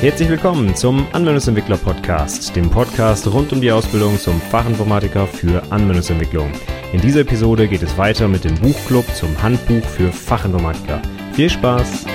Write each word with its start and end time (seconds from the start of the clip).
Herzlich 0.00 0.30
willkommen 0.30 0.74
zum 0.74 1.06
Anwendungsentwickler 1.12 1.76
Podcast, 1.76 2.56
dem 2.56 2.70
Podcast 2.70 3.26
rund 3.26 3.52
um 3.52 3.60
die 3.60 3.70
Ausbildung 3.70 4.18
zum 4.18 4.40
Fachinformatiker 4.40 5.26
für 5.26 5.62
Anwendungsentwicklung. 5.70 6.50
In 6.94 7.02
dieser 7.02 7.20
Episode 7.20 7.68
geht 7.68 7.82
es 7.82 7.98
weiter 7.98 8.26
mit 8.26 8.44
dem 8.44 8.54
Buchclub 8.54 9.04
zum 9.14 9.42
Handbuch 9.42 9.84
für 9.84 10.10
Fachinformatiker. 10.10 11.02
Viel 11.34 11.50
Spaß! 11.50 12.06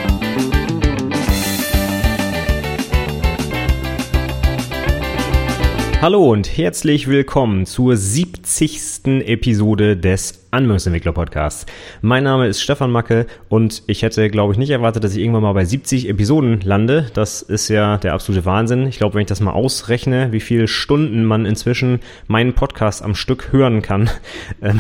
Hallo 6.02 6.32
und 6.32 6.58
herzlich 6.58 7.08
willkommen 7.08 7.68
zur 7.68 7.98
70. 7.98 9.28
Episode 9.28 9.96
des 9.96 10.45
Anwendungsentwickler 10.56 11.12
Podcast. 11.12 11.70
Mein 12.02 12.24
Name 12.24 12.48
ist 12.48 12.62
Stefan 12.62 12.90
Macke 12.90 13.26
und 13.50 13.84
ich 13.88 14.04
hätte, 14.04 14.30
glaube 14.30 14.54
ich, 14.54 14.58
nicht 14.58 14.70
erwartet, 14.70 15.04
dass 15.04 15.14
ich 15.14 15.20
irgendwann 15.20 15.44
mal 15.44 15.52
bei 15.52 15.66
70 15.66 16.08
Episoden 16.08 16.62
lande. 16.62 17.08
Das 17.14 17.42
ist 17.42 17.68
ja 17.68 17.98
der 17.98 18.14
absolute 18.14 18.46
Wahnsinn. 18.46 18.88
Ich 18.88 18.98
glaube, 18.98 19.16
wenn 19.16 19.22
ich 19.22 19.28
das 19.28 19.42
mal 19.42 19.52
ausrechne, 19.52 20.32
wie 20.32 20.40
viele 20.40 20.70
Stunden 20.70 21.26
man 21.26 21.46
inzwischen 21.46 22.00
meinen 22.28 22.54
Podcast 22.54 23.04
am 23.04 23.16
Stück 23.16 23.52
hören 23.52 23.82
kann 23.82 24.10
ähm, 24.62 24.80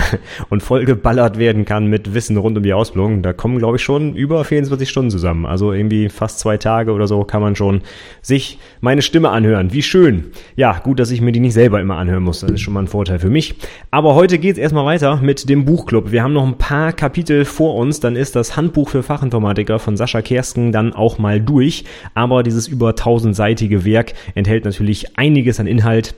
und 0.49 0.63
vollgeballert 0.63 1.37
werden 1.39 1.65
kann 1.65 1.87
mit 1.87 2.13
Wissen 2.13 2.37
rund 2.37 2.55
um 2.55 2.63
die 2.63 2.73
Ausbildung, 2.73 3.21
da 3.21 3.33
kommen, 3.33 3.57
glaube 3.57 3.75
ich, 3.75 3.83
schon 3.83 4.15
über 4.15 4.45
24 4.45 4.89
Stunden 4.89 5.11
zusammen. 5.11 5.45
Also 5.45 5.73
irgendwie 5.73 6.07
fast 6.07 6.39
zwei 6.39 6.55
Tage 6.55 6.93
oder 6.93 7.07
so 7.07 7.25
kann 7.25 7.41
man 7.41 7.57
schon 7.57 7.81
sich 8.21 8.59
meine 8.79 9.01
Stimme 9.01 9.29
anhören. 9.29 9.73
Wie 9.73 9.83
schön. 9.83 10.31
Ja, 10.55 10.79
gut, 10.79 11.01
dass 11.01 11.11
ich 11.11 11.19
mir 11.19 11.33
die 11.33 11.41
nicht 11.41 11.53
selber 11.53 11.81
immer 11.81 11.97
anhören 11.97 12.23
muss. 12.23 12.39
Das 12.39 12.51
ist 12.51 12.61
schon 12.61 12.73
mal 12.73 12.83
ein 12.83 12.87
Vorteil 12.87 13.19
für 13.19 13.29
mich. 13.29 13.55
Aber 13.91 14.15
heute 14.15 14.39
geht 14.39 14.53
es 14.53 14.57
erstmal 14.57 14.85
weiter 14.85 15.17
mit 15.17 15.49
dem 15.49 15.64
Buchclub. 15.65 16.11
Wir 16.11 16.23
haben 16.23 16.33
noch 16.33 16.45
ein 16.45 16.57
paar 16.57 16.93
Kapitel 16.93 17.45
vor 17.45 17.75
uns, 17.75 17.99
dann 17.99 18.15
ist 18.15 18.35
das 18.35 18.55
Handbuch 18.55 18.89
für 18.89 19.03
Fachinformatiker 19.03 19.79
von 19.79 19.97
Sascha 19.97 20.21
Kersken 20.21 20.71
dann 20.71 20.93
auch 20.93 21.17
mal 21.17 21.41
durch. 21.41 21.83
Aber 22.13 22.43
dieses 22.43 22.67
über 22.67 22.95
tausendseitige 22.95 23.83
Werk 23.83 24.13
enthält 24.35 24.65
natürlich 24.65 25.17
einiges 25.17 25.59
an 25.59 25.67
Inhalt, 25.67 26.15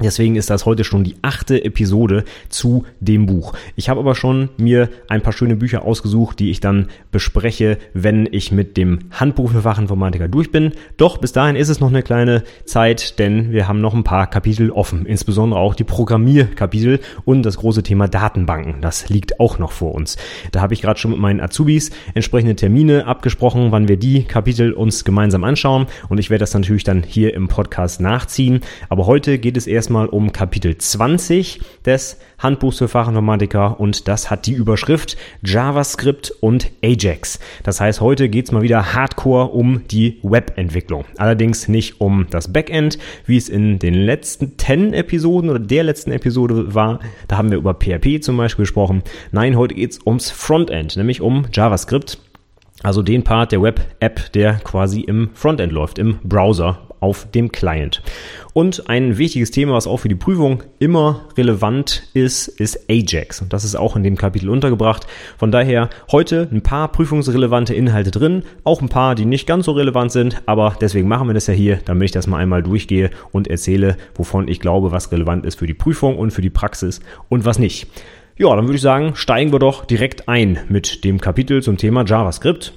Deswegen 0.00 0.36
ist 0.36 0.50
das 0.50 0.64
heute 0.64 0.84
schon 0.84 1.02
die 1.02 1.16
achte 1.22 1.64
Episode 1.64 2.24
zu 2.48 2.84
dem 3.00 3.26
Buch. 3.26 3.52
Ich 3.74 3.88
habe 3.88 4.00
aber 4.00 4.14
schon 4.14 4.48
mir 4.56 4.88
ein 5.08 5.22
paar 5.22 5.32
schöne 5.32 5.56
Bücher 5.56 5.82
ausgesucht, 5.82 6.38
die 6.38 6.50
ich 6.50 6.60
dann 6.60 6.88
bespreche, 7.10 7.78
wenn 7.94 8.28
ich 8.30 8.52
mit 8.52 8.76
dem 8.76 9.00
Handbuch 9.10 9.50
für 9.50 9.62
Fachinformatiker 9.62 10.28
durch 10.28 10.52
bin. 10.52 10.72
Doch 10.96 11.18
bis 11.18 11.32
dahin 11.32 11.56
ist 11.56 11.68
es 11.68 11.80
noch 11.80 11.88
eine 11.88 12.02
kleine 12.02 12.44
Zeit, 12.64 13.18
denn 13.18 13.50
wir 13.50 13.66
haben 13.66 13.80
noch 13.80 13.94
ein 13.94 14.04
paar 14.04 14.28
Kapitel 14.28 14.70
offen, 14.70 15.04
insbesondere 15.04 15.58
auch 15.58 15.74
die 15.74 15.84
Programmierkapitel 15.84 17.00
und 17.24 17.42
das 17.42 17.56
große 17.56 17.82
Thema 17.82 18.06
Datenbanken. 18.06 18.80
Das 18.80 19.08
liegt 19.08 19.40
auch 19.40 19.58
noch 19.58 19.72
vor 19.72 19.94
uns. 19.94 20.16
Da 20.52 20.60
habe 20.60 20.74
ich 20.74 20.82
gerade 20.82 21.00
schon 21.00 21.10
mit 21.10 21.20
meinen 21.20 21.40
Azubis 21.40 21.90
entsprechende 22.14 22.54
Termine 22.54 23.06
abgesprochen, 23.06 23.72
wann 23.72 23.88
wir 23.88 23.96
die 23.96 24.24
Kapitel 24.24 24.72
uns 24.72 25.04
gemeinsam 25.04 25.42
anschauen 25.42 25.86
und 26.08 26.18
ich 26.18 26.30
werde 26.30 26.40
das 26.40 26.54
natürlich 26.54 26.84
dann 26.84 27.02
hier 27.02 27.34
im 27.34 27.48
Podcast 27.48 28.00
nachziehen. 28.00 28.60
Aber 28.88 29.06
heute 29.06 29.38
geht 29.38 29.56
es 29.56 29.66
erst 29.66 29.87
erstmal 29.88 30.08
um 30.08 30.32
Kapitel 30.32 30.76
20 30.76 31.62
des 31.86 32.20
Handbuchs 32.38 32.76
für 32.76 32.88
Fachinformatiker 32.88 33.80
und 33.80 34.06
das 34.06 34.30
hat 34.30 34.44
die 34.44 34.52
Überschrift 34.52 35.16
JavaScript 35.42 36.30
und 36.42 36.70
Ajax. 36.84 37.38
Das 37.62 37.80
heißt, 37.80 38.02
heute 38.02 38.28
geht 38.28 38.44
es 38.44 38.52
mal 38.52 38.60
wieder 38.60 38.92
hardcore 38.92 39.46
um 39.48 39.88
die 39.88 40.18
Webentwicklung. 40.22 41.06
Allerdings 41.16 41.68
nicht 41.68 42.02
um 42.02 42.26
das 42.28 42.52
Backend, 42.52 42.98
wie 43.24 43.38
es 43.38 43.48
in 43.48 43.78
den 43.78 43.94
letzten 43.94 44.58
10 44.58 44.92
Episoden 44.92 45.48
oder 45.48 45.58
der 45.58 45.84
letzten 45.84 46.12
Episode 46.12 46.74
war. 46.74 47.00
Da 47.26 47.38
haben 47.38 47.50
wir 47.50 47.56
über 47.56 47.72
PHP 47.72 48.20
zum 48.20 48.36
Beispiel 48.36 48.64
gesprochen. 48.64 49.02
Nein, 49.32 49.56
heute 49.56 49.74
geht 49.74 49.92
es 49.92 50.06
ums 50.06 50.30
Frontend, 50.30 50.98
nämlich 50.98 51.22
um 51.22 51.46
JavaScript. 51.50 52.18
Also 52.82 53.00
den 53.00 53.24
Part 53.24 53.52
der 53.52 53.62
Web-App, 53.62 54.32
der 54.34 54.56
quasi 54.56 55.00
im 55.00 55.30
Frontend 55.32 55.72
läuft, 55.72 55.98
im 55.98 56.18
Browser 56.22 56.87
auf 57.00 57.30
dem 57.30 57.52
Client. 57.52 58.02
Und 58.52 58.88
ein 58.88 59.18
wichtiges 59.18 59.50
Thema, 59.50 59.74
was 59.74 59.86
auch 59.86 59.98
für 59.98 60.08
die 60.08 60.14
Prüfung 60.14 60.62
immer 60.78 61.26
relevant 61.36 62.08
ist, 62.14 62.48
ist 62.48 62.90
Ajax. 62.90 63.40
Und 63.40 63.52
das 63.52 63.64
ist 63.64 63.76
auch 63.76 63.94
in 63.96 64.02
dem 64.02 64.16
Kapitel 64.16 64.50
untergebracht. 64.50 65.06
Von 65.36 65.52
daher 65.52 65.90
heute 66.10 66.48
ein 66.50 66.62
paar 66.62 66.88
prüfungsrelevante 66.88 67.74
Inhalte 67.74 68.10
drin, 68.10 68.42
auch 68.64 68.82
ein 68.82 68.88
paar, 68.88 69.14
die 69.14 69.26
nicht 69.26 69.46
ganz 69.46 69.66
so 69.66 69.72
relevant 69.72 70.12
sind, 70.12 70.42
aber 70.46 70.76
deswegen 70.80 71.08
machen 71.08 71.28
wir 71.28 71.34
das 71.34 71.46
ja 71.46 71.54
hier, 71.54 71.78
damit 71.84 72.06
ich 72.06 72.12
das 72.12 72.26
mal 72.26 72.38
einmal 72.38 72.62
durchgehe 72.62 73.10
und 73.32 73.48
erzähle, 73.48 73.96
wovon 74.14 74.48
ich 74.48 74.60
glaube, 74.60 74.90
was 74.90 75.12
relevant 75.12 75.46
ist 75.46 75.58
für 75.58 75.66
die 75.66 75.74
Prüfung 75.74 76.18
und 76.18 76.32
für 76.32 76.42
die 76.42 76.50
Praxis 76.50 77.00
und 77.28 77.44
was 77.44 77.58
nicht. 77.58 77.86
Ja, 78.36 78.54
dann 78.54 78.66
würde 78.66 78.76
ich 78.76 78.82
sagen, 78.82 79.16
steigen 79.16 79.52
wir 79.52 79.58
doch 79.58 79.84
direkt 79.84 80.28
ein 80.28 80.60
mit 80.68 81.02
dem 81.02 81.20
Kapitel 81.20 81.60
zum 81.60 81.76
Thema 81.76 82.04
JavaScript. 82.04 82.72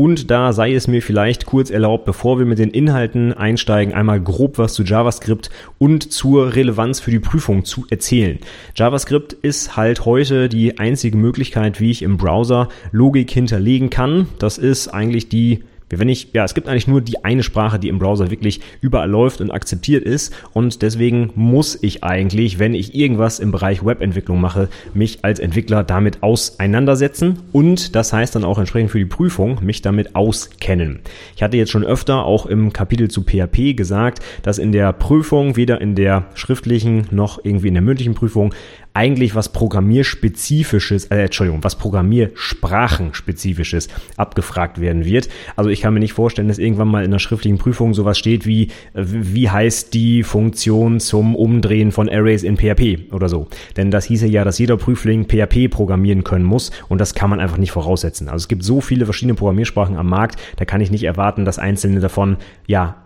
Und 0.00 0.30
da 0.30 0.54
sei 0.54 0.72
es 0.72 0.88
mir 0.88 1.02
vielleicht 1.02 1.44
kurz 1.44 1.68
erlaubt, 1.68 2.06
bevor 2.06 2.38
wir 2.38 2.46
mit 2.46 2.58
den 2.58 2.70
Inhalten 2.70 3.34
einsteigen, 3.34 3.92
einmal 3.92 4.18
grob 4.18 4.56
was 4.56 4.72
zu 4.72 4.82
JavaScript 4.82 5.50
und 5.76 6.10
zur 6.10 6.54
Relevanz 6.54 7.00
für 7.00 7.10
die 7.10 7.18
Prüfung 7.18 7.66
zu 7.66 7.84
erzählen. 7.90 8.38
JavaScript 8.74 9.34
ist 9.34 9.76
halt 9.76 10.06
heute 10.06 10.48
die 10.48 10.78
einzige 10.78 11.18
Möglichkeit, 11.18 11.80
wie 11.80 11.90
ich 11.90 12.00
im 12.00 12.16
Browser 12.16 12.70
Logik 12.92 13.30
hinterlegen 13.30 13.90
kann. 13.90 14.26
Das 14.38 14.56
ist 14.56 14.88
eigentlich 14.88 15.28
die 15.28 15.64
wenn 15.98 16.08
ich, 16.08 16.28
ja, 16.32 16.44
es 16.44 16.54
gibt 16.54 16.68
eigentlich 16.68 16.86
nur 16.86 17.00
die 17.00 17.24
eine 17.24 17.42
Sprache, 17.42 17.78
die 17.78 17.88
im 17.88 17.98
Browser 17.98 18.30
wirklich 18.30 18.60
überall 18.80 19.10
läuft 19.10 19.40
und 19.40 19.50
akzeptiert 19.50 20.04
ist. 20.04 20.32
Und 20.52 20.82
deswegen 20.82 21.30
muss 21.34 21.78
ich 21.82 22.04
eigentlich, 22.04 22.58
wenn 22.58 22.74
ich 22.74 22.94
irgendwas 22.94 23.40
im 23.40 23.50
Bereich 23.50 23.84
Webentwicklung 23.84 24.40
mache, 24.40 24.68
mich 24.94 25.24
als 25.24 25.40
Entwickler 25.40 25.82
damit 25.82 26.22
auseinandersetzen 26.22 27.40
und 27.52 27.94
das 27.96 28.12
heißt 28.12 28.34
dann 28.34 28.44
auch 28.44 28.58
entsprechend 28.58 28.90
für 28.90 28.98
die 28.98 29.04
Prüfung 29.04 29.58
mich 29.62 29.82
damit 29.82 30.14
auskennen. 30.14 31.00
Ich 31.34 31.42
hatte 31.42 31.56
jetzt 31.56 31.70
schon 31.70 31.84
öfter 31.84 32.24
auch 32.24 32.46
im 32.46 32.72
Kapitel 32.72 33.08
zu 33.08 33.22
PHP 33.22 33.76
gesagt, 33.76 34.20
dass 34.42 34.58
in 34.58 34.72
der 34.72 34.92
Prüfung, 34.92 35.56
weder 35.56 35.80
in 35.80 35.94
der 35.94 36.26
schriftlichen 36.34 37.06
noch 37.10 37.44
irgendwie 37.44 37.68
in 37.68 37.74
der 37.74 37.82
mündlichen 37.82 38.14
Prüfung, 38.14 38.54
eigentlich 38.94 39.34
was 39.34 39.50
Programmierspezifisches, 39.50 41.06
äh, 41.06 41.24
Entschuldigung, 41.24 41.62
was 41.62 41.76
Programmiersprachenspezifisches 41.76 43.88
abgefragt 44.16 44.80
werden 44.80 45.04
wird. 45.04 45.28
Also 45.56 45.68
ich 45.70 45.82
kann 45.82 45.94
mir 45.94 46.00
nicht 46.00 46.12
vorstellen, 46.12 46.48
dass 46.48 46.58
irgendwann 46.58 46.88
mal 46.88 47.04
in 47.04 47.12
der 47.12 47.20
schriftlichen 47.20 47.58
Prüfung 47.58 47.94
sowas 47.94 48.18
steht 48.18 48.46
wie, 48.46 48.64
äh, 48.94 49.04
wie 49.04 49.48
heißt 49.48 49.94
die 49.94 50.24
Funktion 50.24 50.98
zum 51.00 51.36
Umdrehen 51.36 51.92
von 51.92 52.08
Arrays 52.08 52.42
in 52.42 52.56
PHP 52.56 53.12
oder 53.12 53.28
so. 53.28 53.46
Denn 53.76 53.92
das 53.92 54.06
hieße 54.06 54.26
ja, 54.26 54.42
dass 54.44 54.58
jeder 54.58 54.76
Prüfling 54.76 55.26
PHP 55.26 55.68
programmieren 55.68 56.24
können 56.24 56.44
muss 56.44 56.72
und 56.88 57.00
das 57.00 57.14
kann 57.14 57.30
man 57.30 57.38
einfach 57.40 57.58
nicht 57.58 57.72
voraussetzen. 57.72 58.28
Also 58.28 58.44
es 58.44 58.48
gibt 58.48 58.64
so 58.64 58.80
viele 58.80 59.04
verschiedene 59.04 59.34
Programmiersprachen 59.34 59.96
am 59.96 60.08
Markt, 60.08 60.40
da 60.56 60.64
kann 60.64 60.80
ich 60.80 60.90
nicht 60.90 61.04
erwarten, 61.04 61.44
dass 61.44 61.60
einzelne 61.60 62.00
davon, 62.00 62.38
ja, 62.66 62.96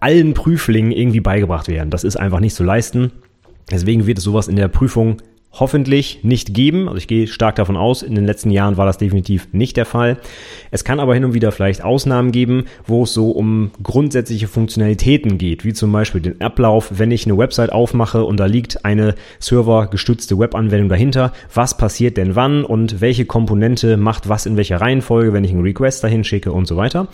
allen 0.00 0.34
Prüflingen 0.34 0.92
irgendwie 0.92 1.20
beigebracht 1.20 1.68
werden. 1.68 1.88
Das 1.90 2.04
ist 2.04 2.16
einfach 2.16 2.40
nicht 2.40 2.54
zu 2.54 2.64
leisten. 2.64 3.12
Deswegen 3.70 4.06
wird 4.06 4.18
sowas 4.18 4.48
in 4.48 4.56
der 4.56 4.68
Prüfung 4.68 5.18
hoffentlich 5.52 6.20
nicht 6.22 6.54
geben. 6.54 6.88
Also 6.88 6.96
ich 6.98 7.06
gehe 7.06 7.26
stark 7.26 7.56
davon 7.56 7.76
aus, 7.76 8.02
in 8.02 8.14
den 8.14 8.24
letzten 8.24 8.50
Jahren 8.50 8.76
war 8.76 8.86
das 8.86 8.98
definitiv 8.98 9.48
nicht 9.52 9.76
der 9.76 9.84
Fall. 9.84 10.16
Es 10.70 10.84
kann 10.84 10.98
aber 10.98 11.14
hin 11.14 11.24
und 11.24 11.34
wieder 11.34 11.52
vielleicht 11.52 11.84
Ausnahmen 11.84 12.32
geben, 12.32 12.64
wo 12.86 13.04
es 13.04 13.12
so 13.12 13.30
um 13.30 13.70
grundsätzliche 13.82 14.48
Funktionalitäten 14.48 15.36
geht, 15.36 15.64
wie 15.64 15.74
zum 15.74 15.92
Beispiel 15.92 16.22
den 16.22 16.40
Ablauf, 16.40 16.92
wenn 16.98 17.10
ich 17.10 17.26
eine 17.26 17.36
Website 17.36 17.70
aufmache 17.70 18.24
und 18.24 18.40
da 18.40 18.46
liegt 18.46 18.84
eine 18.84 19.14
servergestützte 19.40 20.38
Webanwendung 20.38 20.88
dahinter. 20.88 21.32
Was 21.52 21.76
passiert 21.76 22.16
denn 22.16 22.34
wann 22.34 22.64
und 22.64 23.02
welche 23.02 23.26
Komponente 23.26 23.98
macht 23.98 24.28
was 24.30 24.46
in 24.46 24.56
welcher 24.56 24.80
Reihenfolge, 24.80 25.34
wenn 25.34 25.44
ich 25.44 25.50
einen 25.50 25.62
Request 25.62 26.02
dahin 26.02 26.24
schicke 26.24 26.52
und 26.52 26.66
so 26.66 26.76
weiter. 26.76 27.08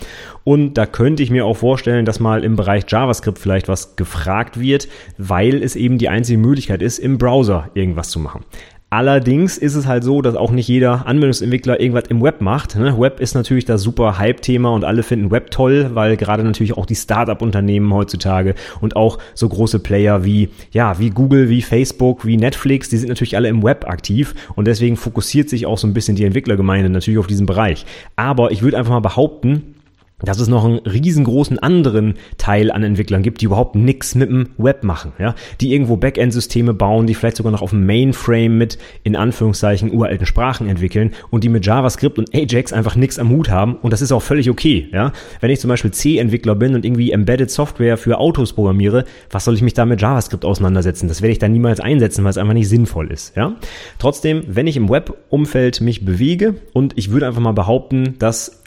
Und 0.44 0.75
da 0.75 0.87
könnte 0.87 1.25
ich 1.25 1.31
mir 1.31 1.44
auch 1.44 1.56
vorstellen, 1.56 2.05
dass 2.05 2.20
mal 2.20 2.44
im 2.44 2.55
Bereich 2.55 2.84
JavaScript 2.87 3.38
vielleicht 3.38 3.66
was 3.66 3.97
gefragt 3.97 4.60
wird, 4.60 4.88
weil 5.16 5.62
es 5.62 5.75
eben 5.75 5.99
die 5.99 6.09
einzige 6.09 6.38
Möglichkeit 6.38 6.82
ist, 6.82 6.99
im 6.99 7.19
Browser 7.19 7.70
irgendwas 7.75 8.10
zu 8.10 8.20
machen 8.20 8.28
machen. 8.28 8.44
Allerdings 8.91 9.59
ist 9.59 9.75
es 9.75 9.87
halt 9.87 10.03
so, 10.03 10.22
dass 10.22 10.34
auch 10.34 10.50
nicht 10.50 10.66
jeder 10.66 11.06
Anwendungsentwickler 11.06 11.78
irgendwas 11.78 12.09
im 12.09 12.22
Web 12.22 12.41
macht. 12.41 12.75
Ne? 12.75 12.99
Web 12.99 13.21
ist 13.21 13.34
natürlich 13.34 13.66
das 13.66 13.83
super 13.83 14.19
Hype-Thema 14.19 14.71
und 14.71 14.84
alle 14.84 15.03
finden 15.03 15.31
Web 15.31 15.50
toll, 15.50 15.91
weil 15.93 16.17
gerade 16.17 16.43
natürlich 16.43 16.75
auch 16.75 16.87
die 16.87 16.94
Startup-Unternehmen 16.94 17.93
heutzutage 17.93 18.55
und 18.81 18.97
auch 18.97 19.19
so 19.35 19.47
große 19.47 19.81
Player 19.81 20.25
wie, 20.25 20.49
ja, 20.73 20.99
wie 20.99 21.11
Google, 21.11 21.50
wie 21.50 21.61
Facebook, 21.61 22.25
wie 22.25 22.38
Netflix, 22.38 22.88
die 22.88 22.97
sind 22.97 23.11
natürlich 23.11 23.37
alle 23.37 23.49
im 23.49 23.62
Web 23.62 23.87
aktiv 23.87 24.35
und 24.56 24.67
deswegen 24.67 24.97
fokussiert 24.97 25.50
sich 25.50 25.67
auch 25.67 25.76
so 25.76 25.87
ein 25.87 25.93
bisschen 25.93 26.17
die 26.17 26.25
Entwicklergemeinde 26.25 26.88
natürlich 26.88 27.19
auf 27.19 27.26
diesen 27.26 27.44
Bereich. 27.44 27.85
Aber 28.17 28.52
ich 28.52 28.62
würde 28.62 28.79
einfach 28.79 28.93
mal 28.93 29.00
behaupten, 29.00 29.75
dass 30.23 30.41
es 30.41 30.49
noch 30.49 30.65
einen 30.65 30.79
riesengroßen 30.79 31.59
anderen 31.59 32.15
Teil 32.38 32.70
an 32.73 32.82
Entwicklern 32.82 33.23
gibt, 33.23 33.41
die 33.41 33.47
überhaupt 33.47 33.76
nichts 33.76 34.15
mit 34.15 34.29
dem 34.29 34.49
Web 34.59 34.82
machen, 34.82 35.12
ja, 35.19 35.35
die 35.61 35.73
irgendwo 35.73 35.97
Backend-Systeme 35.97 36.75
bauen, 36.75 37.06
die 37.06 37.15
vielleicht 37.15 37.37
sogar 37.37 37.53
noch 37.53 37.62
auf 37.62 37.70
dem 37.70 37.87
Mainframe 37.87 38.59
mit 38.59 38.79
in 39.05 39.17
Anführungszeichen 39.17 39.93
uralten 39.93 40.26
Sprachen 40.26 40.69
entwickeln 40.69 41.12
und 41.31 41.44
die 41.44 41.49
mit 41.49 41.65
JavaScript 41.65 42.19
und 42.19 42.35
Ajax 42.35 42.73
einfach 42.73 42.97
nichts 42.97 43.19
am 43.19 43.31
Hut 43.31 43.49
haben 43.49 43.76
und 43.76 43.93
das 43.93 44.03
ist 44.03 44.12
auch 44.12 44.23
völlig 44.23 44.50
okay, 44.50 44.88
ja. 44.93 45.12
Wenn 45.41 45.50
ich 45.50 45.61
zum 45.61 45.69
Beispiel 45.69 45.91
C-Entwickler 45.93 46.56
bin 46.56 46.75
und 46.75 46.85
irgendwie 46.85 47.12
Embedded 47.12 47.50
Software 47.50 47.97
für 47.97 48.19
Autos 48.19 48.53
programmiere, 48.53 49.05
was 49.31 49.44
soll 49.44 49.55
ich 49.55 49.62
mich 49.62 49.75
da 49.75 49.87
mit 49.87 50.00
JavaScript 50.00 50.44
auseinandersetzen? 50.44 51.09
Das 51.09 51.23
werde 51.23 51.32
ich 51.32 51.38
dann 51.38 51.53
niemals 51.53 51.81
einsetzen, 51.81 52.25
weil 52.25 52.31
es 52.31 52.38
einfach 52.38 52.55
nicht 52.55 52.69
sinnvoll 52.69 53.12
ist, 53.12 53.37
ja. 53.37 53.55
Trotzdem, 53.99 54.43
wenn 54.49 54.67
ich 54.67 54.76
im 54.76 54.88
Web-Umfeld 54.88 55.81
mich 55.81 56.05
bewege 56.05 56.56
und 56.73 56.97
ich 56.97 57.11
würde 57.11 57.26
einfach 57.26 57.41
mal 57.41 57.53
behaupten, 57.53 58.17
dass 58.19 58.62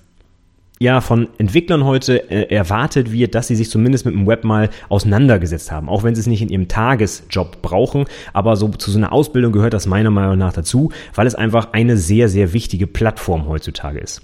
ja 0.82 1.00
von 1.00 1.28
Entwicklern 1.38 1.86
heute 1.86 2.32
äh, 2.32 2.52
erwartet 2.54 3.12
wird, 3.12 3.36
dass 3.36 3.48
sie 3.48 3.56
sich 3.56 3.70
zumindest 3.70 4.04
mit 4.04 4.16
dem 4.16 4.26
Web 4.26 4.44
mal 4.44 4.72
auseinandergesetzt 4.90 5.72
haben, 5.72 5.88
auch 5.88 6.02
wenn 6.02 6.16
sie 6.16 6.22
es 6.22 6.28
nicht 6.28 6.42
in 6.42 6.50
ihrem 6.50 6.68
Tagesjob 6.68 7.62
brauchen, 7.62 8.06
aber 8.34 8.56
so 8.56 8.68
zu 8.70 8.90
so 8.90 8.98
einer 8.98 9.14
Ausbildung 9.14 9.52
gehört 9.52 9.76
das 9.76 9.86
meiner 9.86 10.10
Meinung 10.10 10.40
nach 10.40 10.54
dazu, 10.54 10.92
weil 11.14 11.28
es 11.28 11.36
einfach 11.36 11.74
eine 11.74 11.98
sehr, 11.98 12.30
sehr 12.30 12.54
wichtige 12.54 12.88
Plattform 12.88 13.48
heutzutage 13.48 14.00
ist. 14.00 14.24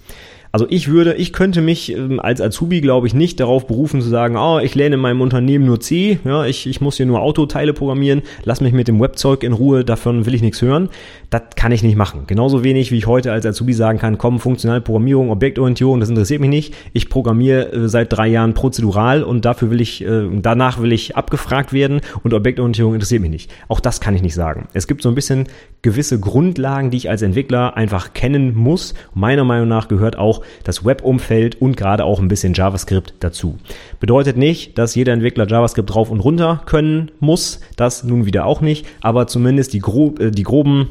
Also 0.51 0.65
ich 0.69 0.87
würde, 0.87 1.13
ich 1.15 1.33
könnte 1.33 1.61
mich 1.61 1.91
ähm, 1.95 2.19
als 2.19 2.41
Azubi, 2.41 2.81
glaube 2.81 3.07
ich, 3.07 3.13
nicht 3.13 3.39
darauf 3.39 3.67
berufen 3.67 4.01
zu 4.01 4.09
sagen, 4.09 4.37
oh, 4.37 4.59
ich 4.59 4.75
lerne 4.75 4.95
in 4.95 5.01
meinem 5.01 5.21
Unternehmen 5.21 5.65
nur 5.65 5.79
C, 5.79 6.19
ja, 6.23 6.45
ich, 6.45 6.67
ich 6.67 6.81
muss 6.81 6.97
hier 6.97 7.05
nur 7.05 7.21
Autoteile 7.21 7.73
programmieren, 7.73 8.21
lass 8.43 8.61
mich 8.61 8.73
mit 8.73 8.87
dem 8.87 8.99
Webzeug 8.99 9.43
in 9.43 9.53
Ruhe, 9.53 9.83
davon 9.83 10.25
will 10.25 10.33
ich 10.33 10.41
nichts 10.41 10.61
hören. 10.61 10.89
Das 11.29 11.41
kann 11.55 11.71
ich 11.71 11.83
nicht 11.83 11.97
machen. 11.97 12.23
Genauso 12.25 12.63
wenig, 12.63 12.91
wie 12.91 12.97
ich 12.97 13.07
heute 13.07 13.31
als 13.31 13.45
Azubi 13.45 13.73
sagen 13.73 13.99
kann, 13.99 14.17
komm, 14.17 14.39
funktionale 14.39 14.81
Programmierung, 14.81 15.29
Objektorientierung, 15.29 15.99
das 15.99 16.09
interessiert 16.09 16.39
mich 16.39 16.49
nicht. 16.49 16.73
Ich 16.93 17.09
programmiere 17.09 17.71
äh, 17.71 17.89
seit 17.89 18.13
drei 18.13 18.27
Jahren 18.27 18.53
prozedural 18.53 19.23
und 19.23 19.45
dafür 19.45 19.69
will 19.69 19.81
ich, 19.81 20.03
äh, 20.05 20.27
danach 20.41 20.81
will 20.81 20.93
ich 20.93 21.17
abgefragt 21.17 21.73
werden 21.73 22.01
und 22.23 22.33
Objektorientierung 22.33 22.93
interessiert 22.93 23.21
mich 23.21 23.31
nicht. 23.31 23.51
Auch 23.67 23.79
das 23.79 23.99
kann 23.99 24.15
ich 24.15 24.21
nicht 24.21 24.35
sagen. 24.35 24.67
Es 24.73 24.87
gibt 24.87 25.01
so 25.01 25.09
ein 25.09 25.15
bisschen 25.15 25.47
gewisse 25.81 26.19
Grundlagen, 26.19 26.91
die 26.91 26.97
ich 26.97 27.09
als 27.09 27.21
Entwickler 27.21 27.75
einfach 27.77 28.13
kennen 28.13 28.55
muss. 28.55 28.93
Meiner 29.13 29.43
Meinung 29.43 29.67
nach 29.67 29.87
gehört 29.87 30.17
auch 30.17 30.36
das 30.63 30.85
Web-Umfeld 30.85 31.61
und 31.61 31.77
gerade 31.77 32.05
auch 32.05 32.19
ein 32.19 32.27
bisschen 32.27 32.53
JavaScript 32.53 33.13
dazu. 33.19 33.57
Bedeutet 33.99 34.37
nicht, 34.37 34.77
dass 34.77 34.95
jeder 34.95 35.13
Entwickler 35.13 35.47
JavaScript 35.47 35.93
drauf 35.93 36.09
und 36.09 36.19
runter 36.19 36.61
können 36.65 37.11
muss. 37.19 37.59
Das 37.75 38.03
nun 38.03 38.25
wieder 38.25 38.45
auch 38.45 38.61
nicht, 38.61 38.85
aber 39.01 39.27
zumindest 39.27 39.73
die, 39.73 39.79
grob, 39.79 40.19
äh, 40.19 40.31
die 40.31 40.43
groben 40.43 40.89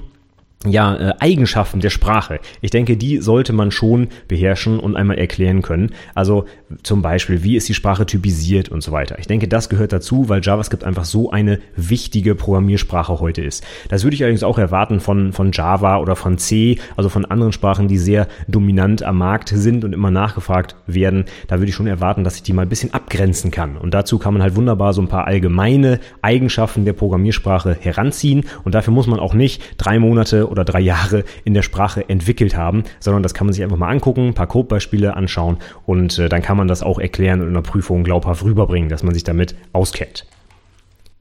ja, 0.69 0.97
äh, 0.97 1.15
Eigenschaften 1.21 1.81
der 1.81 1.91
Sprache. 1.91 2.41
Ich 2.61 2.71
denke, 2.71 2.97
die 2.97 3.19
sollte 3.19 3.53
man 3.53 3.71
schon 3.71 4.09
beherrschen 4.29 4.79
und 4.79 4.97
einmal 4.97 5.19
erklären 5.19 5.63
können. 5.63 5.91
Also 6.15 6.47
zum 6.83 7.03
Beispiel, 7.03 7.43
wie 7.43 7.57
ist 7.57 7.69
die 7.69 7.75
Sprache 7.75 8.07
typisiert 8.07 8.69
und 8.69 8.83
so 8.83 8.93
weiter. 8.93 9.19
Ich 9.19 9.27
denke, 9.27 9.49
das 9.49 9.69
gehört 9.69 9.93
dazu, 9.93 10.29
weil 10.29 10.41
JavaScript 10.43 10.85
einfach 10.85 11.05
so 11.05 11.31
eine 11.31 11.61
wichtige 11.77 12.35
Programmiersprache 12.35 13.21
heute 13.21 13.43
ist. 13.43 13.65
Das 13.89 14.05
würde 14.05 14.15
ich 14.15 14.23
allerdings 14.23 14.43
auch 14.43 14.59
erwarten 14.59 15.01
von, 15.01 15.33
von 15.33 15.53
Java 15.53 15.99
oder 15.99 16.17
von 16.17 16.39
C, 16.39 16.79
also 16.97 17.09
von 17.09 17.25
anderen 17.25 17.53
Sprachen, 17.53 17.89
die 17.89 17.99
sehr 17.99 18.27
dominant 18.49 19.03
am 19.03 19.19
Markt 19.19 19.51
sind 19.51 19.85
und 19.85 19.93
immer 19.93 20.11
nachgefragt 20.11 20.77
werden. 20.87 21.25
Da 21.47 21.59
würde 21.59 21.69
ich 21.69 21.75
schon 21.75 21.87
erwarten, 21.87 22.25
dass 22.25 22.37
ich 22.37 22.43
die 22.43 22.53
mal 22.53 22.63
ein 22.63 22.69
bisschen 22.69 22.93
abgrenzen 22.93 23.51
kann. 23.51 23.77
Und 23.77 23.95
dazu 23.95 24.19
kann 24.19 24.33
man 24.33 24.43
halt 24.43 24.57
wunderbar 24.57 24.93
so 24.93 25.03
ein 25.03 25.09
paar 25.09 25.27
allgemeine 25.27 26.01
Eigenschaften 26.23 26.85
der 26.85 26.93
Programmiersprache 26.95 27.77
heranziehen. 27.79 28.45
Und 28.65 28.75
dafür 28.75 28.93
muss 28.93 29.07
man 29.07 29.21
auch 29.21 29.35
nicht 29.35 29.63
drei 29.79 29.99
Monate 29.99 30.49
oder 30.57 30.65
drei 30.65 30.81
Jahre 30.81 31.25
in 31.45 31.55
der 31.55 31.63
Sprache 31.63 32.09
entwickelt 32.09 32.57
haben, 32.57 32.85
sondern 33.01 33.23
das 33.23 33.35
kann 33.35 33.47
man 33.47 33.55
sich 33.55 33.63
einfach 33.63 33.77
mal 33.77 33.91
angucken, 33.91 34.29
ein 34.29 34.35
paar 34.35 34.47
Codebeispiele 34.47 35.15
anschauen 35.15 35.59
und 35.85 36.19
äh, 36.19 36.29
dann 36.29 36.43
kann 36.43 36.57
man 36.57 36.69
das 36.69 36.83
auch 36.83 36.99
erklären 36.99 37.41
und 37.41 37.49
in 37.49 37.55
der 37.55 37.61
Prüfung 37.61 38.05
glaubhaft 38.05 38.45
rüberbringen, 38.45 38.89
dass 38.89 39.03
man 39.03 39.15
sich 39.15 39.25
damit 39.25 39.55
auskennt. 39.73 40.27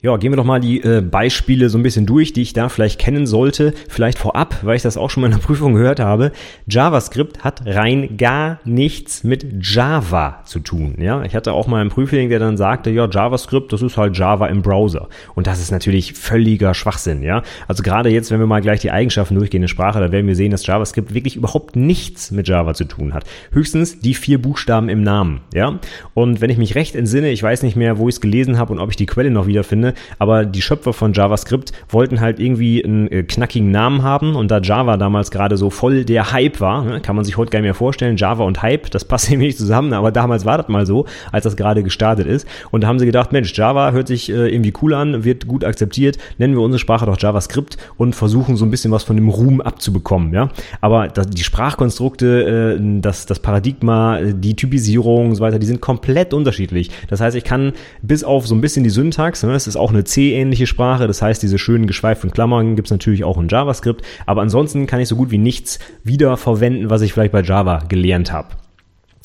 Ja, 0.05 0.17
gehen 0.17 0.31
wir 0.31 0.37
doch 0.37 0.45
mal 0.45 0.59
die 0.59 0.83
äh, 0.83 1.01
Beispiele 1.01 1.67
so 1.67 1.79
ein 1.79 1.81
bisschen 1.81 2.05
durch, 2.05 2.31
die 2.31 2.43
ich 2.43 2.53
da 2.53 2.69
vielleicht 2.69 2.99
kennen 2.99 3.25
sollte. 3.25 3.73
Vielleicht 3.89 4.19
vorab, 4.19 4.59
weil 4.61 4.75
ich 4.75 4.83
das 4.83 4.97
auch 4.97 5.09
schon 5.09 5.21
mal 5.21 5.27
in 5.31 5.33
der 5.33 5.39
Prüfung 5.39 5.73
gehört 5.73 5.99
habe. 5.99 6.31
JavaScript 6.67 7.43
hat 7.43 7.63
rein 7.65 8.15
gar 8.15 8.59
nichts 8.65 9.23
mit 9.23 9.47
Java 9.65 10.43
zu 10.45 10.59
tun. 10.59 10.97
Ja, 10.99 11.23
ich 11.23 11.35
hatte 11.35 11.53
auch 11.53 11.65
mal 11.65 11.81
einen 11.81 11.89
Prüfling, 11.89 12.29
der 12.29 12.37
dann 12.37 12.55
sagte, 12.55 12.91
ja, 12.91 13.09
JavaScript, 13.09 13.73
das 13.73 13.81
ist 13.81 13.97
halt 13.97 14.15
Java 14.15 14.45
im 14.45 14.61
Browser. 14.61 15.09
Und 15.33 15.47
das 15.47 15.59
ist 15.59 15.71
natürlich 15.71 16.13
völliger 16.13 16.75
Schwachsinn. 16.75 17.23
Ja, 17.23 17.41
also 17.67 17.81
gerade 17.81 18.09
jetzt, 18.09 18.29
wenn 18.29 18.39
wir 18.39 18.45
mal 18.45 18.61
gleich 18.61 18.81
die 18.81 18.91
Eigenschaften 18.91 19.33
durchgehen 19.33 19.63
in 19.63 19.67
Sprache, 19.67 19.99
da 19.99 20.11
werden 20.11 20.27
wir 20.27 20.35
sehen, 20.35 20.51
dass 20.51 20.67
JavaScript 20.67 21.15
wirklich 21.15 21.35
überhaupt 21.35 21.75
nichts 21.75 22.29
mit 22.29 22.47
Java 22.47 22.75
zu 22.75 22.85
tun 22.85 23.15
hat. 23.15 23.23
Höchstens 23.53 24.01
die 24.01 24.13
vier 24.13 24.39
Buchstaben 24.39 24.87
im 24.87 25.01
Namen. 25.01 25.41
Ja, 25.51 25.79
und 26.13 26.41
wenn 26.41 26.51
ich 26.51 26.59
mich 26.59 26.75
recht 26.75 26.95
entsinne, 26.95 27.31
ich 27.31 27.41
weiß 27.41 27.63
nicht 27.63 27.75
mehr, 27.75 27.97
wo 27.97 28.07
ich 28.07 28.13
es 28.13 28.21
gelesen 28.21 28.59
habe 28.59 28.71
und 28.71 28.77
ob 28.77 28.91
ich 28.91 28.97
die 28.97 29.07
Quelle 29.07 29.31
noch 29.31 29.47
wiederfinde, 29.47 29.94
aber 30.19 30.45
die 30.45 30.61
Schöpfer 30.61 30.93
von 30.93 31.13
JavaScript 31.13 31.71
wollten 31.89 32.21
halt 32.21 32.39
irgendwie 32.39 32.83
einen 32.83 33.07
äh, 33.07 33.23
knackigen 33.23 33.71
Namen 33.71 34.03
haben. 34.03 34.35
Und 34.35 34.51
da 34.51 34.59
Java 34.59 34.97
damals 34.97 35.31
gerade 35.31 35.57
so 35.57 35.69
voll 35.69 36.05
der 36.05 36.31
Hype 36.31 36.59
war, 36.59 36.83
ne, 36.83 37.01
kann 37.01 37.15
man 37.15 37.25
sich 37.25 37.37
heute 37.37 37.51
gar 37.51 37.59
nicht 37.59 37.65
mehr 37.65 37.73
vorstellen, 37.73 38.17
Java 38.17 38.43
und 38.43 38.61
Hype, 38.61 38.91
das 38.91 39.05
passt 39.05 39.29
irgendwie 39.29 39.47
nicht 39.47 39.57
zusammen, 39.57 39.93
aber 39.93 40.11
damals 40.11 40.45
war 40.45 40.57
das 40.57 40.67
mal 40.67 40.85
so, 40.85 41.05
als 41.31 41.43
das 41.43 41.55
gerade 41.55 41.83
gestartet 41.83 42.27
ist. 42.27 42.47
Und 42.71 42.81
da 42.81 42.87
haben 42.87 42.99
sie 42.99 43.05
gedacht, 43.05 43.31
Mensch, 43.31 43.53
Java 43.55 43.91
hört 43.91 44.07
sich 44.07 44.29
äh, 44.29 44.53
irgendwie 44.53 44.73
cool 44.81 44.93
an, 44.93 45.23
wird 45.23 45.47
gut 45.47 45.63
akzeptiert, 45.63 46.17
nennen 46.37 46.53
wir 46.53 46.61
unsere 46.61 46.79
Sprache 46.79 47.05
doch 47.05 47.19
JavaScript 47.19 47.77
und 47.97 48.15
versuchen 48.15 48.55
so 48.55 48.65
ein 48.65 48.71
bisschen 48.71 48.91
was 48.91 49.03
von 49.03 49.15
dem 49.15 49.29
Ruhm 49.29 49.61
abzubekommen, 49.61 50.33
ja, 50.33 50.49
aber 50.81 51.07
das, 51.07 51.29
die 51.29 51.43
Sprachkonstrukte, 51.43 52.77
äh, 52.79 52.99
das, 53.01 53.25
das 53.25 53.39
Paradigma, 53.39 54.19
die 54.21 54.55
Typisierung 54.55 55.29
und 55.29 55.35
so 55.35 55.41
weiter, 55.41 55.59
die 55.59 55.67
sind 55.67 55.81
komplett 55.81 56.33
unterschiedlich. 56.33 56.91
Das 57.07 57.21
heißt, 57.21 57.35
ich 57.35 57.43
kann 57.43 57.73
bis 58.01 58.23
auf 58.23 58.47
so 58.47 58.55
ein 58.55 58.61
bisschen 58.61 58.83
die 58.83 58.89
Syntax, 58.89 59.43
ne, 59.43 59.53
das 59.53 59.67
ist 59.67 59.75
auch 59.75 59.84
auch 59.85 59.91
eine 59.91 60.03
C-ähnliche 60.03 60.65
Sprache. 60.65 61.05
Das 61.05 61.21
heißt, 61.21 61.43
diese 61.43 61.59
schönen 61.59 61.85
geschweiften 61.85 62.31
Klammern 62.31 62.75
gibt 62.75 62.87
es 62.87 62.91
natürlich 62.91 63.23
auch 63.23 63.37
in 63.37 63.47
JavaScript. 63.47 64.03
Aber 64.25 64.41
ansonsten 64.41 64.87
kann 64.87 64.99
ich 64.99 65.07
so 65.07 65.15
gut 65.15 65.29
wie 65.29 65.37
nichts 65.37 65.77
wiederverwenden, 66.03 66.89
was 66.89 67.03
ich 67.03 67.13
vielleicht 67.13 67.33
bei 67.33 67.43
Java 67.43 67.83
gelernt 67.87 68.31
habe. 68.31 68.55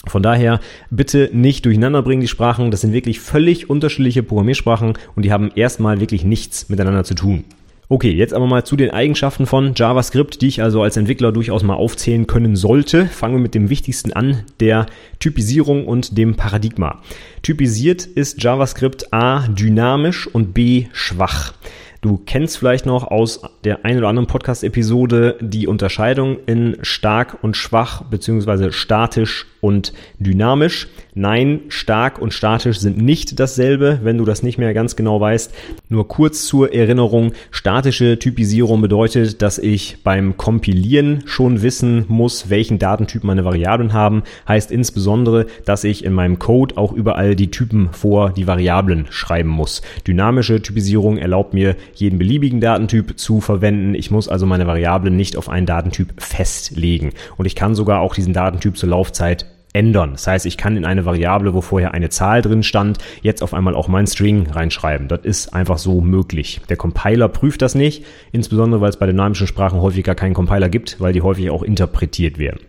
Von 0.06 0.22
daher 0.22 0.60
bitte 0.90 1.30
nicht 1.32 1.64
durcheinander 1.64 2.02
bringen 2.02 2.20
die 2.20 2.28
Sprachen. 2.28 2.70
Das 2.70 2.82
sind 2.82 2.92
wirklich 2.92 3.20
völlig 3.20 3.70
unterschiedliche 3.70 4.22
Programmiersprachen 4.22 4.98
und 5.16 5.24
die 5.24 5.32
haben 5.32 5.50
erstmal 5.54 5.98
wirklich 5.98 6.24
nichts 6.24 6.68
miteinander 6.68 7.04
zu 7.04 7.14
tun. 7.14 7.44
Okay, 7.92 8.12
jetzt 8.12 8.32
aber 8.32 8.46
mal 8.46 8.62
zu 8.64 8.76
den 8.76 8.92
Eigenschaften 8.92 9.46
von 9.46 9.72
JavaScript, 9.74 10.42
die 10.42 10.46
ich 10.46 10.62
also 10.62 10.80
als 10.80 10.96
Entwickler 10.96 11.32
durchaus 11.32 11.64
mal 11.64 11.74
aufzählen 11.74 12.28
können 12.28 12.54
sollte. 12.54 13.06
Fangen 13.06 13.34
wir 13.34 13.40
mit 13.40 13.56
dem 13.56 13.68
wichtigsten 13.68 14.12
an, 14.12 14.44
der 14.60 14.86
Typisierung 15.18 15.88
und 15.88 16.16
dem 16.16 16.36
Paradigma. 16.36 17.02
Typisiert 17.42 18.06
ist 18.06 18.40
JavaScript 18.40 19.12
A 19.12 19.48
dynamisch 19.48 20.28
und 20.28 20.54
B 20.54 20.86
schwach. 20.92 21.52
Du 22.00 22.16
kennst 22.24 22.58
vielleicht 22.58 22.86
noch 22.86 23.08
aus 23.08 23.42
der 23.64 23.84
einen 23.84 23.98
oder 23.98 24.08
anderen 24.08 24.28
Podcast-Episode 24.28 25.38
die 25.40 25.66
Unterscheidung 25.66 26.38
in 26.46 26.76
stark 26.82 27.42
und 27.42 27.56
schwach 27.56 28.04
beziehungsweise 28.04 28.70
statisch 28.70 29.46
und 29.60 29.92
dynamisch. 30.18 30.88
Nein, 31.14 31.62
stark 31.68 32.18
und 32.20 32.32
statisch 32.32 32.78
sind 32.78 32.96
nicht 32.96 33.40
dasselbe, 33.40 34.00
wenn 34.02 34.18
du 34.18 34.24
das 34.24 34.42
nicht 34.42 34.58
mehr 34.58 34.72
ganz 34.74 34.96
genau 34.96 35.20
weißt. 35.20 35.52
Nur 35.88 36.08
kurz 36.08 36.46
zur 36.46 36.72
Erinnerung, 36.72 37.32
statische 37.50 38.18
Typisierung 38.18 38.80
bedeutet, 38.80 39.42
dass 39.42 39.58
ich 39.58 39.98
beim 40.02 40.36
Kompilieren 40.36 41.22
schon 41.26 41.62
wissen 41.62 42.04
muss, 42.08 42.48
welchen 42.48 42.78
Datentyp 42.78 43.24
meine 43.24 43.44
Variablen 43.44 43.92
haben. 43.92 44.22
Heißt 44.46 44.70
insbesondere, 44.70 45.46
dass 45.64 45.84
ich 45.84 46.04
in 46.04 46.12
meinem 46.12 46.38
Code 46.38 46.76
auch 46.76 46.92
überall 46.92 47.34
die 47.36 47.50
Typen 47.50 47.90
vor 47.92 48.30
die 48.30 48.46
Variablen 48.46 49.06
schreiben 49.10 49.50
muss. 49.50 49.82
Dynamische 50.06 50.62
Typisierung 50.62 51.18
erlaubt 51.18 51.54
mir, 51.54 51.76
jeden 51.94 52.18
beliebigen 52.18 52.60
Datentyp 52.60 53.18
zu 53.18 53.40
verwenden. 53.40 53.94
Ich 53.94 54.10
muss 54.10 54.28
also 54.28 54.46
meine 54.46 54.66
Variablen 54.66 55.16
nicht 55.16 55.36
auf 55.36 55.48
einen 55.48 55.66
Datentyp 55.66 56.14
festlegen. 56.18 57.12
Und 57.36 57.46
ich 57.46 57.56
kann 57.56 57.74
sogar 57.74 58.00
auch 58.00 58.14
diesen 58.14 58.32
Datentyp 58.32 58.76
zur 58.76 58.88
Laufzeit 58.88 59.49
ändern. 59.72 60.12
Das 60.12 60.26
heißt, 60.26 60.46
ich 60.46 60.56
kann 60.56 60.76
in 60.76 60.84
eine 60.84 61.04
Variable, 61.04 61.54
wo 61.54 61.60
vorher 61.60 61.94
eine 61.94 62.08
Zahl 62.08 62.42
drin 62.42 62.62
stand, 62.62 62.98
jetzt 63.22 63.42
auf 63.42 63.54
einmal 63.54 63.74
auch 63.74 63.88
mein 63.88 64.06
String 64.06 64.48
reinschreiben. 64.48 65.08
Das 65.08 65.20
ist 65.22 65.54
einfach 65.54 65.78
so 65.78 66.00
möglich. 66.00 66.60
Der 66.68 66.76
Compiler 66.76 67.28
prüft 67.28 67.62
das 67.62 67.74
nicht, 67.74 68.04
insbesondere 68.32 68.80
weil 68.80 68.90
es 68.90 68.96
bei 68.96 69.06
dynamischen 69.06 69.46
Sprachen 69.46 69.80
häufig 69.80 70.04
gar 70.04 70.14
keinen 70.14 70.34
Compiler 70.34 70.68
gibt, 70.68 71.00
weil 71.00 71.12
die 71.12 71.22
häufig 71.22 71.50
auch 71.50 71.62
interpretiert 71.62 72.38
werden. 72.38 72.60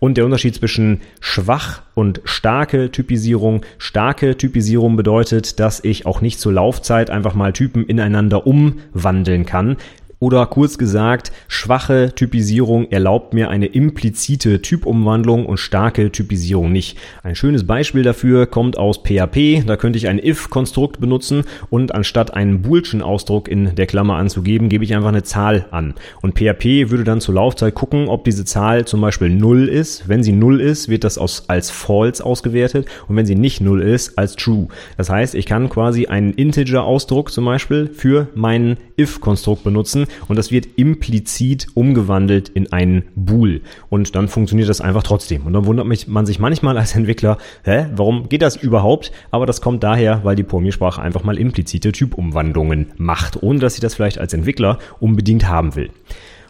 Und 0.00 0.16
der 0.16 0.24
Unterschied 0.24 0.54
zwischen 0.54 1.02
schwach 1.20 1.82
und 1.94 2.22
starke 2.24 2.90
Typisierung. 2.90 3.60
Starke 3.76 4.38
Typisierung 4.38 4.96
bedeutet, 4.96 5.60
dass 5.60 5.84
ich 5.84 6.06
auch 6.06 6.22
nicht 6.22 6.40
zur 6.40 6.54
Laufzeit 6.54 7.10
einfach 7.10 7.34
mal 7.34 7.52
Typen 7.52 7.84
ineinander 7.84 8.46
umwandeln 8.46 9.44
kann, 9.44 9.76
oder 10.20 10.44
kurz 10.46 10.76
gesagt, 10.76 11.32
schwache 11.48 12.12
Typisierung 12.14 12.90
erlaubt 12.90 13.32
mir 13.32 13.48
eine 13.48 13.66
implizite 13.66 14.60
Typumwandlung 14.60 15.46
und 15.46 15.56
starke 15.56 16.12
Typisierung 16.12 16.70
nicht. 16.70 16.98
Ein 17.22 17.34
schönes 17.34 17.66
Beispiel 17.66 18.02
dafür 18.02 18.46
kommt 18.46 18.76
aus 18.76 18.98
PHP. 18.98 19.64
Da 19.66 19.78
könnte 19.78 19.96
ich 19.98 20.08
ein 20.08 20.22
if-Konstrukt 20.22 21.00
benutzen 21.00 21.44
und 21.70 21.94
anstatt 21.94 22.34
einen 22.34 22.60
boolschen 22.60 23.00
Ausdruck 23.00 23.48
in 23.48 23.74
der 23.74 23.86
Klammer 23.86 24.16
anzugeben, 24.16 24.68
gebe 24.68 24.84
ich 24.84 24.94
einfach 24.94 25.08
eine 25.08 25.22
Zahl 25.22 25.66
an. 25.70 25.94
Und 26.20 26.38
PHP 26.38 26.90
würde 26.90 27.04
dann 27.04 27.22
zur 27.22 27.36
Laufzeit 27.36 27.74
gucken, 27.74 28.08
ob 28.08 28.24
diese 28.24 28.44
Zahl 28.44 28.84
zum 28.84 29.00
Beispiel 29.00 29.30
0 29.30 29.68
ist. 29.68 30.06
Wenn 30.06 30.22
sie 30.22 30.32
0 30.32 30.60
ist, 30.60 30.90
wird 30.90 31.04
das 31.04 31.18
als 31.48 31.70
false 31.70 32.24
ausgewertet 32.24 32.86
und 33.08 33.16
wenn 33.16 33.26
sie 33.26 33.36
nicht 33.36 33.62
0 33.62 33.80
ist, 33.80 34.18
als 34.18 34.36
true. 34.36 34.68
Das 34.98 35.08
heißt, 35.08 35.34
ich 35.34 35.46
kann 35.46 35.70
quasi 35.70 36.08
einen 36.08 36.34
Integer-Ausdruck 36.34 37.32
zum 37.32 37.46
Beispiel 37.46 37.88
für 37.94 38.28
meinen 38.34 38.76
if-Konstrukt 38.98 39.64
benutzen 39.64 40.06
und 40.28 40.36
das 40.36 40.50
wird 40.50 40.66
implizit 40.76 41.68
umgewandelt 41.74 42.48
in 42.48 42.72
einen 42.72 43.04
Bool. 43.14 43.60
Und 43.88 44.14
dann 44.14 44.28
funktioniert 44.28 44.68
das 44.68 44.80
einfach 44.80 45.02
trotzdem. 45.02 45.46
Und 45.46 45.52
dann 45.52 45.66
wundert 45.66 45.86
mich, 45.86 46.08
man 46.08 46.26
sich 46.26 46.38
manchmal 46.38 46.78
als 46.78 46.94
Entwickler, 46.94 47.38
hä, 47.64 47.86
warum 47.94 48.28
geht 48.28 48.42
das 48.42 48.56
überhaupt? 48.56 49.12
Aber 49.30 49.46
das 49.46 49.60
kommt 49.60 49.82
daher, 49.82 50.24
weil 50.24 50.36
die 50.36 50.42
Programmiersprache 50.42 51.00
einfach 51.02 51.24
mal 51.24 51.38
implizite 51.38 51.92
Typumwandlungen 51.92 52.92
macht, 52.96 53.42
ohne 53.42 53.58
dass 53.58 53.74
ich 53.74 53.80
das 53.80 53.94
vielleicht 53.94 54.18
als 54.18 54.32
Entwickler 54.32 54.78
unbedingt 55.00 55.48
haben 55.48 55.74
will. 55.74 55.90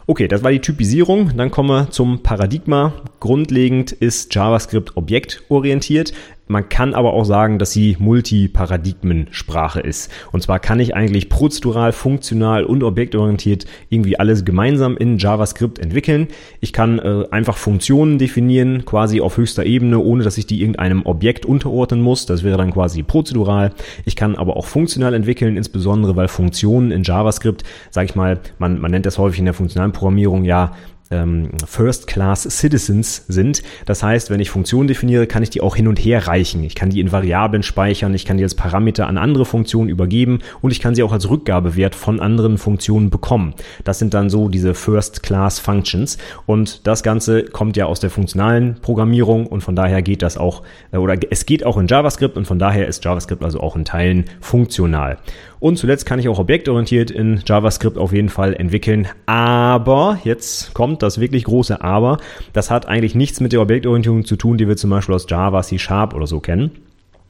Okay, 0.07 0.27
das 0.27 0.43
war 0.43 0.51
die 0.51 0.59
Typisierung. 0.59 1.37
Dann 1.37 1.51
kommen 1.51 1.69
wir 1.69 1.91
zum 1.91 2.23
Paradigma. 2.23 2.93
Grundlegend 3.19 3.91
ist 3.91 4.33
JavaScript 4.33 4.97
objektorientiert. 4.97 6.11
Man 6.47 6.67
kann 6.67 6.93
aber 6.93 7.13
auch 7.13 7.23
sagen, 7.23 7.59
dass 7.59 7.71
sie 7.71 7.95
Multiparadigmensprache 7.97 9.79
ist. 9.79 10.11
Und 10.33 10.43
zwar 10.43 10.59
kann 10.59 10.81
ich 10.81 10.93
eigentlich 10.95 11.29
prozedural, 11.29 11.93
funktional 11.93 12.65
und 12.65 12.83
objektorientiert 12.83 13.65
irgendwie 13.89 14.19
alles 14.19 14.43
gemeinsam 14.43 14.97
in 14.97 15.17
JavaScript 15.17 15.79
entwickeln. 15.79 16.27
Ich 16.59 16.73
kann 16.73 16.99
äh, 16.99 17.23
einfach 17.31 17.55
Funktionen 17.55 18.17
definieren, 18.17 18.83
quasi 18.83 19.21
auf 19.21 19.37
höchster 19.37 19.65
Ebene, 19.65 19.99
ohne 19.99 20.23
dass 20.23 20.37
ich 20.37 20.45
die 20.45 20.59
irgendeinem 20.59 21.05
Objekt 21.05 21.45
unterordnen 21.45 22.01
muss. 22.01 22.25
Das 22.25 22.43
wäre 22.43 22.57
dann 22.57 22.73
quasi 22.73 23.01
prozedural. 23.01 23.71
Ich 24.03 24.17
kann 24.17 24.35
aber 24.35 24.57
auch 24.57 24.65
funktional 24.65 25.13
entwickeln, 25.13 25.55
insbesondere 25.55 26.17
weil 26.17 26.27
Funktionen 26.27 26.91
in 26.91 27.03
JavaScript, 27.03 27.63
sage 27.91 28.05
ich 28.05 28.15
mal, 28.15 28.39
man, 28.59 28.79
man 28.81 28.91
nennt 28.91 29.05
das 29.05 29.17
häufig 29.17 29.39
in 29.39 29.45
der 29.45 29.53
funktionalen 29.53 29.93
Programmierung 29.93 30.43
ja 30.43 30.73
ähm, 31.11 31.49
First-Class 31.65 32.43
Citizens 32.43 33.25
sind. 33.27 33.61
Das 33.85 34.03
heißt, 34.03 34.29
wenn 34.29 34.39
ich 34.39 34.49
Funktionen 34.49 34.87
definiere, 34.87 35.27
kann 35.27 35.43
ich 35.43 35.49
die 35.49 35.61
auch 35.61 35.75
hin 35.75 35.87
und 35.87 35.99
her 35.99 36.27
reichen. 36.27 36.63
Ich 36.63 36.75
kann 36.75 36.89
die 36.89 36.99
in 36.99 37.11
Variablen 37.11 37.63
speichern, 37.63 38.13
ich 38.13 38.25
kann 38.25 38.37
die 38.37 38.43
als 38.43 38.55
Parameter 38.55 39.07
an 39.07 39.17
andere 39.17 39.45
Funktionen 39.45 39.89
übergeben 39.89 40.39
und 40.61 40.71
ich 40.71 40.79
kann 40.79 40.95
sie 40.95 41.03
auch 41.03 41.11
als 41.11 41.29
Rückgabewert 41.29 41.95
von 41.95 42.19
anderen 42.19 42.57
Funktionen 42.57 43.09
bekommen. 43.09 43.53
Das 43.83 43.99
sind 43.99 44.13
dann 44.13 44.29
so 44.29 44.49
diese 44.49 44.73
First-Class 44.73 45.59
Functions 45.59 46.17
und 46.45 46.87
das 46.87 47.03
Ganze 47.03 47.43
kommt 47.43 47.77
ja 47.77 47.85
aus 47.85 47.99
der 47.99 48.09
funktionalen 48.09 48.75
Programmierung 48.81 49.47
und 49.47 49.61
von 49.61 49.75
daher 49.75 50.01
geht 50.01 50.21
das 50.21 50.37
auch, 50.37 50.63
äh, 50.91 50.97
oder 50.97 51.15
es 51.29 51.45
geht 51.45 51.65
auch 51.65 51.77
in 51.77 51.87
JavaScript 51.87 52.37
und 52.37 52.45
von 52.45 52.59
daher 52.59 52.87
ist 52.87 53.03
JavaScript 53.03 53.43
also 53.43 53.59
auch 53.59 53.75
in 53.75 53.85
Teilen 53.85 54.25
funktional. 54.39 55.17
Und 55.61 55.77
zuletzt 55.77 56.07
kann 56.07 56.17
ich 56.17 56.27
auch 56.27 56.39
objektorientiert 56.39 57.11
in 57.11 57.39
JavaScript 57.45 57.99
auf 57.99 58.11
jeden 58.11 58.29
Fall 58.29 58.55
entwickeln. 58.55 59.07
Aber, 59.27 60.19
jetzt 60.23 60.73
kommt 60.73 61.03
das 61.03 61.19
wirklich 61.19 61.43
große 61.43 61.83
Aber, 61.83 62.17
das 62.51 62.71
hat 62.71 62.87
eigentlich 62.87 63.13
nichts 63.13 63.39
mit 63.41 63.53
der 63.53 63.61
Objektorientierung 63.61 64.25
zu 64.25 64.37
tun, 64.37 64.57
die 64.57 64.67
wir 64.67 64.75
zum 64.75 64.89
Beispiel 64.89 65.13
aus 65.13 65.27
Java, 65.29 65.61
C 65.61 65.77
Sharp 65.77 66.15
oder 66.15 66.25
so 66.25 66.39
kennen. 66.39 66.71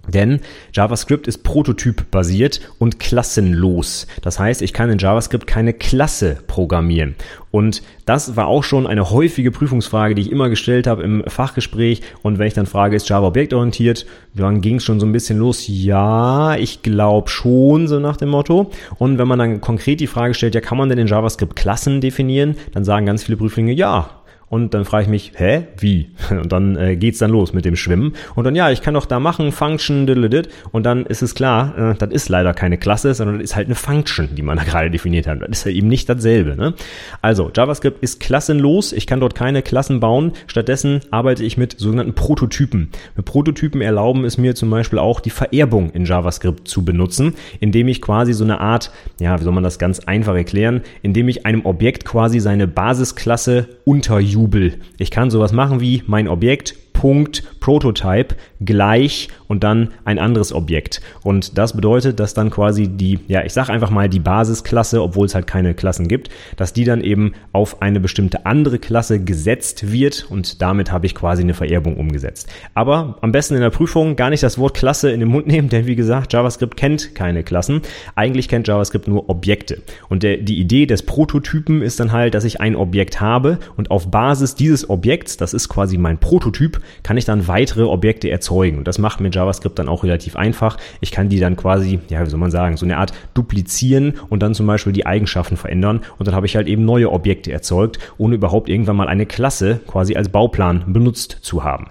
Denn 0.08 0.42
JavaScript 0.74 1.28
ist 1.28 1.44
prototypbasiert 1.44 2.62
und 2.80 3.00
klassenlos. 3.00 4.08
Das 4.22 4.40
heißt, 4.40 4.62
ich 4.62 4.74
kann 4.74 4.90
in 4.90 4.98
JavaScript 4.98 5.48
keine 5.48 5.74
Klasse 5.74 6.38
programmieren. 6.48 7.16
Und 7.52 7.84
das 8.06 8.36
war 8.36 8.48
auch 8.48 8.64
schon 8.64 8.88
eine 8.88 9.12
häufige 9.12 9.52
Prüfungsfrage, 9.52 10.16
die 10.16 10.22
ich 10.22 10.32
immer 10.32 10.50
gestellt 10.50 10.88
habe 10.88 11.04
im 11.04 11.24
Fachgespräch. 11.28 12.02
Und 12.24 12.40
wenn 12.40 12.48
ich 12.48 12.54
dann 12.54 12.66
frage, 12.66 12.96
ist 12.96 13.10
Java 13.10 13.28
objektorientiert, 13.28 14.06
dann 14.34 14.62
ging 14.62 14.78
es 14.78 14.86
schon 14.86 15.00
so 15.00 15.06
ein 15.06 15.12
bisschen 15.12 15.38
los. 15.38 15.66
Ja, 15.68 16.56
ich 16.56 16.82
glaube 16.82 17.30
schon, 17.30 17.88
so 17.88 18.00
nach 18.00 18.18
dem 18.18 18.30
Motto. 18.30 18.72
Und 18.98 19.18
wenn 19.18 19.28
man 19.28 19.40
dann 19.40 19.62
konkret 19.62 20.00
die 20.00 20.08
Frage 20.08 20.34
stellt, 20.34 20.56
ja, 20.56 20.62
kann 20.62 20.78
man 20.78 20.90
denn 20.90 20.98
in 20.98 21.08
JavaScript 21.08 21.56
Klassen 21.56 22.02
definieren? 22.02 22.56
Dann 22.74 22.86
sagen 22.86 23.06
ganz 23.06 23.24
viele 23.24 23.38
Prüflinge, 23.38 23.74
ja, 23.74 24.21
und 24.52 24.74
dann 24.74 24.84
frage 24.84 25.04
ich 25.04 25.10
mich, 25.10 25.32
hä, 25.38 25.68
wie? 25.78 26.10
Und 26.30 26.52
dann 26.52 26.76
äh, 26.76 26.98
geht's 26.98 27.20
dann 27.20 27.32
los 27.32 27.54
mit 27.54 27.64
dem 27.64 27.78
Schwimmen. 27.78 28.16
Und 28.36 28.44
dann, 28.44 28.54
ja, 28.54 28.70
ich 28.70 28.82
kann 28.82 28.94
doch 28.94 29.06
da 29.06 29.22
machen, 29.22 29.54
Function, 29.54 30.06
diddledid. 30.06 30.50
Und 30.74 30.86
dann 30.86 31.06
ist 31.06 31.22
es 31.22 31.36
klar, 31.36 31.78
äh, 31.78 31.96
das 31.96 32.10
ist 32.12 32.28
leider 32.28 32.54
keine 32.54 32.78
Klasse, 32.78 33.14
sondern 33.14 33.38
das 33.38 33.46
ist 33.46 33.56
halt 33.56 33.68
eine 33.68 33.76
Function, 33.76 34.36
die 34.36 34.42
man 34.42 34.58
da 34.58 34.64
gerade 34.66 34.92
definiert 34.92 35.26
hat. 35.26 35.42
Das 35.42 35.60
ist 35.60 35.64
ja 35.64 35.72
eben 35.72 35.88
nicht 35.88 36.10
dasselbe. 36.10 36.58
Ne? 36.58 36.74
Also, 37.22 37.50
JavaScript 37.56 38.04
ist 38.04 38.20
klassenlos. 38.20 38.92
Ich 38.92 39.08
kann 39.08 39.22
dort 39.22 39.36
keine 39.36 39.62
Klassen 39.62 40.02
bauen. 40.02 40.34
Stattdessen 40.48 41.00
arbeite 41.12 41.46
ich 41.46 41.56
mit 41.56 41.80
sogenannten 41.80 42.14
Prototypen. 42.14 42.90
Mit 43.16 43.26
Prototypen 43.26 43.80
erlauben 43.80 44.26
es 44.26 44.38
mir 44.38 44.54
zum 44.54 44.70
Beispiel 44.70 45.00
auch, 45.00 45.22
die 45.22 45.30
Vererbung 45.30 45.92
in 45.92 46.04
JavaScript 46.04 46.68
zu 46.68 46.84
benutzen, 46.84 47.36
indem 47.62 47.88
ich 47.88 48.02
quasi 48.02 48.34
so 48.34 48.44
eine 48.44 48.60
Art, 48.60 48.92
ja, 49.22 49.40
wie 49.40 49.46
soll 49.46 49.54
man 49.54 49.64
das 49.64 49.80
ganz 49.80 50.02
einfach 50.02 50.36
erklären, 50.36 50.82
indem 51.04 51.30
ich 51.30 51.46
einem 51.46 51.66
Objekt 51.66 52.04
quasi 52.04 52.42
seine 52.42 52.68
Basisklasse 52.68 53.70
unterjubel 53.86 54.41
Jubel. 54.42 54.74
Ich 54.98 55.12
kann 55.12 55.30
sowas 55.30 55.52
machen 55.52 55.82
wie 55.82 56.02
mein 56.08 56.28
Objekt 56.28 56.76
Punkt 57.02 57.42
Prototype 57.62 58.36
gleich 58.60 59.30
und 59.48 59.64
dann 59.64 59.90
ein 60.06 60.20
anderes 60.20 60.54
Objekt. 60.54 61.02
Und 61.24 61.58
das 61.58 61.76
bedeutet, 61.76 62.20
dass 62.20 62.36
dann 62.36 62.52
quasi 62.52 62.90
die, 62.90 63.20
ja, 63.28 63.44
ich 63.44 63.54
sag 63.54 63.70
einfach 63.70 63.90
mal 63.90 64.08
die 64.08 64.20
Basisklasse, 64.20 65.02
obwohl 65.02 65.26
es 65.26 65.34
halt 65.34 65.48
keine 65.48 65.74
Klassen 65.74 66.08
gibt, 66.08 66.30
dass 66.58 66.74
die 66.74 66.84
dann 66.84 67.02
eben 67.02 67.34
auf 67.54 67.82
eine 67.82 68.00
bestimmte 68.00 68.46
andere 68.46 68.78
Klasse 68.78 69.20
gesetzt 69.20 69.92
wird 69.92 70.28
und 70.30 70.62
damit 70.62 70.92
habe 70.92 71.08
ich 71.08 71.16
quasi 71.16 71.42
eine 71.42 71.56
Vererbung 71.56 71.98
umgesetzt. 71.98 72.50
Aber 72.76 73.18
am 73.22 73.32
besten 73.32 73.56
in 73.56 73.62
der 73.62 73.72
Prüfung 73.72 74.16
gar 74.16 74.30
nicht 74.30 74.44
das 74.44 74.60
Wort 74.60 74.76
Klasse 74.76 75.12
in 75.12 75.20
den 75.20 75.30
Mund 75.30 75.48
nehmen, 75.48 75.70
denn 75.70 75.88
wie 75.88 75.96
gesagt, 75.96 76.34
JavaScript 76.34 76.78
kennt 76.78 77.16
keine 77.16 77.44
Klassen. 77.44 77.82
Eigentlich 78.16 78.48
kennt 78.48 78.68
JavaScript 78.68 79.08
nur 79.08 79.28
Objekte. 79.28 79.82
Und 80.08 80.22
der, 80.22 80.38
die 80.38 80.60
Idee 80.60 80.86
des 80.86 81.04
Prototypen 81.04 81.82
ist 81.82 82.00
dann 82.00 82.12
halt, 82.12 82.36
dass 82.36 82.44
ich 82.44 82.62
ein 82.62 82.76
Objekt 82.76 83.22
habe 83.22 83.58
und 83.76 83.90
auf 83.90 84.12
Basis 84.12 84.54
dieses 84.54 84.88
Objekts, 84.88 85.38
das 85.38 85.56
ist 85.56 85.68
quasi 85.68 85.98
mein 85.98 86.20
Prototyp, 86.20 86.80
kann 87.04 87.18
ich 87.18 87.26
dann 87.26 87.48
weitere 87.48 87.84
Objekte 87.84 88.30
erzeugen. 88.30 88.78
Und 88.78 88.88
das 88.88 89.00
macht 89.00 89.20
mir 89.20 89.30
JavaScript 89.30 89.78
dann 89.78 89.90
auch 89.90 90.04
relativ 90.04 90.36
einfach. 90.36 90.78
Ich 91.00 91.12
kann 91.12 91.30
die 91.30 91.40
dann 91.40 91.56
quasi, 91.56 92.00
ja, 92.10 92.26
wie 92.26 92.30
soll 92.30 92.40
man 92.40 92.52
sagen, 92.52 92.78
so 92.78 92.86
eine 92.86 92.98
Art 92.98 93.14
duplizieren 93.34 94.14
und 94.30 94.42
dann 94.42 94.54
zum 94.54 94.68
Beispiel 94.68 94.94
die 94.94 95.06
Eigenschaften 95.06 95.58
verändern. 95.58 96.02
Und 96.18 96.28
dann 96.28 96.36
habe 96.36 96.46
ich 96.46 96.56
halt 96.56 96.68
eben 96.68 96.86
neue 96.86 97.12
Objekte 97.12 97.52
erzeugt, 97.52 98.00
ohne 98.18 98.36
überhaupt 98.36 98.70
irgendwann 98.70 98.96
mal 98.96 99.08
eine 99.08 99.26
Klasse 99.26 99.80
quasi 99.88 100.16
als 100.16 100.30
Bauplan 100.30 100.94
benutzt 100.94 101.38
zu 101.42 101.64
haben. 101.64 101.88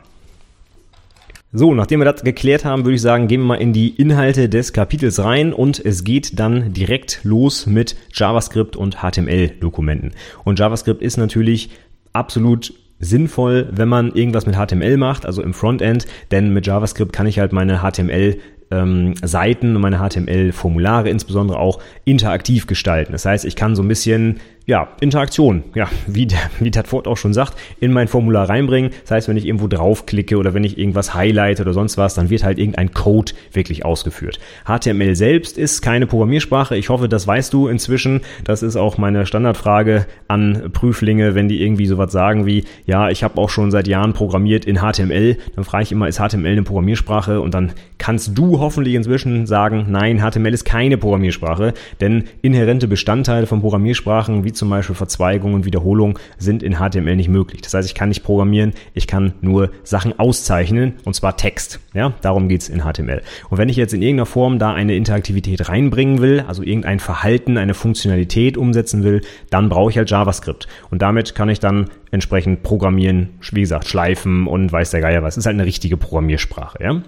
So, 1.52 1.75
nachdem 1.75 1.99
wir 1.99 2.04
das 2.04 2.23
geklärt 2.23 2.64
haben, 2.64 2.85
würde 2.85 2.95
ich 2.95 3.02
sagen, 3.02 3.26
gehen 3.26 3.40
wir 3.40 3.47
mal 3.47 3.54
in 3.57 3.73
die 3.73 3.88
Inhalte 3.88 4.49
des 4.49 4.73
Kapitels 4.73 5.19
rein 5.19 5.52
und 5.52 5.85
es 5.85 6.04
geht 6.04 6.38
dann 6.38 6.73
direkt 6.73 7.21
los 7.25 7.66
mit 7.66 7.97
JavaScript 8.14 8.76
und 8.76 8.99
HTML-Dokumenten. 8.99 10.12
Und 10.45 10.61
JavaScript 10.61 11.02
ist 11.02 11.16
natürlich 11.16 11.71
absolut 12.12 12.73
sinnvoll, 13.00 13.69
wenn 13.73 13.88
man 13.88 14.12
irgendwas 14.12 14.47
mit 14.47 14.57
HTML 14.57 14.97
macht, 14.97 15.26
also 15.26 15.42
im 15.42 15.54
Frontend, 15.54 16.07
denn 16.30 16.52
mit 16.52 16.66
JavaScript 16.66 17.12
kann 17.12 17.26
ich 17.26 17.38
halt 17.38 17.52
meine 17.52 17.80
HTML 17.80 18.37
ähm, 18.71 19.15
Seiten 19.23 19.77
und 19.77 19.83
meine 19.83 19.99
HTML-Formulare 19.99 21.11
insbesondere 21.11 21.59
auch 21.59 21.81
interaktiv 22.05 22.67
gestalten. 22.67 23.12
Das 23.12 23.25
heißt, 23.25 23.45
ich 23.45 23.57
kann 23.57 23.75
so 23.75 23.83
ein 23.83 23.89
bisschen 23.89 24.41
ja, 24.71 24.89
Interaktion, 25.00 25.65
ja, 25.75 25.89
wie, 26.07 26.27
der, 26.27 26.39
wie 26.61 26.71
Wort 26.93 27.09
auch 27.09 27.17
schon 27.17 27.35
sagt, 27.35 27.59
in 27.81 27.93
mein 27.93 28.07
Formular 28.07 28.49
reinbringen. 28.49 28.93
Das 29.03 29.11
heißt, 29.11 29.29
wenn 29.29 29.37
ich 29.37 29.45
irgendwo 29.45 29.67
draufklicke 29.67 30.37
oder 30.37 30.55
wenn 30.55 30.62
ich 30.62 30.79
irgendwas 30.79 31.12
highlighte 31.12 31.62
oder 31.62 31.73
sonst 31.73 31.99
was, 31.99 32.15
dann 32.15 32.31
wird 32.31 32.45
halt 32.45 32.59
irgendein 32.59 32.93
Code 32.93 33.33
wirklich 33.53 33.85
ausgeführt. 33.85 34.39
HTML 34.65 35.17
selbst 35.17 35.59
ist 35.59 35.83
keine 35.83 36.07
Programmiersprache. 36.07 36.77
Ich 36.77 36.89
hoffe, 36.89 37.09
das 37.09 37.27
weißt 37.27 37.53
du 37.53 37.67
inzwischen. 37.67 38.21
Das 38.45 38.62
ist 38.62 38.77
auch 38.77 38.97
meine 38.97 39.27
Standardfrage 39.27 40.07
an 40.29 40.71
Prüflinge, 40.73 41.35
wenn 41.35 41.49
die 41.49 41.62
irgendwie 41.62 41.87
sowas 41.87 42.12
sagen 42.12 42.47
wie, 42.47 42.65
ja, 42.87 43.11
ich 43.11 43.25
habe 43.25 43.41
auch 43.41 43.50
schon 43.50 43.73
seit 43.73 43.89
Jahren 43.89 44.12
programmiert 44.12 44.65
in 44.65 44.79
HTML. 44.79 45.37
Dann 45.57 45.65
frage 45.65 45.83
ich 45.83 45.93
immer, 45.93 46.07
ist 46.07 46.21
HTML 46.21 46.47
eine 46.47 46.62
Programmiersprache? 46.62 47.41
Und 47.41 47.55
dann 47.55 47.73
kannst 47.99 48.39
du 48.39 48.60
hoffentlich 48.61 48.95
inzwischen 48.95 49.47
sagen, 49.47 49.87
nein, 49.88 50.21
HTML 50.21 50.55
ist 50.55 50.64
keine 50.64 50.99
Programmiersprache, 50.99 51.75
denn 52.00 52.25
inhärente 52.43 52.87
Bestandteile 52.88 53.47
von 53.47 53.61
Programmiersprachen 53.61 54.45
wie 54.45 54.52
zum 54.52 54.71
Beispiel 54.71 54.95
Verzweigungen 54.95 55.55
und 55.55 55.64
Wiederholungen 55.64 56.19
sind 56.38 56.62
in 56.62 56.76
HTML 56.76 57.17
nicht 57.17 57.29
möglich. 57.29 57.62
Das 57.62 57.75
heißt, 57.75 57.88
ich 57.88 57.95
kann 57.95 58.09
nicht 58.11 58.23
programmieren, 58.23 58.73
ich 58.95 59.07
kann 59.07 59.33
nur 59.40 59.71
Sachen 59.83 60.19
auszeichnen 60.19 60.95
und 61.05 61.14
zwar 61.14 61.37
Text. 61.37 61.81
Ja, 61.95 62.12
darum 62.23 62.49
geht's 62.49 62.69
in 62.69 62.83
HTML. 62.83 63.23
Und 63.49 63.59
wenn 63.59 63.69
ich 63.69 63.76
jetzt 63.76 63.95
in 63.95 64.02
irgendeiner 64.02 64.26
Form 64.26 64.59
da 64.59 64.73
eine 64.73 64.95
Interaktivität 64.95 65.69
reinbringen 65.69 66.21
will, 66.21 66.45
also 66.47 66.62
irgendein 66.62 67.00
Verhalten, 67.00 67.59
eine 67.59 67.75
Funktionalität 67.75 68.57
umsetzen 68.57 69.02
will, 69.02 69.23
dann 69.50 69.69
brauche 69.69 69.90
ich 69.90 69.99
halt 69.99 70.11
JavaScript. 70.11 70.69
Und 70.90 71.02
damit 71.02 71.35
kann 71.35 71.49
ich 71.49 71.59
dann 71.59 71.87
entsprechend 72.11 72.62
programmieren, 72.62 73.31
wie 73.52 73.61
gesagt, 73.61 73.88
schleifen 73.88 74.47
und 74.47 74.71
weiß 74.71 74.90
der 74.90 75.00
Geier 75.00 75.23
was. 75.23 75.37
Ist 75.37 75.47
halt 75.47 75.55
eine 75.55 75.67
richtige 75.67 75.97
Programmiersprache, 75.97 76.83
ja. 76.83 77.02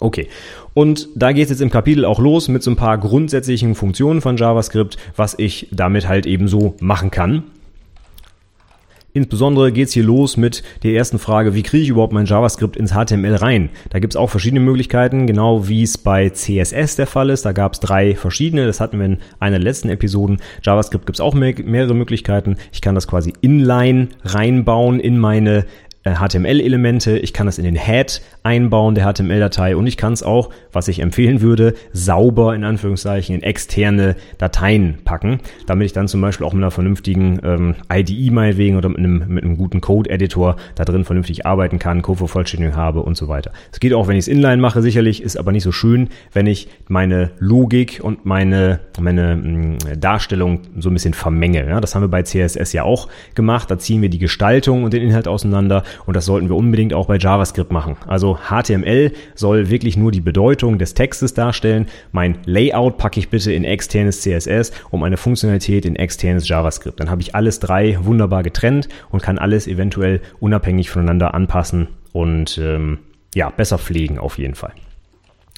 Okay. 0.00 0.28
Und 0.74 1.08
da 1.14 1.32
geht 1.32 1.44
es 1.44 1.50
jetzt 1.50 1.60
im 1.60 1.70
Kapitel 1.70 2.04
auch 2.04 2.18
los 2.18 2.48
mit 2.48 2.62
so 2.62 2.70
ein 2.70 2.76
paar 2.76 2.98
grundsätzlichen 2.98 3.74
Funktionen 3.74 4.20
von 4.20 4.36
JavaScript, 4.36 4.96
was 5.14 5.38
ich 5.38 5.68
damit 5.70 6.08
halt 6.08 6.26
eben 6.26 6.48
so 6.48 6.74
machen 6.80 7.10
kann. 7.10 7.44
Insbesondere 9.12 9.72
geht's 9.72 9.92
hier 9.92 10.04
los 10.04 10.36
mit 10.36 10.62
der 10.84 10.92
ersten 10.92 11.18
Frage, 11.18 11.54
wie 11.54 11.64
kriege 11.64 11.82
ich 11.82 11.88
überhaupt 11.88 12.12
mein 12.12 12.26
JavaScript 12.26 12.76
ins 12.76 12.92
HTML 12.92 13.34
rein? 13.34 13.70
Da 13.90 13.98
gibt's 13.98 14.14
auch 14.14 14.30
verschiedene 14.30 14.60
Möglichkeiten, 14.60 15.26
genau 15.26 15.66
wie 15.66 15.82
es 15.82 15.98
bei 15.98 16.30
CSS 16.30 16.94
der 16.94 17.08
Fall 17.08 17.30
ist. 17.30 17.44
Da 17.44 17.50
gab's 17.50 17.80
drei 17.80 18.14
verschiedene, 18.14 18.66
das 18.66 18.78
hatten 18.78 18.98
wir 18.98 19.06
in 19.06 19.18
einer 19.40 19.58
der 19.58 19.64
letzten 19.64 19.88
Episoden. 19.88 20.40
JavaScript 20.62 21.06
gibt's 21.06 21.20
auch 21.20 21.34
mehr, 21.34 21.54
mehrere 21.64 21.94
Möglichkeiten. 21.94 22.56
Ich 22.72 22.80
kann 22.80 22.94
das 22.94 23.08
quasi 23.08 23.32
inline 23.40 24.10
reinbauen 24.22 25.00
in 25.00 25.18
meine 25.18 25.66
HTML-Elemente, 26.04 27.18
ich 27.18 27.32
kann 27.34 27.46
es 27.46 27.58
in 27.58 27.64
den 27.64 27.76
Head 27.76 28.22
einbauen 28.42 28.94
der 28.94 29.04
HTML-Datei 29.04 29.76
und 29.76 29.86
ich 29.86 29.98
kann 29.98 30.14
es 30.14 30.22
auch, 30.22 30.48
was 30.72 30.88
ich 30.88 31.00
empfehlen 31.00 31.42
würde, 31.42 31.74
sauber 31.92 32.54
in 32.54 32.64
Anführungszeichen 32.64 33.34
in 33.34 33.42
externe 33.42 34.16
Dateien 34.38 34.98
packen, 35.04 35.40
damit 35.66 35.86
ich 35.86 35.92
dann 35.92 36.08
zum 36.08 36.22
Beispiel 36.22 36.46
auch 36.46 36.54
mit 36.54 36.62
einer 36.62 36.70
vernünftigen 36.70 37.38
ähm, 37.44 37.74
IDE 37.92 38.30
meinetwegen 38.30 38.76
oder 38.78 38.88
mit 38.88 38.98
einem, 38.98 39.24
mit 39.28 39.44
einem 39.44 39.58
guten 39.58 39.82
Code-Editor 39.82 40.56
da 40.74 40.84
drin 40.84 41.04
vernünftig 41.04 41.44
arbeiten 41.44 41.78
kann, 41.78 42.00
Code-Vervollständigung 42.00 42.76
habe 42.76 43.02
und 43.02 43.16
so 43.18 43.28
weiter. 43.28 43.52
Es 43.70 43.78
geht 43.78 43.92
auch, 43.92 44.08
wenn 44.08 44.16
ich 44.16 44.20
es 44.20 44.28
inline 44.28 44.62
mache, 44.62 44.80
sicherlich, 44.80 45.22
ist 45.22 45.36
aber 45.36 45.52
nicht 45.52 45.64
so 45.64 45.72
schön, 45.72 46.08
wenn 46.32 46.46
ich 46.46 46.68
meine 46.88 47.32
Logik 47.38 48.00
und 48.02 48.24
meine, 48.24 48.80
meine 48.98 49.36
mh, 49.36 49.42
mm, 49.44 50.00
Darstellung 50.00 50.60
so 50.78 50.88
ein 50.88 50.94
bisschen 50.94 51.12
vermenge. 51.12 51.66
Ja? 51.66 51.80
Das 51.80 51.94
haben 51.94 52.02
wir 52.02 52.08
bei 52.08 52.22
CSS 52.22 52.72
ja 52.72 52.84
auch 52.84 53.08
gemacht. 53.34 53.70
Da 53.70 53.78
ziehen 53.78 54.00
wir 54.00 54.08
die 54.08 54.18
Gestaltung 54.18 54.84
und 54.84 54.94
den 54.94 55.02
Inhalt 55.02 55.28
auseinander 55.28 55.82
und 56.06 56.16
das 56.16 56.26
sollten 56.26 56.48
wir 56.48 56.56
unbedingt 56.56 56.94
auch 56.94 57.06
bei 57.06 57.16
JavaScript 57.16 57.72
machen. 57.72 57.96
Also 58.06 58.38
HTML 58.48 59.12
soll 59.34 59.70
wirklich 59.70 59.96
nur 59.96 60.10
die 60.10 60.20
Bedeutung 60.20 60.78
des 60.78 60.94
Textes 60.94 61.34
darstellen. 61.34 61.86
Mein 62.12 62.38
Layout 62.44 62.98
packe 62.98 63.20
ich 63.20 63.28
bitte 63.28 63.52
in 63.52 63.64
externes 63.64 64.20
CSS 64.22 64.72
und 64.90 65.00
meine 65.00 65.16
Funktionalität 65.16 65.84
in 65.84 65.96
externes 65.96 66.48
JavaScript. 66.48 67.00
Dann 67.00 67.10
habe 67.10 67.22
ich 67.22 67.34
alles 67.34 67.60
drei 67.60 67.98
wunderbar 68.02 68.42
getrennt 68.42 68.88
und 69.10 69.22
kann 69.22 69.38
alles 69.38 69.66
eventuell 69.66 70.20
unabhängig 70.40 70.90
voneinander 70.90 71.34
anpassen 71.34 71.88
und 72.12 72.58
ähm, 72.58 72.98
ja, 73.34 73.50
besser 73.50 73.78
pflegen 73.78 74.18
auf 74.18 74.38
jeden 74.38 74.54
Fall. 74.54 74.72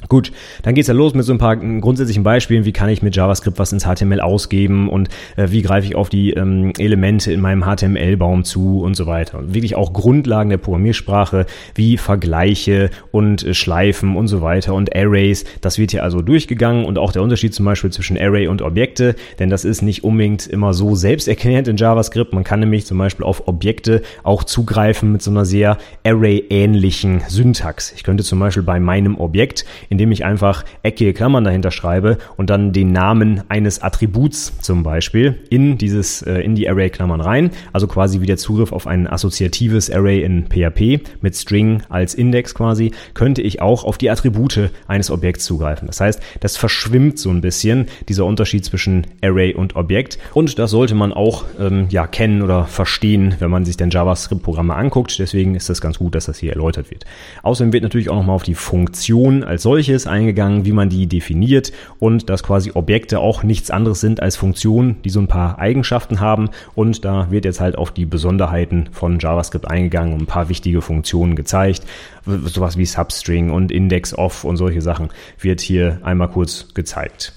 Gut, 0.09 0.32
dann 0.62 0.75
geht's 0.75 0.88
ja 0.88 0.94
los 0.94 1.14
mit 1.14 1.25
so 1.25 1.32
ein 1.32 1.38
paar 1.38 1.56
grundsätzlichen 1.56 2.23
Beispielen. 2.23 2.64
Wie 2.64 2.73
kann 2.73 2.88
ich 2.88 3.02
mit 3.02 3.16
JavaScript 3.16 3.59
was 3.59 3.73
ins 3.73 3.85
HTML 3.85 4.21
ausgeben 4.21 4.88
und 4.88 5.09
äh, 5.37 5.49
wie 5.50 5.62
greife 5.62 5.87
ich 5.87 5.94
auf 5.94 6.09
die 6.09 6.30
ähm, 6.32 6.73
Elemente 6.78 7.32
in 7.32 7.40
meinem 7.40 7.64
HTML-Baum 7.64 8.44
zu 8.44 8.80
und 8.82 8.94
so 8.94 9.06
weiter. 9.06 9.38
Und 9.38 9.54
wirklich 9.54 9.76
auch 9.76 9.92
Grundlagen 9.92 10.50
der 10.50 10.59
Programmiersprache 10.59 11.47
wie 11.75 11.97
Vergleiche 11.97 12.90
und 13.11 13.44
äh, 13.44 13.54
Schleifen 13.54 14.16
und 14.16 14.28
so 14.28 14.42
weiter 14.42 14.75
und 14.75 14.94
Arrays. 14.94 15.44
Das 15.61 15.78
wird 15.78 15.92
hier 15.92 16.02
also 16.02 16.21
durchgegangen 16.21 16.85
und 16.85 16.99
auch 16.99 17.12
der 17.12 17.23
Unterschied 17.23 17.54
zum 17.54 17.64
Beispiel 17.64 17.90
zwischen 17.90 18.18
Array 18.18 18.49
und 18.49 18.62
Objekte, 18.62 19.14
denn 19.38 19.50
das 19.50 19.64
ist 19.64 19.82
nicht 19.82 20.04
unbedingt 20.04 20.47
immer 20.47 20.75
so 20.75 20.94
selbsterklärend 20.94 21.68
in 21.68 21.76
JavaScript. 21.76 22.32
Man 22.32 22.44
kann 22.44 22.61
nämlich 22.61 22.87
zum 22.87 22.99
Beispiel 22.99 23.25
auf 23.25 23.49
Objekte 23.49 24.02
auch 24.23 24.44
zugreifen 24.44 25.12
mit 25.12 25.23
so 25.23 25.30
einer 25.30 25.44
sehr 25.44 25.78
Array-ähnlichen 26.04 27.23
Syntax. 27.28 27.92
Ich 27.92 28.02
könnte 28.02 28.25
zum 28.25 28.38
Beispiel 28.38 28.62
bei 28.62 28.80
meinem 28.80 29.18
Objekt 29.18 29.64
indem 29.93 30.11
ich 30.11 30.25
einfach 30.25 30.65
eckige 30.83 31.13
Klammern 31.13 31.45
dahinter 31.45 31.71
schreibe 31.71 32.17
und 32.39 32.49
dann 32.49 32.73
den 32.73 32.93
Namen 32.93 33.43
eines 33.51 33.83
Attributs 33.83 34.59
zum 34.61 34.83
Beispiel 34.83 35.39
in 35.51 35.77
dieses, 35.77 36.23
äh, 36.23 36.41
in 36.41 36.55
die 36.55 36.67
Array-Klammern 36.67 37.21
rein. 37.21 37.51
Also 37.75 37.87
quasi 37.87 38.23
wie 38.23 38.27
der 38.27 38.39
Zugriff 38.39 38.73
auf 38.73 38.87
ein 38.87 39.07
assoziatives 39.07 39.91
Array 39.91 40.23
in 40.23 40.47
PHP 40.47 41.03
mit 41.21 41.37
String 41.37 41.83
als 41.91 42.15
Index 42.15 42.55
quasi, 42.55 42.93
könnte 43.13 43.43
ich 43.43 43.61
auch 43.61 43.85
auf 43.85 43.99
die 43.99 44.09
Attribute 44.09 44.71
eines 44.89 45.11
Objekts 45.11 45.45
zugreifen. 45.45 45.87
Das 45.87 46.01
heißt, 46.01 46.23
das 46.41 46.57
verschwimmt 46.57 47.19
so 47.19 47.29
ein 47.29 47.43
bisschen, 47.43 47.87
dieser 48.09 48.25
Unterschied 48.25 48.65
zwischen 48.65 49.07
Array 49.21 49.53
und 49.55 49.77
Objekt. 49.77 50.19
Und 50.33 50.59
das 50.59 50.71
sollte 50.71 50.95
man 50.95 51.13
auch 51.13 51.45
ähm, 51.61 51.89
ja, 51.91 52.07
kennen 52.07 52.41
oder 52.41 52.65
verstehen, 52.65 53.35
wenn 53.41 53.51
man 53.51 53.67
sich 53.67 53.77
denn 53.77 53.91
JavaScript-Programme 53.91 54.75
anguckt. 54.75 55.19
Deswegen 55.19 55.55
ist 55.55 55.69
das 55.69 55.83
ganz 55.83 55.99
gut, 55.99 56.15
dass 56.15 56.25
das 56.25 56.39
hier 56.39 56.53
erläutert 56.53 56.91
wird. 56.91 57.05
Außerdem 57.43 57.75
wird 57.75 57.83
natürlich 57.83 58.09
auch 58.09 58.17
nochmal 58.17 58.37
auf 58.37 58.43
die 58.43 58.55
Funktion 58.55 59.45
als 59.45 59.63
solche 59.63 59.82
solches 59.83 60.07
eingegangen, 60.07 60.65
wie 60.65 60.71
man 60.71 60.89
die 60.89 61.09
definiert 61.09 61.73
und 61.99 62.31
dass 62.31 62.45
quasi 62.45 62.71
Objekte 62.75 63.19
auch 63.19 63.43
nichts 63.43 63.71
anderes 63.73 64.01
sind 64.01 64.23
als 64.23 64.37
Funktionen, 64.37 65.03
die 65.03 65.11
so 65.11 65.19
ein 65.19 65.27
paar 65.27 65.59
Eigenschaften 65.59 66.21
haben. 66.21 66.51
Und 66.77 67.05
da 67.05 67.33
wird 67.33 67.45
jetzt 67.45 67.61
halt 67.61 67.77
auf 67.77 67.91
die 67.91 68.07
Besonderheiten 68.07 68.89
von 68.93 69.19
JavaScript 69.19 69.69
eingegangen 69.69 70.15
und 70.15 70.23
ein 70.23 70.27
paar 70.27 70.49
wichtige 70.49 70.83
Funktionen 70.83 71.35
gezeigt. 71.35 71.83
Sowas 72.25 72.77
wie 72.77 72.87
Substring 72.87 73.51
und 73.51 73.73
Index 73.73 74.15
Off 74.17 74.45
und 74.45 74.57
solche 74.57 74.83
Sachen 74.83 75.09
wird 75.41 75.61
hier 75.61 75.99
einmal 76.05 76.29
kurz 76.29 76.73
gezeigt. 76.75 77.33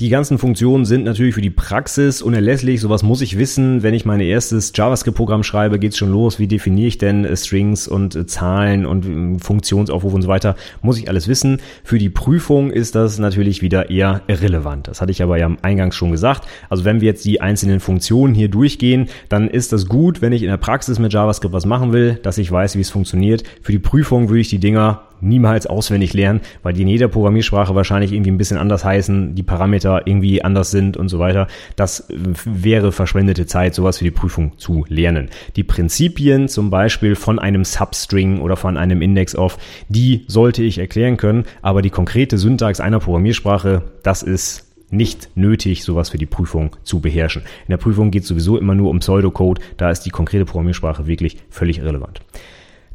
Die 0.00 0.08
ganzen 0.08 0.38
Funktionen 0.38 0.84
sind 0.84 1.04
natürlich 1.04 1.36
für 1.36 1.40
die 1.40 1.50
Praxis 1.50 2.20
unerlässlich. 2.20 2.80
Sowas 2.80 3.04
muss 3.04 3.20
ich 3.20 3.38
wissen. 3.38 3.84
Wenn 3.84 3.94
ich 3.94 4.04
mein 4.04 4.18
erstes 4.18 4.72
JavaScript-Programm 4.74 5.44
schreibe, 5.44 5.78
geht's 5.78 5.98
schon 5.98 6.10
los. 6.10 6.40
Wie 6.40 6.48
definiere 6.48 6.88
ich 6.88 6.98
denn 6.98 7.24
äh, 7.24 7.36
Strings 7.36 7.86
und 7.86 8.16
äh, 8.16 8.26
Zahlen 8.26 8.86
und 8.86 9.06
äh, 9.06 9.38
Funktionsaufruf 9.38 10.12
und 10.12 10.22
so 10.22 10.28
weiter? 10.28 10.56
Muss 10.82 10.98
ich 10.98 11.08
alles 11.08 11.28
wissen. 11.28 11.58
Für 11.84 11.98
die 11.98 12.10
Prüfung 12.10 12.72
ist 12.72 12.96
das 12.96 13.20
natürlich 13.20 13.62
wieder 13.62 13.88
eher 13.88 14.22
irrelevant. 14.26 14.88
Das 14.88 15.00
hatte 15.00 15.12
ich 15.12 15.22
aber 15.22 15.38
ja 15.38 15.56
eingangs 15.62 15.94
schon 15.94 16.10
gesagt. 16.10 16.48
Also 16.68 16.84
wenn 16.84 17.00
wir 17.00 17.06
jetzt 17.06 17.24
die 17.24 17.40
einzelnen 17.40 17.78
Funktionen 17.78 18.34
hier 18.34 18.48
durchgehen, 18.48 19.06
dann 19.28 19.46
ist 19.46 19.72
das 19.72 19.86
gut, 19.86 20.20
wenn 20.20 20.32
ich 20.32 20.42
in 20.42 20.48
der 20.48 20.56
Praxis 20.56 20.98
mit 20.98 21.12
JavaScript 21.12 21.54
was 21.54 21.66
machen 21.66 21.92
will, 21.92 22.18
dass 22.20 22.38
ich 22.38 22.50
weiß, 22.50 22.74
wie 22.74 22.80
es 22.80 22.90
funktioniert. 22.90 23.44
Für 23.62 23.70
die 23.70 23.78
Prüfung 23.78 24.28
würde 24.28 24.40
ich 24.40 24.48
die 24.48 24.58
Dinger 24.58 25.02
niemals 25.20 25.66
auswendig 25.66 26.12
lernen, 26.12 26.40
weil 26.62 26.72
die 26.72 26.82
in 26.82 26.88
jeder 26.88 27.08
Programmiersprache 27.08 27.74
wahrscheinlich 27.74 28.12
irgendwie 28.12 28.30
ein 28.30 28.38
bisschen 28.38 28.58
anders 28.58 28.84
heißen, 28.84 29.34
die 29.34 29.42
Parameter 29.42 30.06
irgendwie 30.06 30.42
anders 30.42 30.70
sind 30.70 30.96
und 30.96 31.08
so 31.08 31.18
weiter. 31.18 31.46
Das 31.76 32.10
äh, 32.10 32.14
wäre 32.44 32.92
verschwendete 32.92 33.46
Zeit, 33.46 33.74
sowas 33.74 33.98
für 33.98 34.04
die 34.04 34.10
Prüfung 34.10 34.58
zu 34.58 34.84
lernen. 34.88 35.30
Die 35.56 35.64
Prinzipien 35.64 36.48
zum 36.48 36.70
Beispiel 36.70 37.14
von 37.14 37.38
einem 37.38 37.64
Substring 37.64 38.40
oder 38.40 38.56
von 38.56 38.76
einem 38.76 39.02
Index 39.02 39.34
of, 39.36 39.58
die 39.88 40.24
sollte 40.28 40.62
ich 40.62 40.78
erklären 40.78 41.16
können, 41.16 41.44
aber 41.62 41.82
die 41.82 41.90
konkrete 41.90 42.38
Syntax 42.38 42.80
einer 42.80 43.00
Programmiersprache, 43.00 43.82
das 44.02 44.22
ist 44.22 44.64
nicht 44.90 45.30
nötig, 45.34 45.82
sowas 45.84 46.10
für 46.10 46.18
die 46.18 46.26
Prüfung 46.26 46.76
zu 46.82 47.00
beherrschen. 47.00 47.42
In 47.42 47.70
der 47.70 47.76
Prüfung 47.78 48.10
geht 48.10 48.22
es 48.22 48.28
sowieso 48.28 48.58
immer 48.58 48.74
nur 48.74 48.90
um 48.90 49.00
Pseudocode, 49.00 49.60
da 49.76 49.90
ist 49.90 50.02
die 50.02 50.10
konkrete 50.10 50.44
Programmiersprache 50.44 51.06
wirklich 51.06 51.38
völlig 51.50 51.78
irrelevant. 51.78 52.20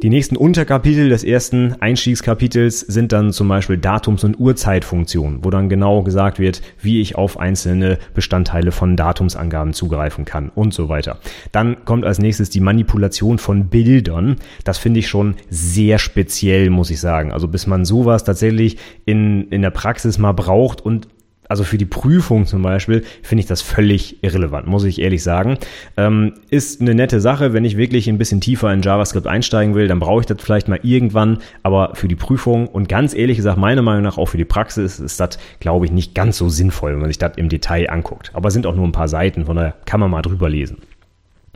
Die 0.01 0.09
nächsten 0.09 0.37
Unterkapitel 0.37 1.09
des 1.09 1.25
ersten 1.25 1.73
Einstiegskapitels 1.81 2.79
sind 2.79 3.11
dann 3.11 3.33
zum 3.33 3.49
Beispiel 3.49 3.75
Datums- 3.75 4.23
und 4.23 4.39
Uhrzeitfunktionen, 4.39 5.43
wo 5.43 5.49
dann 5.49 5.67
genau 5.67 6.03
gesagt 6.03 6.39
wird, 6.39 6.61
wie 6.81 7.01
ich 7.01 7.17
auf 7.17 7.37
einzelne 7.37 7.99
Bestandteile 8.13 8.71
von 8.71 8.95
Datumsangaben 8.95 9.73
zugreifen 9.73 10.23
kann 10.23 10.51
und 10.55 10.73
so 10.73 10.87
weiter. 10.87 11.19
Dann 11.51 11.83
kommt 11.83 12.05
als 12.05 12.17
nächstes 12.17 12.49
die 12.49 12.61
Manipulation 12.61 13.39
von 13.39 13.67
Bildern. 13.67 14.37
Das 14.63 14.77
finde 14.77 15.01
ich 15.01 15.09
schon 15.09 15.35
sehr 15.49 15.99
speziell, 15.99 16.69
muss 16.69 16.91
ich 16.91 17.01
sagen. 17.01 17.33
Also 17.33 17.49
bis 17.49 17.67
man 17.67 17.83
sowas 17.83 18.23
tatsächlich 18.23 18.77
in, 19.03 19.49
in 19.49 19.61
der 19.61 19.71
Praxis 19.71 20.17
mal 20.17 20.31
braucht 20.31 20.79
und 20.79 21.09
also 21.49 21.63
für 21.63 21.77
die 21.77 21.85
Prüfung 21.85 22.45
zum 22.45 22.61
Beispiel, 22.61 23.03
finde 23.21 23.41
ich 23.41 23.47
das 23.47 23.61
völlig 23.61 24.23
irrelevant, 24.23 24.67
muss 24.67 24.85
ich 24.85 25.01
ehrlich 25.01 25.23
sagen. 25.23 25.57
Ähm, 25.97 26.35
ist 26.49 26.79
eine 26.79 26.95
nette 26.95 27.19
Sache, 27.19 27.53
wenn 27.53 27.65
ich 27.65 27.75
wirklich 27.75 28.07
ein 28.07 28.17
bisschen 28.17 28.39
tiefer 28.39 28.71
in 28.71 28.81
JavaScript 28.81 29.27
einsteigen 29.27 29.75
will, 29.75 29.87
dann 29.87 29.99
brauche 29.99 30.21
ich 30.21 30.27
das 30.27 30.41
vielleicht 30.41 30.67
mal 30.67 30.79
irgendwann, 30.83 31.39
aber 31.63 31.95
für 31.95 32.07
die 32.07 32.15
Prüfung 32.15 32.67
und 32.67 32.87
ganz 32.87 33.13
ehrlich 33.13 33.37
gesagt, 33.37 33.57
meiner 33.57 33.81
Meinung 33.81 34.03
nach 34.03 34.17
auch 34.17 34.27
für 34.27 34.37
die 34.37 34.45
Praxis 34.45 34.99
ist 34.99 35.19
das, 35.19 35.39
glaube 35.59 35.85
ich, 35.85 35.91
nicht 35.91 36.15
ganz 36.15 36.37
so 36.37 36.47
sinnvoll, 36.49 36.93
wenn 36.93 36.99
man 36.99 37.09
sich 37.09 37.17
das 37.17 37.35
im 37.35 37.49
Detail 37.49 37.89
anguckt. 37.89 38.31
Aber 38.33 38.51
sind 38.51 38.67
auch 38.67 38.75
nur 38.75 38.87
ein 38.87 38.91
paar 38.91 39.07
Seiten, 39.07 39.45
von 39.45 39.55
daher 39.55 39.73
kann 39.85 39.99
man 39.99 40.11
mal 40.11 40.21
drüber 40.21 40.49
lesen. 40.49 40.77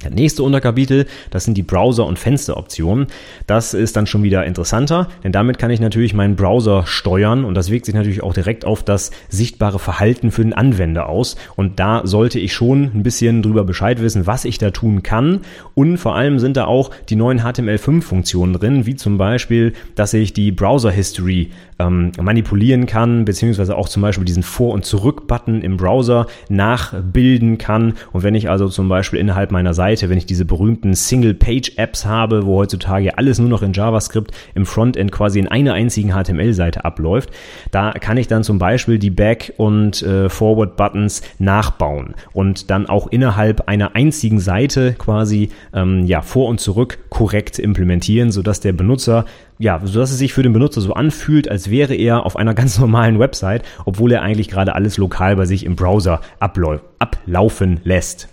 Das 0.04 0.14
nächste 0.14 0.44
Unterkapitel, 0.44 1.06
das 1.32 1.46
sind 1.46 1.56
die 1.56 1.64
Browser- 1.64 2.06
und 2.06 2.20
Fensteroptionen. 2.20 3.08
Das 3.48 3.74
ist 3.74 3.96
dann 3.96 4.08
schon 4.08 4.24
wieder 4.24 4.46
interessanter, 4.46 5.08
denn 5.24 5.32
damit 5.32 5.58
kann 5.58 5.72
ich 5.72 5.80
natürlich 5.80 6.14
meinen 6.14 6.36
Browser 6.36 6.86
steuern 6.86 7.46
und 7.46 7.56
das 7.56 7.72
wirkt 7.72 7.86
sich 7.86 7.96
natürlich 7.96 8.24
auch 8.24 8.34
direkt 8.34 8.66
auf 8.66 8.84
das 8.84 9.12
sichtbare 9.30 9.80
Verhalten 9.80 10.32
für 10.32 10.44
den 10.44 10.54
Anwender 10.54 11.10
aus. 11.10 11.36
Und 11.56 11.80
da 11.80 12.02
sollte 12.06 12.40
ich 12.40 12.54
schon 12.54 12.92
ein 12.94 13.04
bisschen 13.04 13.42
drüber 13.42 13.64
Bescheid 13.64 14.02
wissen, 14.02 14.28
was 14.28 14.46
ich 14.46 14.58
da 14.58 14.72
tun 14.72 15.04
kann. 15.04 15.42
Und 15.74 15.98
vor 15.98 16.16
allem 16.16 16.40
sind 16.40 16.58
da 16.58 16.66
auch 16.66 16.92
die 17.10 17.16
neuen 17.16 17.42
HTML5-Funktionen 17.42 18.54
drin, 18.54 18.86
wie 18.86 18.96
zum 18.96 19.18
Beispiel, 19.18 19.74
dass 19.96 20.14
ich 20.14 20.34
die 20.34 20.52
Browser-History 20.52 21.52
ähm, 21.80 22.12
manipulieren 22.22 22.86
kann, 22.86 23.26
beziehungsweise 23.26 23.76
auch 23.78 23.90
zum 23.90 24.02
Beispiel 24.02 24.26
diesen 24.26 24.44
Vor- 24.44 24.74
und 24.74 24.86
Zurück-Button 24.86 25.62
im 25.62 25.78
Browser 25.78 26.28
nachbilden 26.50 27.58
kann. 27.58 27.94
Und 28.12 28.24
wenn 28.24 28.36
ich 28.36 28.50
also 28.50 28.68
zum 28.68 28.90
Beispiel 28.90 29.20
innerhalb 29.20 29.52
meiner 29.52 29.74
Seite, 29.74 30.10
wenn 30.10 30.18
ich 30.18 30.26
diese 30.26 30.46
berühmten 30.46 30.94
Single-Page-Apps 30.94 32.06
habe, 32.06 32.46
wo 32.46 32.58
heutzutage 32.58 33.18
alles 33.18 33.40
nur 33.40 33.50
noch 33.50 33.62
in 33.62 33.74
JavaScript 33.74 34.32
im 34.56 34.66
Frontend 34.66 35.12
quasi 35.12 35.40
in 35.40 35.48
einer 35.48 35.74
einzigen 35.74 36.12
HTML-Seite 36.12 36.86
abläuft, 36.86 37.30
da 37.72 37.92
kann 37.92 38.18
ich 38.18 38.28
dann 38.28 38.44
zum 38.44 38.60
Beispiel 38.60 39.00
die 39.00 39.10
Back- 39.10 39.54
und 39.58 40.02
äh, 40.02 40.30
Forward-Buttons 40.30 41.22
nachbauen 41.40 42.16
und 42.34 42.70
dann 42.70 42.88
auch 42.88 43.08
innerhalb 43.08 43.68
einer 43.68 43.96
einzigen 43.96 44.40
Seite 44.40 44.94
quasi 44.98 45.50
ähm, 45.74 46.06
ja, 46.06 46.22
vor 46.22 46.48
und 46.48 46.60
zurück 46.60 47.00
korrekt 47.10 47.60
implementieren, 47.60 48.32
sodass 48.32 48.60
der 48.60 48.74
Benutzer 48.74 49.26
ja, 49.64 49.80
sodass 49.82 50.12
es 50.12 50.18
sich 50.18 50.34
für 50.34 50.44
den 50.44 50.52
Benutzer 50.52 50.82
so 50.82 50.94
anfühlt, 50.94 51.50
als 51.50 51.70
wäre 51.70 51.96
er 51.96 52.26
auf 52.26 52.36
einer 52.36 52.54
ganz 52.64 52.78
normalen 52.78 53.18
Website, 53.18 53.64
obwohl 53.86 54.12
er 54.12 54.22
eigentlich 54.22 54.50
gerade 54.50 54.76
alles 54.76 54.98
lokal 54.98 55.38
bei 55.38 55.46
sich 55.46 55.66
im 55.66 55.78
Browser 55.78 56.20
ablaufen 56.40 57.80
lässt. 57.86 58.28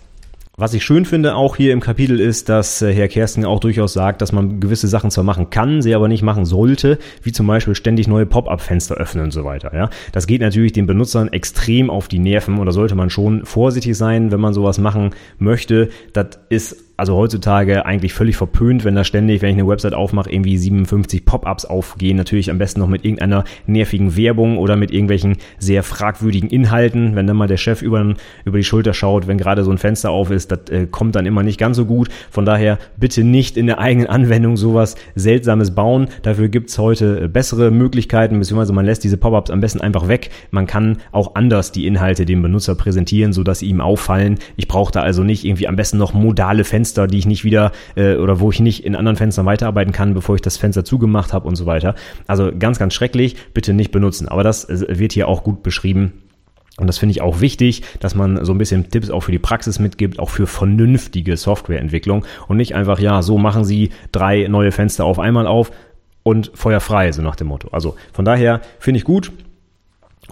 Was 0.57 0.73
ich 0.73 0.83
schön 0.83 1.05
finde 1.05 1.35
auch 1.35 1.55
hier 1.55 1.71
im 1.71 1.79
Kapitel 1.79 2.19
ist, 2.19 2.49
dass 2.49 2.81
äh, 2.81 2.93
Herr 2.93 3.07
Kersten 3.07 3.45
auch 3.45 3.61
durchaus 3.61 3.93
sagt, 3.93 4.21
dass 4.21 4.33
man 4.33 4.59
gewisse 4.59 4.89
Sachen 4.89 5.09
zwar 5.09 5.23
machen 5.23 5.49
kann, 5.49 5.81
sie 5.81 5.95
aber 5.95 6.09
nicht 6.09 6.21
machen 6.21 6.43
sollte, 6.45 6.99
wie 7.23 7.31
zum 7.31 7.47
Beispiel 7.47 7.73
ständig 7.73 8.09
neue 8.09 8.25
Pop-up-Fenster 8.25 8.95
öffnen 8.95 9.23
und 9.23 9.31
so 9.31 9.45
weiter. 9.45 9.73
Ja, 9.73 9.89
das 10.11 10.27
geht 10.27 10.41
natürlich 10.41 10.73
den 10.73 10.85
Benutzern 10.85 11.29
extrem 11.29 11.89
auf 11.89 12.09
die 12.09 12.19
Nerven 12.19 12.59
und 12.59 12.65
da 12.65 12.73
sollte 12.73 12.95
man 12.95 13.09
schon 13.09 13.45
vorsichtig 13.45 13.97
sein, 13.97 14.31
wenn 14.33 14.41
man 14.41 14.53
sowas 14.53 14.77
machen 14.77 15.11
möchte. 15.39 15.89
Das 16.11 16.39
ist 16.49 16.90
also 17.01 17.15
heutzutage 17.15 17.83
eigentlich 17.87 18.13
völlig 18.13 18.37
verpönt, 18.37 18.85
wenn 18.85 18.93
da 18.93 19.03
ständig, 19.03 19.41
wenn 19.41 19.49
ich 19.49 19.55
eine 19.55 19.67
Website 19.67 19.95
aufmache, 19.95 20.31
irgendwie 20.31 20.55
57 20.55 21.25
Pop-ups 21.25 21.65
aufgehen. 21.65 22.15
Natürlich 22.15 22.51
am 22.51 22.59
besten 22.59 22.79
noch 22.79 22.87
mit 22.87 23.03
irgendeiner 23.03 23.43
nervigen 23.65 24.15
Werbung 24.15 24.59
oder 24.59 24.75
mit 24.75 24.91
irgendwelchen 24.91 25.37
sehr 25.57 25.81
fragwürdigen 25.81 26.47
Inhalten. 26.51 27.15
Wenn 27.15 27.25
dann 27.25 27.37
mal 27.37 27.47
der 27.47 27.57
Chef 27.57 27.81
über, 27.81 28.13
über 28.45 28.57
die 28.59 28.63
Schulter 28.63 28.93
schaut, 28.93 29.27
wenn 29.27 29.39
gerade 29.39 29.63
so 29.63 29.71
ein 29.71 29.79
Fenster 29.79 30.11
auf 30.11 30.29
ist, 30.29 30.51
das 30.51 30.69
äh, 30.69 30.85
kommt 30.85 31.15
dann 31.15 31.25
immer 31.25 31.41
nicht 31.41 31.59
ganz 31.59 31.75
so 31.75 31.85
gut. 31.85 32.09
Von 32.29 32.45
daher 32.45 32.77
bitte 32.97 33.23
nicht 33.23 33.57
in 33.57 33.65
der 33.65 33.79
eigenen 33.79 34.07
Anwendung 34.07 34.55
sowas 34.55 34.95
Seltsames 35.15 35.73
bauen. 35.73 36.07
Dafür 36.21 36.49
gibt's 36.49 36.77
heute 36.77 37.21
äh, 37.23 37.27
bessere 37.27 37.71
Möglichkeiten, 37.71 38.37
beziehungsweise 38.37 38.73
man 38.73 38.85
lässt 38.85 39.03
diese 39.03 39.17
Pop-ups 39.17 39.49
am 39.49 39.59
besten 39.59 39.81
einfach 39.81 40.07
weg. 40.07 40.29
Man 40.51 40.67
kann 40.67 40.97
auch 41.11 41.33
anders 41.33 41.71
die 41.71 41.87
Inhalte 41.87 42.27
dem 42.27 42.43
Benutzer 42.43 42.75
präsentieren, 42.75 43.33
sodass 43.33 43.57
sie 43.57 43.69
ihm 43.69 43.81
auffallen. 43.81 44.37
Ich 44.55 44.67
brauche 44.67 44.91
da 44.91 45.01
also 45.01 45.23
nicht 45.23 45.45
irgendwie 45.45 45.67
am 45.67 45.75
besten 45.75 45.97
noch 45.97 46.13
modale 46.13 46.63
Fenster, 46.63 46.90
die 46.93 47.17
ich 47.17 47.25
nicht 47.25 47.43
wieder 47.43 47.71
äh, 47.95 48.15
oder 48.15 48.39
wo 48.39 48.51
ich 48.51 48.59
nicht 48.59 48.85
in 48.85 48.95
anderen 48.95 49.17
Fenstern 49.17 49.45
weiterarbeiten 49.45 49.93
kann, 49.93 50.13
bevor 50.13 50.35
ich 50.35 50.41
das 50.41 50.57
Fenster 50.57 50.83
zugemacht 50.83 51.33
habe 51.33 51.47
und 51.47 51.55
so 51.55 51.65
weiter. 51.65 51.95
Also 52.27 52.51
ganz, 52.57 52.79
ganz 52.79 52.93
schrecklich, 52.93 53.35
bitte 53.53 53.73
nicht 53.73 53.91
benutzen. 53.91 54.27
Aber 54.27 54.43
das 54.43 54.65
äh, 54.65 54.99
wird 54.99 55.13
hier 55.13 55.27
auch 55.27 55.43
gut 55.43 55.63
beschrieben. 55.63 56.13
Und 56.77 56.87
das 56.87 56.97
finde 56.97 57.11
ich 57.11 57.21
auch 57.21 57.41
wichtig, 57.41 57.83
dass 57.99 58.15
man 58.15 58.43
so 58.45 58.53
ein 58.53 58.57
bisschen 58.57 58.89
Tipps 58.89 59.09
auch 59.09 59.21
für 59.21 59.31
die 59.31 59.39
Praxis 59.39 59.79
mitgibt, 59.79 60.19
auch 60.19 60.29
für 60.29 60.47
vernünftige 60.47 61.35
Softwareentwicklung 61.37 62.25
und 62.47 62.57
nicht 62.57 62.75
einfach, 62.75 62.99
ja, 62.99 63.21
so 63.21 63.37
machen 63.37 63.65
Sie 63.65 63.89
drei 64.11 64.47
neue 64.47 64.71
Fenster 64.71 65.05
auf 65.05 65.19
einmal 65.19 65.47
auf 65.47 65.71
und 66.23 66.51
Feuer 66.53 66.79
frei, 66.79 67.11
so 67.11 67.21
nach 67.21 67.35
dem 67.35 67.47
Motto. 67.47 67.69
Also 67.71 67.95
von 68.13 68.25
daher 68.25 68.61
finde 68.79 68.99
ich 68.99 69.03
gut. 69.03 69.31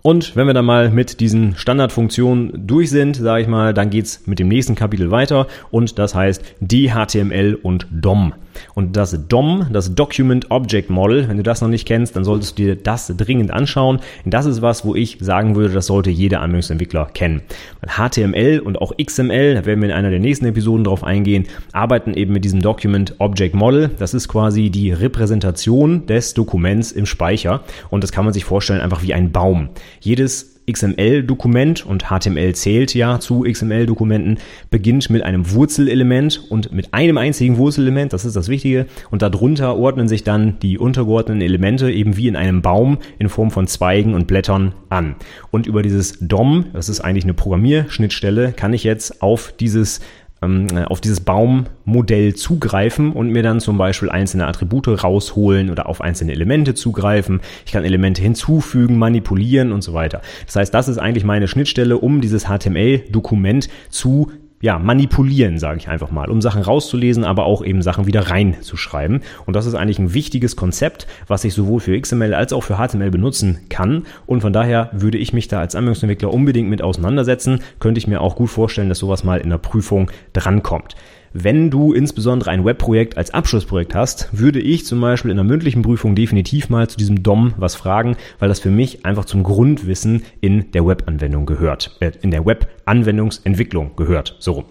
Und 0.02 0.36
wenn 0.36 0.48
wir 0.48 0.54
dann 0.54 0.66
mal 0.66 0.90
mit 0.90 1.20
diesen 1.20 1.56
Standardfunktionen 1.56 2.68
durch 2.68 2.90
sind, 2.90 3.18
sage 3.18 3.42
ich 3.42 3.48
mal, 3.48 3.74
dann 3.74 3.90
geht's 3.90 4.26
mit 4.26 4.40
dem 4.40 4.48
nächsten 4.48 4.76
Kapitel 4.76 5.12
weiter 5.12 5.48
und 5.72 6.00
das 6.00 6.16
heißt 6.16 6.44
DHTML 6.62 7.58
und 7.62 7.88
DOM. 7.92 8.34
Und 8.74 8.96
das 8.96 9.28
DOM, 9.28 9.68
das 9.72 9.96
Document 9.96 10.52
Object 10.52 10.90
Model, 10.90 11.28
wenn 11.28 11.38
du 11.38 11.44
das 11.44 11.62
noch 11.62 11.68
nicht 11.68 11.88
kennst, 11.88 12.16
dann 12.16 12.24
solltest 12.24 12.58
du 12.58 12.64
dir 12.64 12.76
das 12.76 13.14
dringend 13.16 13.52
anschauen. 13.52 14.00
Das 14.26 14.46
ist 14.46 14.62
was, 14.62 14.86
wo 14.86 14.96
ich 14.96 15.18
sagen 15.20 15.56
würde, 15.56 15.74
das 15.74 15.88
sollte 15.88 16.10
jeder 16.10 16.42
Anwendungsentwickler 16.42 17.06
kennen. 17.14 17.42
HTML 17.86 18.60
und 18.60 18.82
auch 18.82 18.94
XML, 18.98 19.56
da 19.56 19.66
werden 19.66 19.82
wir 19.82 19.90
in 19.90 19.96
einer 19.96 20.10
der 20.10 20.20
nächsten 20.20 20.46
Episoden 20.46 20.84
drauf 20.84 21.04
eingehen, 21.04 21.46
arbeiten 21.72 22.14
eben 22.14 22.34
mit 22.34 22.46
diesem 22.46 22.62
Document 22.62 23.16
Object 23.20 23.56
Model. 23.56 23.90
Das 24.00 24.14
ist 24.14 24.28
quasi 24.28 24.70
die 24.70 24.92
Repräsentation 24.92 26.06
des 26.06 26.34
Dokuments 26.34 26.92
im 26.92 27.06
Speicher. 27.06 27.62
Und 27.90 28.04
das 28.04 28.12
kann 28.12 28.26
man 28.26 28.34
sich 28.34 28.46
vorstellen 28.46 28.82
einfach 28.82 29.04
wie 29.04 29.14
ein 29.14 29.32
Baum. 29.32 29.70
Jedes 30.00 30.49
XML-Dokument 30.72 31.86
und 31.86 32.06
HTML 32.06 32.54
zählt 32.54 32.94
ja 32.94 33.20
zu 33.20 33.42
XML-Dokumenten, 33.42 34.38
beginnt 34.70 35.10
mit 35.10 35.24
einem 35.24 35.52
Wurzelelement 35.52 36.44
und 36.50 36.72
mit 36.72 36.94
einem 36.94 37.18
einzigen 37.18 37.58
Wurzelelement, 37.58 38.14
das 38.14 38.26
ist 38.26 38.36
das 38.36 38.50
Wichtige, 38.50 38.86
und 39.12 39.22
darunter 39.22 39.76
ordnen 39.78 40.08
sich 40.08 40.24
dann 40.24 40.60
die 40.60 40.78
untergeordneten 40.78 41.42
Elemente 41.42 41.92
eben 41.92 42.18
wie 42.18 42.28
in 42.28 42.36
einem 42.36 42.62
Baum 42.62 42.98
in 43.18 43.30
Form 43.30 43.52
von 43.52 43.68
Zweigen 43.68 44.14
und 44.14 44.28
Blättern 44.28 44.74
an. 44.90 45.16
Und 45.52 45.68
über 45.68 45.82
dieses 45.82 46.18
DOM, 46.20 46.66
das 46.74 46.90
ist 46.90 47.02
eigentlich 47.02 47.24
eine 47.24 47.34
Programmierschnittstelle, 47.34 48.54
kann 48.54 48.74
ich 48.74 48.84
jetzt 48.84 49.22
auf 49.22 49.54
dieses 49.60 50.00
auf 50.42 51.02
dieses 51.02 51.20
Baummodell 51.20 52.34
zugreifen 52.34 53.12
und 53.12 53.30
mir 53.30 53.44
dann 53.44 53.60
zum 53.60 53.78
Beispiel 53.78 54.10
einzelne 54.10 54.48
Attribute 54.48 55.04
rausholen 55.04 55.70
oder 55.70 55.90
auf 55.90 56.00
einzelne 56.00 56.32
Elemente 56.32 56.74
zugreifen. 56.76 57.42
Ich 57.66 57.74
kann 57.74 57.84
Elemente 57.84 58.22
hinzufügen, 58.22 58.98
manipulieren 58.98 59.74
und 59.74 59.82
so 59.82 59.94
weiter. 59.94 60.22
Das 60.46 60.56
heißt, 60.56 60.74
das 60.74 60.88
ist 60.88 60.98
eigentlich 60.98 61.26
meine 61.26 61.50
Schnittstelle, 61.50 61.98
um 61.98 62.22
dieses 62.22 62.46
HTML-Dokument 62.46 63.68
zu 63.90 64.32
ja, 64.62 64.78
manipulieren, 64.78 65.58
sage 65.58 65.78
ich 65.78 65.88
einfach 65.88 66.12
mal, 66.12 66.30
um 66.30 66.42
Sachen 66.42 66.62
rauszulesen, 66.62 67.24
aber 67.24 67.46
auch 67.46 67.64
eben 67.64 67.82
Sachen 67.82 68.08
wieder 68.08 68.30
reinzuschreiben. 68.30 69.22
Und 69.46 69.56
das 69.56 69.66
ist 69.66 69.76
eigentlich 69.76 70.00
ein 70.00 70.14
wichtiges 70.14 70.56
Konzept, 70.56 71.08
was 71.28 71.44
ich 71.46 71.54
sowohl 71.54 71.80
für 71.80 72.00
XML 72.00 72.34
als 72.34 72.52
auch 72.52 72.64
für 72.64 72.76
HTML 72.76 73.12
benutzen 73.12 73.60
kann. 73.70 74.04
Und 74.26 74.42
von 74.42 74.52
daher 74.52 74.90
würde 74.92 75.18
ich 75.18 75.32
mich 75.32 75.48
da 75.48 75.60
als 75.60 75.76
Anwendungsentwickler 75.76 76.34
unbedingt 76.34 76.70
mit 76.70 76.82
auseinandersetzen. 76.82 77.62
Könnte 77.80 78.00
ich 78.00 78.08
mir 78.08 78.22
auch 78.22 78.36
gut 78.36 78.50
vorstellen, 78.50 78.90
dass 78.90 79.00
sowas 79.00 79.24
mal 79.24 79.40
in 79.40 79.50
der 79.50 79.58
Prüfung 79.58 80.12
drankommt. 80.34 80.96
Wenn 81.34 81.70
du 81.70 81.94
insbesondere 81.94 82.50
ein 82.50 82.66
Webprojekt 82.66 83.16
als 83.16 83.32
Abschlussprojekt 83.32 83.94
hast, 83.94 84.30
würde 84.32 84.60
ich 84.60 84.88
zum 84.88 85.00
Beispiel 85.00 85.30
in 85.30 85.38
der 85.38 85.44
mündlichen 85.44 85.84
Prüfung 85.84 86.16
definitiv 86.16 86.70
mal 86.70 86.88
zu 86.90 86.98
diesem 86.98 87.22
DOM 87.22 87.54
was 87.58 87.76
fragen, 87.76 88.18
weil 88.40 88.50
das 88.50 88.60
für 88.60 88.72
mich 88.72 89.06
einfach 89.06 89.26
zum 89.26 89.44
Grundwissen 89.44 90.24
in 90.42 90.72
der 90.72 90.88
Webanwendung 90.88 91.46
gehört, 91.46 91.98
äh, 92.00 92.12
in 92.24 92.32
der 92.32 92.48
Webanwendungsentwicklung 92.48 93.96
gehört. 93.96 94.38
So 94.40 94.54
rum. 94.54 94.66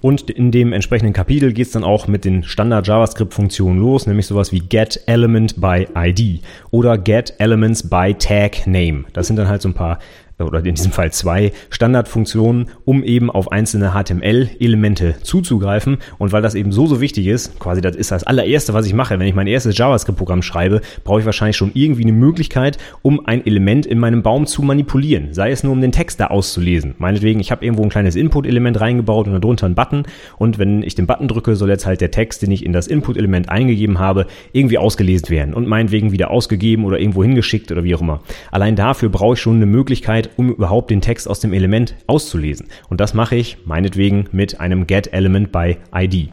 Und 0.00 0.30
in 0.30 0.50
dem 0.50 0.74
entsprechenden 0.74 1.14
Kapitel 1.14 1.54
geht 1.54 1.66
es 1.66 1.72
dann 1.72 1.82
auch 1.82 2.08
mit 2.08 2.26
den 2.26 2.42
Standard 2.42 2.86
JavaScript-Funktionen 2.86 3.80
los, 3.80 4.06
nämlich 4.06 4.26
sowas 4.26 4.52
wie 4.52 4.60
get 4.60 5.00
element 5.06 5.60
by 5.60 5.88
ID 5.96 6.42
oder 6.70 6.98
get 6.98 7.32
elements 7.38 7.88
by 7.88 8.14
tag 8.16 8.66
name. 8.66 9.06
Das 9.14 9.28
sind 9.28 9.36
dann 9.36 9.48
halt 9.48 9.62
so 9.62 9.70
ein 9.70 9.74
paar 9.74 9.98
oder 10.38 10.64
in 10.64 10.74
diesem 10.74 10.92
Fall 10.92 11.12
zwei 11.12 11.52
Standardfunktionen, 11.70 12.70
um 12.84 13.04
eben 13.04 13.30
auf 13.30 13.52
einzelne 13.52 13.92
HTML-Elemente 13.92 15.16
zuzugreifen. 15.22 15.98
Und 16.18 16.32
weil 16.32 16.42
das 16.42 16.54
eben 16.54 16.72
so, 16.72 16.86
so 16.86 17.00
wichtig 17.00 17.26
ist, 17.26 17.58
quasi 17.60 17.80
das 17.80 17.96
ist 17.96 18.10
das 18.10 18.24
allererste, 18.24 18.74
was 18.74 18.86
ich 18.86 18.94
mache, 18.94 19.18
wenn 19.18 19.26
ich 19.26 19.34
mein 19.34 19.46
erstes 19.46 19.76
JavaScript-Programm 19.78 20.42
schreibe, 20.42 20.80
brauche 21.04 21.20
ich 21.20 21.26
wahrscheinlich 21.26 21.56
schon 21.56 21.70
irgendwie 21.74 22.02
eine 22.02 22.12
Möglichkeit, 22.12 22.78
um 23.02 23.24
ein 23.26 23.46
Element 23.46 23.86
in 23.86 23.98
meinem 23.98 24.22
Baum 24.22 24.46
zu 24.46 24.62
manipulieren. 24.62 25.32
Sei 25.32 25.50
es 25.50 25.62
nur, 25.62 25.72
um 25.72 25.80
den 25.80 25.92
Text 25.92 26.20
da 26.20 26.26
auszulesen. 26.28 26.94
Meinetwegen, 26.98 27.40
ich 27.40 27.50
habe 27.50 27.64
irgendwo 27.64 27.82
ein 27.82 27.90
kleines 27.90 28.16
Input-Element 28.16 28.80
reingebaut 28.80 29.28
und 29.28 29.40
darunter 29.40 29.66
einen 29.66 29.74
Button. 29.74 30.04
Und 30.38 30.58
wenn 30.58 30.82
ich 30.82 30.94
den 30.94 31.06
Button 31.06 31.28
drücke, 31.28 31.56
soll 31.56 31.68
jetzt 31.68 31.86
halt 31.86 32.00
der 32.00 32.10
Text, 32.10 32.42
den 32.42 32.50
ich 32.50 32.64
in 32.64 32.72
das 32.72 32.86
Input-Element 32.86 33.48
eingegeben 33.48 33.98
habe, 33.98 34.26
irgendwie 34.52 34.78
ausgelesen 34.78 35.28
werden 35.30 35.54
und 35.54 35.68
meinetwegen 35.68 36.12
wieder 36.12 36.30
ausgegeben 36.30 36.84
oder 36.84 36.98
irgendwo 36.98 37.22
hingeschickt 37.22 37.70
oder 37.70 37.84
wie 37.84 37.94
auch 37.94 38.00
immer. 38.00 38.20
Allein 38.50 38.76
dafür 38.76 39.08
brauche 39.08 39.34
ich 39.34 39.40
schon 39.40 39.56
eine 39.56 39.66
Möglichkeit, 39.66 40.23
Möglichkeit, 40.24 40.38
um 40.38 40.50
überhaupt 40.50 40.90
den 40.90 41.00
Text 41.00 41.28
aus 41.28 41.40
dem 41.40 41.52
Element 41.52 41.94
auszulesen. 42.06 42.68
Und 42.88 43.00
das 43.00 43.14
mache 43.14 43.36
ich 43.36 43.58
meinetwegen 43.64 44.26
mit 44.32 44.60
einem 44.60 44.86
Get 44.86 45.12
Element 45.12 45.52
by 45.52 45.76
ID. 45.94 46.30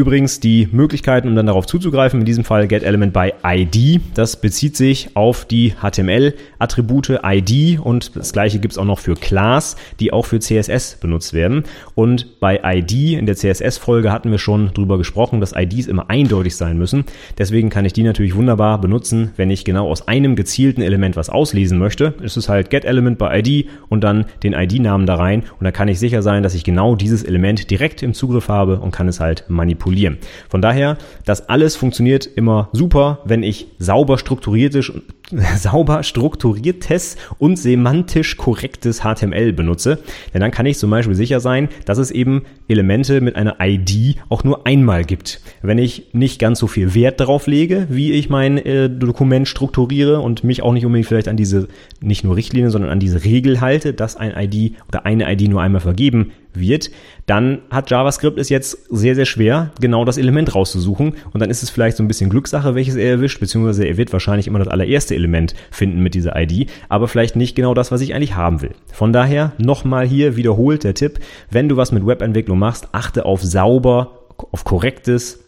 Übrigens 0.00 0.40
die 0.40 0.66
Möglichkeiten, 0.72 1.28
um 1.28 1.34
dann 1.34 1.44
darauf 1.44 1.66
zuzugreifen, 1.66 2.20
in 2.20 2.24
diesem 2.24 2.42
Fall 2.42 2.66
getElement 2.66 3.12
by 3.12 3.34
ID. 3.44 4.00
Das 4.14 4.40
bezieht 4.40 4.74
sich 4.74 5.14
auf 5.14 5.44
die 5.44 5.74
HTML-Attribute 5.78 7.20
ID 7.22 7.78
und 7.78 8.16
das 8.16 8.32
gleiche 8.32 8.60
gibt 8.60 8.72
es 8.72 8.78
auch 8.78 8.86
noch 8.86 8.98
für 8.98 9.12
Class, 9.12 9.76
die 10.00 10.10
auch 10.10 10.24
für 10.24 10.38
CSS 10.38 10.96
benutzt 11.02 11.34
werden. 11.34 11.64
Und 11.94 12.40
bei 12.40 12.62
ID 12.64 13.18
in 13.18 13.26
der 13.26 13.36
CSS-Folge 13.36 14.10
hatten 14.10 14.30
wir 14.30 14.38
schon 14.38 14.72
drüber 14.72 14.96
gesprochen, 14.96 15.38
dass 15.38 15.52
IDs 15.54 15.86
immer 15.86 16.08
eindeutig 16.08 16.56
sein 16.56 16.78
müssen. 16.78 17.04
Deswegen 17.36 17.68
kann 17.68 17.84
ich 17.84 17.92
die 17.92 18.02
natürlich 18.02 18.34
wunderbar 18.34 18.80
benutzen, 18.80 19.32
wenn 19.36 19.50
ich 19.50 19.66
genau 19.66 19.86
aus 19.90 20.08
einem 20.08 20.34
gezielten 20.34 20.80
Element 20.80 21.16
was 21.16 21.28
auslesen 21.28 21.76
möchte. 21.76 22.14
Es 22.24 22.38
ist 22.38 22.48
halt 22.48 22.70
getElement 22.70 23.18
by 23.18 23.26
ID 23.34 23.68
und 23.90 24.02
dann 24.02 24.24
den 24.42 24.54
ID-Namen 24.54 25.04
da 25.04 25.16
rein 25.16 25.40
und 25.58 25.64
dann 25.64 25.74
kann 25.74 25.88
ich 25.88 25.98
sicher 25.98 26.22
sein, 26.22 26.42
dass 26.42 26.54
ich 26.54 26.64
genau 26.64 26.96
dieses 26.96 27.22
Element 27.22 27.70
direkt 27.70 28.02
im 28.02 28.14
Zugriff 28.14 28.48
habe 28.48 28.80
und 28.80 28.92
kann 28.92 29.06
es 29.06 29.20
halt 29.20 29.44
manipulieren 29.48 29.89
manipulieren. 29.90 30.18
Von 30.48 30.62
daher, 30.62 30.96
das 31.24 31.48
alles 31.48 31.76
funktioniert 31.76 32.26
immer 32.26 32.68
super, 32.72 33.20
wenn 33.24 33.42
ich 33.42 33.66
sauber 33.78 34.18
strukturiertes, 34.18 34.92
sauber 35.56 36.02
strukturiertes 36.02 37.16
und 37.38 37.56
semantisch 37.56 38.36
korrektes 38.36 39.00
HTML 39.02 39.52
benutze. 39.52 39.98
Denn 40.34 40.40
dann 40.40 40.50
kann 40.50 40.66
ich 40.66 40.78
zum 40.78 40.90
Beispiel 40.90 41.14
sicher 41.14 41.40
sein, 41.40 41.68
dass 41.84 41.98
es 41.98 42.10
eben 42.10 42.42
Elemente 42.68 43.20
mit 43.20 43.36
einer 43.36 43.56
ID 43.60 44.16
auch 44.28 44.44
nur 44.44 44.66
einmal 44.66 45.04
gibt. 45.04 45.40
Wenn 45.62 45.78
ich 45.78 46.08
nicht 46.12 46.38
ganz 46.38 46.58
so 46.58 46.66
viel 46.66 46.94
Wert 46.94 47.20
darauf 47.20 47.46
lege, 47.46 47.86
wie 47.90 48.12
ich 48.12 48.28
mein 48.28 48.58
äh, 48.58 48.88
Dokument 48.90 49.48
strukturiere 49.48 50.20
und 50.20 50.44
mich 50.44 50.62
auch 50.62 50.72
nicht 50.72 50.86
unbedingt 50.86 51.06
vielleicht 51.06 51.28
an 51.28 51.36
diese, 51.36 51.68
nicht 52.00 52.24
nur 52.24 52.36
Richtlinie, 52.36 52.70
sondern 52.70 52.90
an 52.90 53.00
diese 53.00 53.24
Regel 53.24 53.60
halte, 53.60 53.92
dass 53.92 54.16
ein 54.16 54.32
ID 54.36 54.74
oder 54.88 55.06
eine 55.06 55.30
ID 55.32 55.48
nur 55.48 55.62
einmal 55.62 55.80
vergeben 55.80 56.32
wird, 56.54 56.90
dann 57.26 57.60
hat 57.70 57.90
JavaScript 57.90 58.38
es 58.38 58.48
jetzt 58.48 58.88
sehr, 58.90 59.14
sehr 59.14 59.24
schwer, 59.24 59.70
genau 59.80 60.04
das 60.04 60.18
Element 60.18 60.54
rauszusuchen. 60.54 61.14
Und 61.32 61.40
dann 61.40 61.50
ist 61.50 61.62
es 61.62 61.70
vielleicht 61.70 61.96
so 61.96 62.02
ein 62.02 62.08
bisschen 62.08 62.30
Glückssache, 62.30 62.74
welches 62.74 62.96
er 62.96 63.10
erwischt, 63.10 63.40
beziehungsweise 63.40 63.84
er 63.84 63.96
wird 63.96 64.12
wahrscheinlich 64.12 64.46
immer 64.46 64.58
das 64.58 64.68
allererste 64.68 65.14
Element 65.20 65.54
finden 65.70 66.00
mit 66.00 66.14
dieser 66.14 66.34
ID, 66.36 66.68
aber 66.88 67.06
vielleicht 67.06 67.36
nicht 67.36 67.54
genau 67.54 67.74
das, 67.74 67.92
was 67.92 68.00
ich 68.00 68.14
eigentlich 68.14 68.34
haben 68.34 68.62
will. 68.62 68.72
Von 68.92 69.12
daher 69.12 69.52
nochmal 69.58 70.06
hier 70.06 70.36
wiederholt 70.36 70.84
der 70.84 70.94
Tipp, 70.94 71.20
wenn 71.50 71.68
du 71.68 71.76
was 71.76 71.92
mit 71.92 72.06
Webentwicklung 72.06 72.58
machst, 72.58 72.88
achte 72.92 73.24
auf 73.24 73.42
sauber, 73.42 74.26
auf 74.50 74.64
korrektes, 74.64 75.44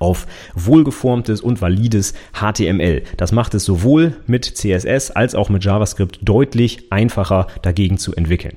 auf 0.00 0.26
wohlgeformtes 0.54 1.40
und 1.40 1.60
valides 1.62 2.14
HTML. 2.34 3.02
Das 3.16 3.32
macht 3.32 3.54
es 3.54 3.64
sowohl 3.64 4.16
mit 4.26 4.44
CSS 4.44 5.10
als 5.10 5.34
auch 5.34 5.48
mit 5.48 5.64
JavaScript 5.64 6.18
deutlich 6.22 6.92
einfacher 6.92 7.46
dagegen 7.62 7.98
zu 7.98 8.14
entwickeln. 8.14 8.56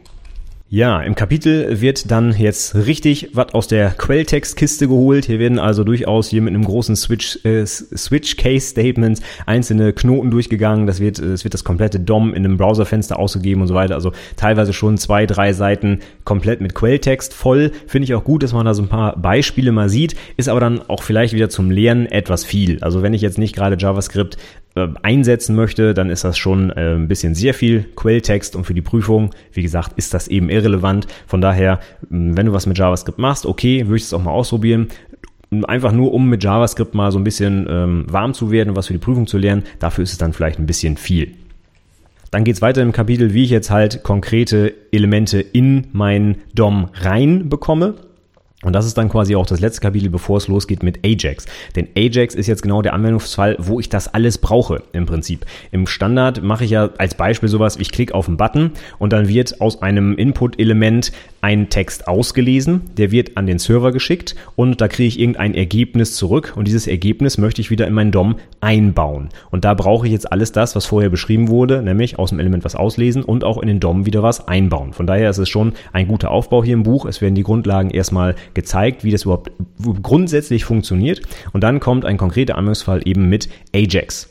Ja, 0.74 1.02
im 1.02 1.16
Kapitel 1.16 1.82
wird 1.82 2.12
dann 2.12 2.32
jetzt 2.32 2.76
richtig 2.76 3.32
was 3.34 3.54
aus 3.54 3.68
der 3.68 3.90
Quelltextkiste 3.90 4.88
geholt. 4.88 5.26
Hier 5.26 5.38
werden 5.38 5.60
also 5.60 5.84
durchaus 5.84 6.30
hier 6.30 6.42
mit 6.42 6.54
einem 6.54 6.64
großen 6.64 6.96
Switch, 6.96 7.44
äh, 7.44 7.66
Switch 7.66 8.38
Case 8.38 8.68
Statement 8.68 9.20
einzelne 9.46 9.92
Knoten 9.92 10.32
durchgegangen. 10.32 10.88
Das 10.88 11.02
wird, 11.02 11.20
es 11.20 11.44
wird 11.44 11.54
das 11.54 11.66
komplette 11.66 12.00
DOM 12.00 12.34
in 12.34 12.46
einem 12.46 12.56
Browserfenster 12.56 13.20
ausgegeben 13.20 13.60
und 13.60 13.68
so 13.68 13.74
weiter. 13.74 13.96
Also 13.96 14.14
teilweise 14.38 14.72
schon 14.72 14.98
zwei, 14.98 15.26
drei 15.26 15.52
Seiten 15.52 16.00
komplett 16.24 16.62
mit 16.62 16.74
Quelltext 16.74 17.34
voll. 17.34 17.74
Finde 17.86 18.06
ich 18.06 18.16
auch 18.16 18.24
gut, 18.24 18.42
dass 18.42 18.54
man 18.54 18.66
da 18.66 18.74
so 18.74 18.82
ein 18.82 18.88
paar 18.88 19.18
Beispiele 19.18 19.74
mal 19.74 19.90
sieht. 19.90 20.16
Ist 20.38 20.48
aber 20.48 20.62
dann 20.62 20.80
auch 20.88 21.04
vielleicht 21.04 21.34
wieder 21.34 21.50
zum 21.50 21.70
Lernen 21.70 22.06
etwas 22.06 22.46
viel. 22.46 22.82
Also 22.82 23.04
wenn 23.04 23.14
ich 23.14 23.22
jetzt 23.22 23.38
nicht 23.38 23.54
gerade 23.54 23.76
JavaScript 23.78 24.38
äh, 24.76 24.88
einsetzen 25.02 25.56
möchte, 25.56 25.94
dann 25.94 26.10
ist 26.10 26.24
das 26.24 26.38
schon 26.38 26.70
äh, 26.70 26.96
ein 26.96 27.08
bisschen 27.08 27.36
sehr 27.36 27.54
viel 27.54 27.84
Quelltext 27.96 28.56
und 28.56 28.64
für 28.64 28.74
die 28.74 28.82
Prüfung, 28.82 29.32
wie 29.52 29.64
gesagt, 29.64 29.94
ist 29.98 30.14
das 30.14 30.28
eben 30.28 30.50
irrelevant. 30.50 31.08
Von 31.28 31.42
daher, 31.42 31.80
wenn 32.10 32.46
du 32.46 32.54
was 32.54 32.68
mit 32.68 32.78
JavaScript 32.78 33.20
machst, 33.20 33.46
okay, 33.46 33.86
würde 33.88 33.98
ich 33.98 34.04
es 34.04 34.14
auch 34.14 34.24
mal 34.24 34.32
ausprobieren. 34.32 34.88
Einfach 35.66 35.92
nur, 35.92 36.14
um 36.14 36.30
mit 36.30 36.44
JavaScript 36.44 36.96
mal 36.96 37.12
so 37.12 37.20
ein 37.20 37.26
bisschen 37.26 37.68
ähm, 37.70 38.06
warm 38.10 38.34
zu 38.34 38.52
werden 38.52 38.70
und 38.70 38.76
was 38.78 38.88
für 38.88 38.94
die 38.94 39.00
Prüfung 39.00 39.28
zu 39.28 39.38
lernen, 39.38 39.64
dafür 39.80 40.04
ist 40.04 40.14
es 40.14 40.18
dann 40.18 40.32
vielleicht 40.32 40.60
ein 40.60 40.66
bisschen 40.66 40.96
viel. 40.96 41.34
Dann 42.32 42.46
geht's 42.46 42.62
weiter 42.62 42.82
im 42.82 42.94
Kapitel, 42.94 43.34
wie 43.34 43.44
ich 43.44 43.50
jetzt 43.50 43.70
halt 43.70 44.04
konkrete 44.04 44.74
Elemente 44.94 45.42
in 45.42 45.88
mein 45.92 46.38
DOM 46.56 46.88
rein 46.94 47.50
bekomme. 47.50 47.96
Und 48.64 48.74
das 48.74 48.86
ist 48.86 48.98
dann 48.98 49.10
quasi 49.10 49.36
auch 49.36 49.46
das 49.46 49.60
letzte 49.60 49.82
Kapitel, 49.82 50.10
bevor 50.10 50.38
es 50.38 50.48
losgeht 50.48 50.84
mit 50.84 51.00
Ajax. 51.06 51.46
Denn 51.76 51.88
Ajax 51.98 52.36
ist 52.36 52.48
jetzt 52.48 52.62
genau 52.62 52.82
der 52.82 52.94
Anwendungsfall, 52.94 53.56
wo 53.60 53.80
ich 53.80 53.90
das 53.90 54.14
alles 54.14 54.38
brauche 54.38 54.84
im 54.94 55.06
Prinzip. 55.06 55.46
Im 55.72 55.88
Standard 55.88 56.44
mache 56.44 56.66
ich 56.66 56.72
ja 56.72 56.90
als 56.98 57.16
Beispiel 57.16 57.50
sowas, 57.50 57.78
ich 57.78 57.92
klicke 57.92 58.14
auf 58.14 58.28
einen 58.28 58.38
Button 58.38 58.72
und 59.00 59.14
dann 59.14 59.28
wird 59.28 59.62
aus 59.62 59.82
einem 59.82 60.16
Input-Element 60.16 61.12
ein 61.42 61.70
Text 61.70 62.08
ausgelesen, 62.08 62.82
der 62.98 63.12
wird 63.12 63.36
an 63.36 63.48
den 63.48 63.58
Server 63.58 63.92
geschickt 63.92 64.36
und 64.56 64.80
da 64.80 64.88
kriege 64.88 65.08
ich 65.08 65.20
irgendein 65.20 65.56
Ergebnis 65.56 66.16
zurück 66.16 66.54
und 66.56 66.68
dieses 66.68 66.86
Ergebnis 66.86 67.40
möchte 67.40 67.62
ich 67.62 67.72
wieder 67.72 67.88
in 67.88 67.94
meinen 67.94 68.12
DOM 68.12 68.36
einbauen. 68.62 69.30
Und 69.50 69.66
da 69.66 69.74
brauche 69.74 70.06
ich 70.06 70.14
jetzt 70.14 70.32
alles 70.32 70.52
das, 70.52 70.76
was 70.76 70.86
vorher 70.86 71.10
beschrieben 71.10 71.48
wurde, 71.48 71.82
nämlich 71.82 72.20
aus 72.20 72.30
dem 72.30 72.40
Element 72.40 72.64
was 72.64 72.76
auslesen 72.76 73.24
und 73.24 73.44
auch 73.44 73.58
in 73.58 73.68
den 73.68 73.80
DOM 73.80 74.06
wieder 74.06 74.22
was 74.22 74.48
einbauen. 74.48 74.94
Von 74.94 75.08
daher 75.08 75.32
ist 75.32 75.40
es 75.40 75.50
schon 75.50 75.74
ein 75.94 76.08
guter 76.08 76.30
Aufbau 76.30 76.64
hier 76.64 76.76
im 76.76 76.84
Buch. 76.84 77.06
Es 77.06 77.22
werden 77.22 77.34
die 77.34 77.44
Grundlagen 77.44 77.90
erstmal 77.90 78.36
gezeigt, 78.54 79.04
wie 79.04 79.12
das 79.12 79.24
überhaupt 79.24 79.52
grundsätzlich 80.02 80.66
funktioniert. 80.66 81.22
Und 81.54 81.62
dann 81.62 81.80
kommt 81.80 82.06
ein 82.06 82.18
konkreter 82.18 82.56
Anwendungsfall 82.56 83.02
eben 83.06 83.30
mit 83.30 83.50
Ajax. 83.74 84.30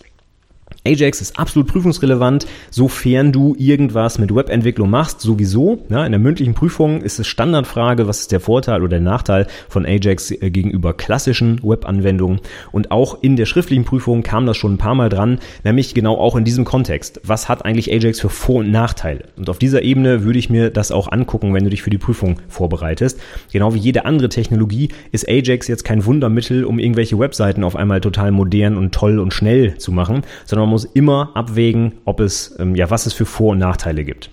Ajax 0.87 1.21
ist 1.21 1.39
absolut 1.39 1.69
prüfungsrelevant, 1.69 2.47
sofern 2.71 3.33
du 3.33 3.55
irgendwas 3.59 4.19
mit 4.19 4.35
Webentwicklung 4.35 4.89
machst, 4.89 5.21
sowieso. 5.21 5.85
Ja, 5.91 6.07
in 6.07 6.13
der 6.13 6.19
mündlichen 6.19 6.55
Prüfung 6.55 7.03
ist 7.03 7.19
es 7.19 7.27
Standardfrage, 7.27 8.07
was 8.07 8.21
ist 8.21 8.33
der 8.33 8.41
Vorteil 8.41 8.81
oder 8.81 8.89
der 8.89 9.01
Nachteil 9.01 9.47
von 9.69 9.85
Ajax 9.85 10.31
äh, 10.31 10.51
gegenüber 10.51 10.95
klassischen 10.95 11.61
Webanwendungen. 11.63 12.41
Und 12.73 12.93
auch 12.93 13.23
in 13.23 13.37
der 13.37 13.45
schriftlichen 13.45 13.85
Prüfung 13.85 14.23
kam 14.23 14.47
das 14.47 14.57
schon 14.57 14.75
ein 14.75 14.79
paar 14.79 14.95
Mal 14.95 15.11
dran, 15.11 15.41
nämlich 15.65 15.93
genau 15.93 16.17
auch 16.17 16.35
in 16.35 16.45
diesem 16.45 16.65
Kontext. 16.65 17.21
Was 17.25 17.51
hat 17.51 17.67
eigentlich 17.67 17.93
Ajax 17.93 18.19
für 18.19 18.31
Vor- 18.31 18.61
und 18.61 18.71
Nachteile? 18.71 19.25
Und 19.37 19.51
auf 19.51 19.59
dieser 19.59 19.83
Ebene 19.83 20.25
würde 20.25 20.39
ich 20.39 20.49
mir 20.49 20.71
das 20.71 20.93
auch 20.93 21.13
angucken, 21.13 21.53
wenn 21.53 21.65
du 21.65 21.71
dich 21.71 21.83
für 21.83 21.91
die 21.91 21.99
Prüfung 21.99 22.41
vorbereitest. 22.49 23.21
Genau 23.53 23.75
wie 23.75 23.79
jede 23.79 24.07
andere 24.07 24.31
Technologie 24.31 24.89
ist 25.13 25.29
Ajax 25.29 25.69
jetzt 25.69 25.85
kein 25.85 26.07
Wundermittel, 26.07 26.65
um 26.65 26.79
irgendwelche 26.79 27.19
Webseiten 27.19 27.65
auf 27.65 27.77
einmal 27.77 28.01
total 28.01 28.31
modern 28.31 28.79
und 28.79 28.95
toll 28.95 29.19
und 29.19 29.35
schnell 29.35 29.77
zu 29.77 29.93
machen, 29.93 30.23
sondern 30.47 30.70
muss 30.71 30.85
immer 30.85 31.33
abwägen, 31.35 31.95
ob 32.05 32.21
es, 32.21 32.57
ähm, 32.59 32.75
ja, 32.75 32.91
was 32.91 33.07
es 33.07 33.13
für 33.13 33.27
Vor- 33.27 33.53
und 33.53 33.59
Nachteile 33.59 34.05
gibt. 34.05 34.31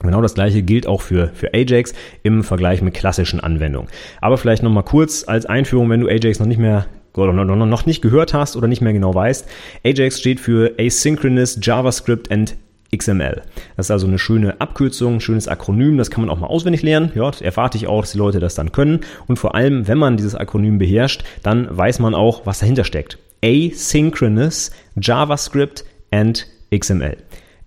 Genau 0.00 0.20
das 0.20 0.34
gleiche 0.34 0.62
gilt 0.62 0.86
auch 0.86 1.00
für, 1.00 1.30
für 1.34 1.54
Ajax 1.54 1.94
im 2.22 2.42
Vergleich 2.44 2.82
mit 2.82 2.94
klassischen 2.94 3.40
Anwendungen. 3.40 3.88
Aber 4.20 4.38
vielleicht 4.38 4.62
nochmal 4.62 4.82
kurz 4.82 5.24
als 5.26 5.46
Einführung, 5.46 5.88
wenn 5.90 6.00
du 6.00 6.08
Ajax 6.08 6.38
noch 6.38 6.46
nicht 6.46 6.58
mehr 6.58 6.86
noch 7.16 7.86
nicht 7.86 8.02
gehört 8.02 8.34
hast 8.34 8.56
oder 8.56 8.66
nicht 8.66 8.80
mehr 8.80 8.92
genau 8.92 9.14
weißt. 9.14 9.46
Ajax 9.84 10.18
steht 10.18 10.40
für 10.40 10.74
Asynchronous 10.80 11.60
JavaScript 11.62 12.32
and 12.32 12.56
XML. 12.96 13.42
Das 13.76 13.86
ist 13.86 13.90
also 13.92 14.08
eine 14.08 14.18
schöne 14.18 14.60
Abkürzung, 14.60 15.14
ein 15.14 15.20
schönes 15.20 15.46
Akronym, 15.46 15.96
das 15.96 16.10
kann 16.10 16.24
man 16.24 16.30
auch 16.30 16.40
mal 16.40 16.48
auswendig 16.48 16.82
lernen. 16.82 17.12
Ja, 17.14 17.30
erwarte 17.40 17.78
ich 17.78 17.86
auch, 17.86 18.00
dass 18.00 18.12
die 18.12 18.18
Leute 18.18 18.40
das 18.40 18.56
dann 18.56 18.72
können. 18.72 19.00
Und 19.26 19.38
vor 19.38 19.54
allem, 19.54 19.86
wenn 19.86 19.98
man 19.98 20.16
dieses 20.16 20.34
Akronym 20.34 20.78
beherrscht, 20.78 21.22
dann 21.42 21.68
weiß 21.70 22.00
man 22.00 22.14
auch, 22.14 22.46
was 22.46 22.58
dahinter 22.58 22.84
steckt 22.84 23.18
asynchronous 23.44 24.70
JavaScript 24.96 25.84
and 26.10 26.46
XML. 26.74 27.18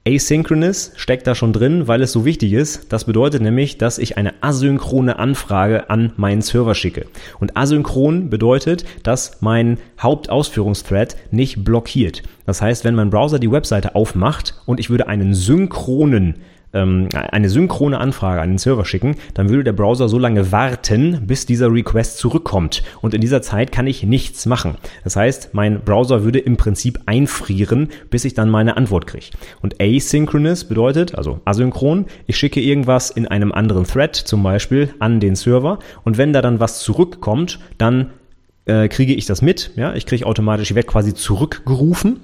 Asynchronous 0.07 0.93
steckt 0.95 1.27
da 1.27 1.35
schon 1.35 1.53
drin, 1.53 1.87
weil 1.87 2.01
es 2.01 2.13
so 2.13 2.23
wichtig 2.25 2.53
ist. 2.53 2.91
Das 2.93 3.03
bedeutet 3.03 3.41
nämlich, 3.41 3.77
dass 3.77 3.99
ich 3.99 4.17
eine 4.17 4.41
asynchrone 4.41 5.19
Anfrage 5.19 5.89
an 5.89 6.13
meinen 6.15 6.41
Server 6.41 6.73
schicke. 6.75 7.05
Und 7.39 7.57
asynchron 7.57 8.29
bedeutet, 8.29 8.85
dass 9.03 9.41
mein 9.41 9.77
Hauptausführungsthread 9.99 11.17
nicht 11.31 11.63
blockiert. 11.63 12.23
Das 12.45 12.61
heißt, 12.61 12.85
wenn 12.85 12.95
mein 12.95 13.09
Browser 13.09 13.37
die 13.37 13.51
Webseite 13.51 13.95
aufmacht 13.95 14.55
und 14.65 14.79
ich 14.79 14.89
würde 14.89 15.07
einen 15.07 15.33
synchronen 15.33 16.35
ähm, 16.73 17.09
eine 17.13 17.49
synchrone 17.49 17.97
Anfrage 17.97 18.41
an 18.41 18.49
den 18.49 18.57
Server 18.57 18.85
schicken, 18.85 19.15
dann 19.33 19.49
würde 19.49 19.63
der 19.63 19.73
Browser 19.73 20.09
so 20.09 20.19
lange 20.19 20.51
warten, 20.51 21.25
bis 21.25 21.45
dieser 21.45 21.71
Request 21.71 22.17
zurückkommt. 22.17 22.83
Und 23.01 23.13
in 23.13 23.21
dieser 23.21 23.41
Zeit 23.41 23.71
kann 23.71 23.87
ich 23.87 24.03
nichts 24.03 24.45
machen. 24.45 24.75
Das 25.03 25.15
heißt, 25.15 25.53
mein 25.53 25.81
Browser 25.81 26.23
würde 26.23 26.39
im 26.39 26.57
Prinzip 26.57 26.99
einfrieren, 27.05 27.89
bis 28.09 28.25
ich 28.25 28.33
dann 28.33 28.49
meine 28.49 28.77
Antwort 28.77 29.07
kriege. 29.07 29.27
Und 29.61 29.81
asynchronous 29.81 30.65
bedeutet, 30.65 31.15
also 31.15 31.39
asynchron, 31.45 32.05
ich 32.25 32.37
schicke 32.37 32.61
irgendwas 32.61 33.09
in 33.09 33.27
einem 33.27 33.51
anderen 33.51 33.85
Thread 33.85 34.15
zum 34.15 34.43
Beispiel 34.43 34.93
an 34.99 35.19
den 35.19 35.35
Server 35.35 35.79
und 36.03 36.17
wenn 36.17 36.33
da 36.33 36.41
dann 36.41 36.59
was 36.59 36.79
zurückkommt, 36.79 37.59
dann 37.77 38.11
äh, 38.65 38.87
kriege 38.89 39.13
ich 39.13 39.25
das 39.25 39.41
mit. 39.41 39.71
Ja, 39.75 39.93
ich 39.93 40.05
kriege 40.05 40.25
automatisch, 40.25 40.71
ich 40.71 40.75
werde 40.75 40.87
quasi 40.87 41.13
zurückgerufen 41.13 42.19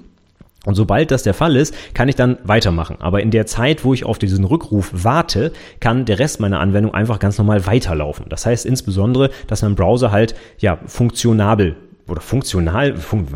und 0.64 0.74
sobald 0.74 1.10
das 1.10 1.22
der 1.22 1.34
Fall 1.34 1.56
ist, 1.56 1.74
kann 1.94 2.08
ich 2.08 2.16
dann 2.16 2.38
weitermachen. 2.44 2.96
Aber 3.00 3.22
in 3.22 3.30
der 3.30 3.46
Zeit, 3.46 3.84
wo 3.84 3.94
ich 3.94 4.04
auf 4.04 4.18
diesen 4.18 4.44
Rückruf 4.44 4.90
warte, 4.92 5.52
kann 5.80 6.04
der 6.04 6.18
Rest 6.18 6.40
meiner 6.40 6.60
Anwendung 6.60 6.94
einfach 6.94 7.18
ganz 7.18 7.38
normal 7.38 7.66
weiterlaufen. 7.66 8.26
Das 8.28 8.46
heißt 8.46 8.66
insbesondere, 8.66 9.30
dass 9.46 9.62
mein 9.62 9.74
Browser 9.74 10.10
halt 10.10 10.34
ja 10.58 10.78
funktionabel 10.86 11.76
oder 12.06 12.20
funktional, 12.20 12.96
fun 12.96 13.26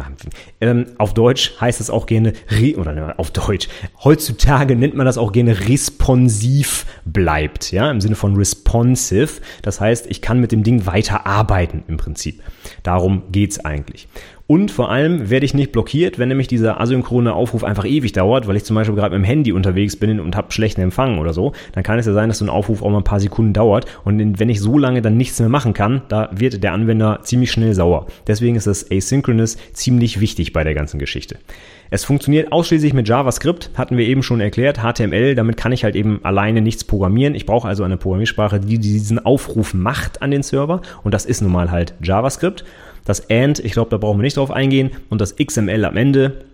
ähm, 0.61 0.87
auf 0.99 1.14
Deutsch 1.14 1.59
heißt 1.61 1.81
es 1.81 1.91
auch 1.91 2.07
gerne, 2.07 2.35
oder 2.77 3.14
auf 3.19 3.31
Deutsch, 3.31 3.69
heutzutage 4.05 4.77
nennt 4.77 4.95
man 4.95 5.07
das 5.07 5.17
auch 5.17 5.33
gerne 5.33 5.69
responsiv 5.69 6.85
bleibt, 7.05 7.73
ja, 7.73 7.91
im 7.91 8.01
Sinne 8.01 8.14
von 8.14 8.37
responsive. 8.37 9.41
Das 9.62 9.81
heißt, 9.81 10.07
ich 10.11 10.21
kann 10.21 10.41
mit 10.41 10.53
dem 10.53 10.62
Ding 10.64 10.85
weiter 10.87 11.27
arbeiten 11.27 11.85
im 11.88 11.97
Prinzip. 11.97 12.43
Darum 12.83 13.23
geht's 13.33 13.59
eigentlich. 13.64 14.07
Und 14.51 14.71
vor 14.71 14.91
allem 14.91 15.29
werde 15.29 15.45
ich 15.45 15.53
nicht 15.53 15.73
blockiert, 15.73 16.19
wenn 16.19 16.29
nämlich 16.31 16.49
dieser 16.49 16.81
asynchrone 16.81 17.35
Aufruf 17.35 17.65
einfach 17.65 17.85
ewig 17.85 18.13
dauert, 18.13 18.49
weil 18.49 18.57
ich 18.57 18.65
zum 18.65 18.77
Beispiel 18.77 18.97
gerade 18.97 19.15
mit 19.15 19.23
dem 19.23 19.29
Handy 19.29 19.53
unterwegs 19.53 19.95
bin 19.97 20.19
und 20.21 20.35
habe 20.37 20.53
schlechten 20.53 20.81
Empfang 20.81 21.19
oder 21.19 21.35
so. 21.35 21.53
Dann 21.73 21.85
kann 21.85 21.99
es 21.99 22.07
ja 22.07 22.15
sein, 22.15 22.31
dass 22.31 22.39
so 22.39 22.47
ein 22.47 22.49
Aufruf 22.49 22.83
auch 22.83 22.89
mal 22.89 22.97
ein 22.97 23.05
paar 23.05 23.21
Sekunden 23.21 23.53
dauert. 23.53 23.85
Und 24.07 24.41
wenn 24.41 24.49
ich 24.49 24.61
so 24.61 24.79
lange 24.79 25.03
dann 25.03 25.19
nichts 25.19 25.39
mehr 25.39 25.51
machen 25.51 25.75
kann, 25.75 26.01
da 26.09 26.31
wird 26.33 26.65
der 26.65 26.73
Anwender 26.73 27.21
ziemlich 27.25 27.53
schnell 27.53 27.75
sauer. 27.75 28.07
Deswegen 28.27 28.57
ist 28.57 28.67
das 28.67 28.91
Asynchronous 28.91 29.59
ziemlich 29.75 30.19
wichtig 30.19 30.55
bei 30.55 30.65
der 30.65 30.73
ganzen 30.73 30.99
Geschichte. 30.99 31.37
Es 31.91 32.07
funktioniert 32.07 32.51
ausschließlich 32.51 32.95
mit 32.95 33.07
JavaScript, 33.07 33.73
hatten 33.75 33.99
wir 33.99 34.07
eben 34.07 34.23
schon 34.23 34.41
erklärt, 34.41 34.79
HTML, 34.79 35.35
damit 35.35 35.59
kann 35.59 35.73
ich 35.73 35.85
halt 35.85 35.95
eben 35.95 36.21
alleine 36.23 36.63
nichts 36.63 36.85
programmieren. 36.85 37.35
Ich 37.35 37.45
brauche 37.45 37.69
also 37.69 37.85
eine 37.85 37.99
Programmiersprache, 37.99 38.61
die 38.61 38.79
diesen 38.79 39.19
Aufruf 39.19 39.75
macht 39.75 40.23
an 40.23 40.31
den 40.31 40.43
Server 40.43 40.81
und 41.03 41.13
das 41.13 41.27
ist 41.27 41.43
nun 41.43 41.53
mal 41.53 41.71
halt 41.71 41.93
JavaScript. 42.03 42.65
Das 43.09 43.31
AND, 43.31 43.59
ich 43.61 43.73
glaube, 43.73 43.88
da 43.90 43.97
brauchen 43.97 44.18
wir 44.18 44.23
nicht 44.23 44.37
drauf 44.37 44.51
eingehen. 44.51 44.90
Und 45.09 45.23
das 45.23 45.35
XML 45.37 45.87
am 45.87 45.97
Ende, 45.97 46.44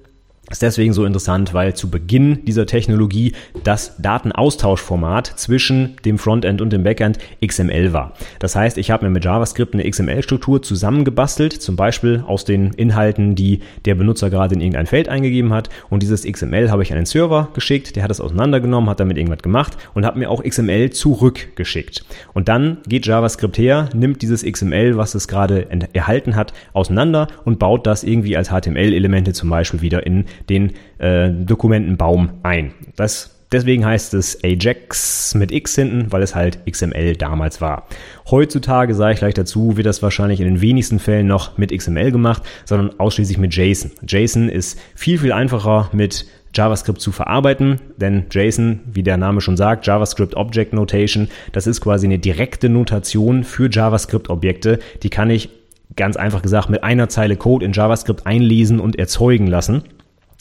ist 0.50 0.62
deswegen 0.62 0.92
so 0.92 1.04
interessant, 1.06 1.54
weil 1.54 1.74
zu 1.74 1.90
Beginn 1.90 2.44
dieser 2.44 2.66
Technologie 2.66 3.32
das 3.64 3.96
Datenaustauschformat 3.96 5.26
zwischen 5.36 5.96
dem 6.04 6.18
Frontend 6.18 6.60
und 6.60 6.70
dem 6.70 6.84
Backend 6.84 7.18
XML 7.44 7.92
war. 7.94 8.12
Das 8.40 8.54
heißt, 8.54 8.76
ich 8.76 8.90
habe 8.90 9.06
mir 9.06 9.10
mit 9.10 9.24
JavaScript 9.24 9.72
eine 9.72 9.88
XML-Struktur 9.88 10.62
zusammengebastelt, 10.62 11.54
zum 11.54 11.76
Beispiel 11.76 12.22
aus 12.26 12.44
den 12.44 12.74
Inhalten, 12.74 13.34
die 13.34 13.60
der 13.86 13.94
Benutzer 13.94 14.28
gerade 14.28 14.54
in 14.54 14.60
irgendein 14.60 14.86
Feld 14.86 15.08
eingegeben 15.08 15.52
hat. 15.52 15.70
Und 15.88 16.02
dieses 16.02 16.24
XML 16.24 16.70
habe 16.70 16.82
ich 16.82 16.92
an 16.92 16.96
den 16.96 17.06
Server 17.06 17.48
geschickt, 17.54 17.96
der 17.96 18.02
hat 18.02 18.10
es 18.10 18.20
auseinandergenommen, 18.20 18.90
hat 18.90 19.00
damit 19.00 19.16
irgendwas 19.16 19.42
gemacht 19.42 19.78
und 19.94 20.04
hat 20.04 20.16
mir 20.16 20.30
auch 20.30 20.44
XML 20.44 20.90
zurückgeschickt. 20.90 22.04
Und 22.34 22.48
dann 22.48 22.78
geht 22.86 23.06
JavaScript 23.06 23.56
her, 23.56 23.88
nimmt 23.94 24.20
dieses 24.20 24.44
XML, 24.44 24.98
was 24.98 25.14
es 25.14 25.26
gerade 25.26 25.68
erhalten 25.94 26.36
hat, 26.36 26.52
auseinander 26.74 27.28
und 27.44 27.58
baut 27.58 27.86
das 27.86 28.04
irgendwie 28.04 28.36
als 28.36 28.50
HTML-Elemente 28.50 29.32
zum 29.32 29.48
Beispiel 29.48 29.80
wieder 29.80 30.06
in 30.06 30.26
den 30.48 30.72
äh, 30.98 31.30
Dokumentenbaum 31.30 32.30
ein. 32.42 32.72
Das 32.96 33.34
deswegen 33.54 33.86
heißt 33.86 34.14
es 34.14 34.42
Ajax 34.42 35.34
mit 35.34 35.52
X 35.52 35.74
hinten, 35.76 36.12
weil 36.12 36.22
es 36.22 36.34
halt 36.34 36.58
XML 36.70 37.16
damals 37.16 37.60
war. 37.60 37.86
Heutzutage, 38.30 38.94
sage 38.94 39.14
ich 39.14 39.18
gleich 39.20 39.34
dazu, 39.34 39.76
wird 39.76 39.86
das 39.86 40.02
wahrscheinlich 40.02 40.40
in 40.40 40.46
den 40.46 40.60
wenigsten 40.60 40.98
Fällen 40.98 41.26
noch 41.26 41.56
mit 41.56 41.76
XML 41.76 42.10
gemacht, 42.10 42.42
sondern 42.64 42.98
ausschließlich 42.98 43.38
mit 43.38 43.54
JSON. 43.54 43.92
JSON 44.06 44.48
ist 44.48 44.78
viel, 44.94 45.18
viel 45.18 45.32
einfacher 45.32 45.88
mit 45.92 46.26
JavaScript 46.54 47.00
zu 47.00 47.10
verarbeiten, 47.10 47.80
denn 47.96 48.26
JSON, 48.30 48.80
wie 48.92 49.02
der 49.02 49.16
Name 49.16 49.40
schon 49.40 49.56
sagt, 49.56 49.86
JavaScript 49.86 50.36
Object 50.36 50.72
Notation, 50.72 51.28
das 51.52 51.66
ist 51.66 51.80
quasi 51.80 52.06
eine 52.06 52.18
direkte 52.18 52.68
Notation 52.68 53.44
für 53.44 53.68
JavaScript 53.70 54.30
Objekte, 54.30 54.78
die 55.02 55.10
kann 55.10 55.30
ich 55.30 55.48
ganz 55.96 56.16
einfach 56.16 56.42
gesagt 56.42 56.70
mit 56.70 56.82
einer 56.82 57.08
Zeile 57.08 57.36
Code 57.36 57.64
in 57.64 57.72
JavaScript 57.72 58.26
einlesen 58.26 58.80
und 58.80 58.98
erzeugen 58.98 59.46
lassen. 59.46 59.82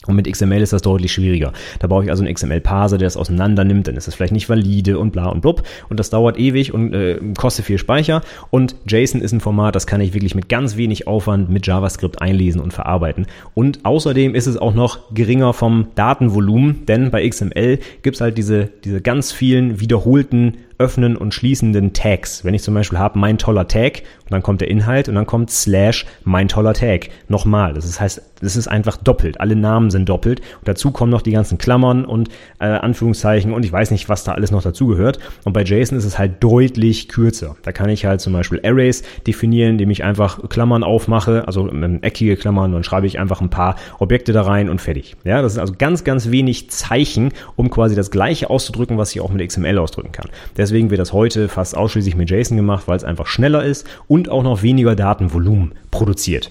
Und 0.07 0.15
mit 0.15 0.31
XML 0.31 0.61
ist 0.61 0.73
das 0.73 0.81
deutlich 0.81 1.11
schwieriger. 1.11 1.53
Da 1.79 1.87
brauche 1.87 2.03
ich 2.03 2.09
also 2.09 2.23
einen 2.23 2.33
XML-Parser, 2.33 2.97
der 2.97 3.07
es 3.07 3.17
auseinander 3.17 3.63
nimmt, 3.63 3.87
dann 3.87 3.95
ist 3.95 4.07
es 4.07 4.15
vielleicht 4.15 4.33
nicht 4.33 4.49
valide 4.49 4.99
und 4.99 5.11
bla 5.11 5.27
und 5.27 5.41
blub. 5.41 5.63
Und 5.89 5.99
das 5.99 6.09
dauert 6.09 6.37
ewig 6.37 6.73
und 6.73 6.93
äh, 6.93 7.19
kostet 7.37 7.65
viel 7.65 7.77
Speicher. 7.77 8.21
Und 8.49 8.75
JSON 8.87 9.21
ist 9.21 9.31
ein 9.31 9.39
Format, 9.39 9.75
das 9.75 9.87
kann 9.87 10.01
ich 10.01 10.13
wirklich 10.13 10.35
mit 10.35 10.49
ganz 10.49 10.77
wenig 10.77 11.07
Aufwand 11.07 11.49
mit 11.49 11.65
JavaScript 11.67 12.21
einlesen 12.21 12.59
und 12.61 12.73
verarbeiten. 12.73 13.27
Und 13.53 13.85
außerdem 13.85 14.35
ist 14.35 14.47
es 14.47 14.57
auch 14.57 14.73
noch 14.73 15.13
geringer 15.13 15.53
vom 15.53 15.87
Datenvolumen, 15.95 16.85
denn 16.85 17.11
bei 17.11 17.27
XML 17.27 17.79
gibt's 18.01 18.21
halt 18.21 18.37
diese, 18.37 18.69
diese 18.83 19.01
ganz 19.01 19.31
vielen 19.31 19.79
wiederholten 19.79 20.57
öffnen 20.83 21.15
und 21.15 21.33
schließenden 21.33 21.93
Tags. 21.93 22.43
Wenn 22.43 22.53
ich 22.53 22.61
zum 22.61 22.73
Beispiel 22.73 22.99
habe, 22.99 23.17
mein 23.17 23.37
toller 23.37 23.67
Tag 23.67 24.03
und 24.25 24.31
dann 24.31 24.43
kommt 24.43 24.59
der 24.59 24.69
Inhalt 24.69 25.07
und 25.07 25.15
dann 25.15 25.25
kommt 25.25 25.49
slash 25.49 26.05
mein 26.25 26.49
toller 26.49 26.73
Tag. 26.73 27.09
Nochmal. 27.29 27.73
Das 27.73 27.99
heißt, 27.99 28.21
das 28.41 28.57
ist 28.57 28.67
einfach 28.67 28.97
doppelt. 28.97 29.39
Alle 29.39 29.55
Namen 29.55 29.89
sind 29.89 30.09
doppelt. 30.09 30.41
Und 30.41 30.67
dazu 30.67 30.91
kommen 30.91 31.11
noch 31.11 31.21
die 31.21 31.31
ganzen 31.31 31.57
Klammern 31.57 32.03
und 32.03 32.29
äh, 32.59 32.65
Anführungszeichen 32.65 33.53
und 33.53 33.63
ich 33.63 33.71
weiß 33.71 33.91
nicht, 33.91 34.09
was 34.09 34.25
da 34.25 34.33
alles 34.33 34.51
noch 34.51 34.61
dazugehört. 34.61 35.19
Und 35.45 35.53
bei 35.53 35.63
JSON 35.63 35.97
ist 35.97 36.05
es 36.05 36.19
halt 36.19 36.43
deutlich 36.43 37.07
kürzer. 37.07 37.55
Da 37.63 37.71
kann 37.71 37.89
ich 37.89 38.05
halt 38.05 38.19
zum 38.19 38.33
Beispiel 38.33 38.59
Arrays 38.63 39.03
definieren, 39.25 39.71
indem 39.71 39.91
ich 39.91 40.03
einfach 40.03 40.49
Klammern 40.49 40.83
aufmache, 40.83 41.47
also 41.47 41.69
eckige 42.01 42.35
Klammern, 42.35 42.73
dann 42.73 42.83
schreibe 42.83 43.07
ich 43.07 43.19
einfach 43.19 43.39
ein 43.39 43.49
paar 43.49 43.77
Objekte 43.99 44.33
da 44.33 44.41
rein 44.41 44.69
und 44.69 44.81
fertig. 44.81 45.15
Ja, 45.23 45.41
das 45.41 45.53
ist 45.53 45.59
also 45.59 45.73
ganz, 45.77 46.03
ganz 46.03 46.29
wenig 46.29 46.69
Zeichen, 46.69 47.31
um 47.55 47.69
quasi 47.69 47.95
das 47.95 48.11
gleiche 48.11 48.49
auszudrücken, 48.49 48.97
was 48.97 49.15
ich 49.15 49.21
auch 49.21 49.31
mit 49.31 49.47
XML 49.47 49.77
ausdrücken 49.77 50.11
kann. 50.11 50.29
Deswegen 50.57 50.72
Deswegen 50.73 50.89
wird 50.89 51.01
das 51.01 51.13
heute 51.13 51.49
fast 51.49 51.77
ausschließlich 51.77 52.15
mit 52.15 52.31
JSON 52.31 52.57
gemacht, 52.57 52.87
weil 52.87 52.97
es 52.97 53.03
einfach 53.03 53.27
schneller 53.27 53.63
ist 53.63 53.87
und 54.07 54.27
auch 54.27 54.41
noch 54.41 54.63
weniger 54.63 54.95
Datenvolumen 54.95 55.73
produziert. 55.91 56.49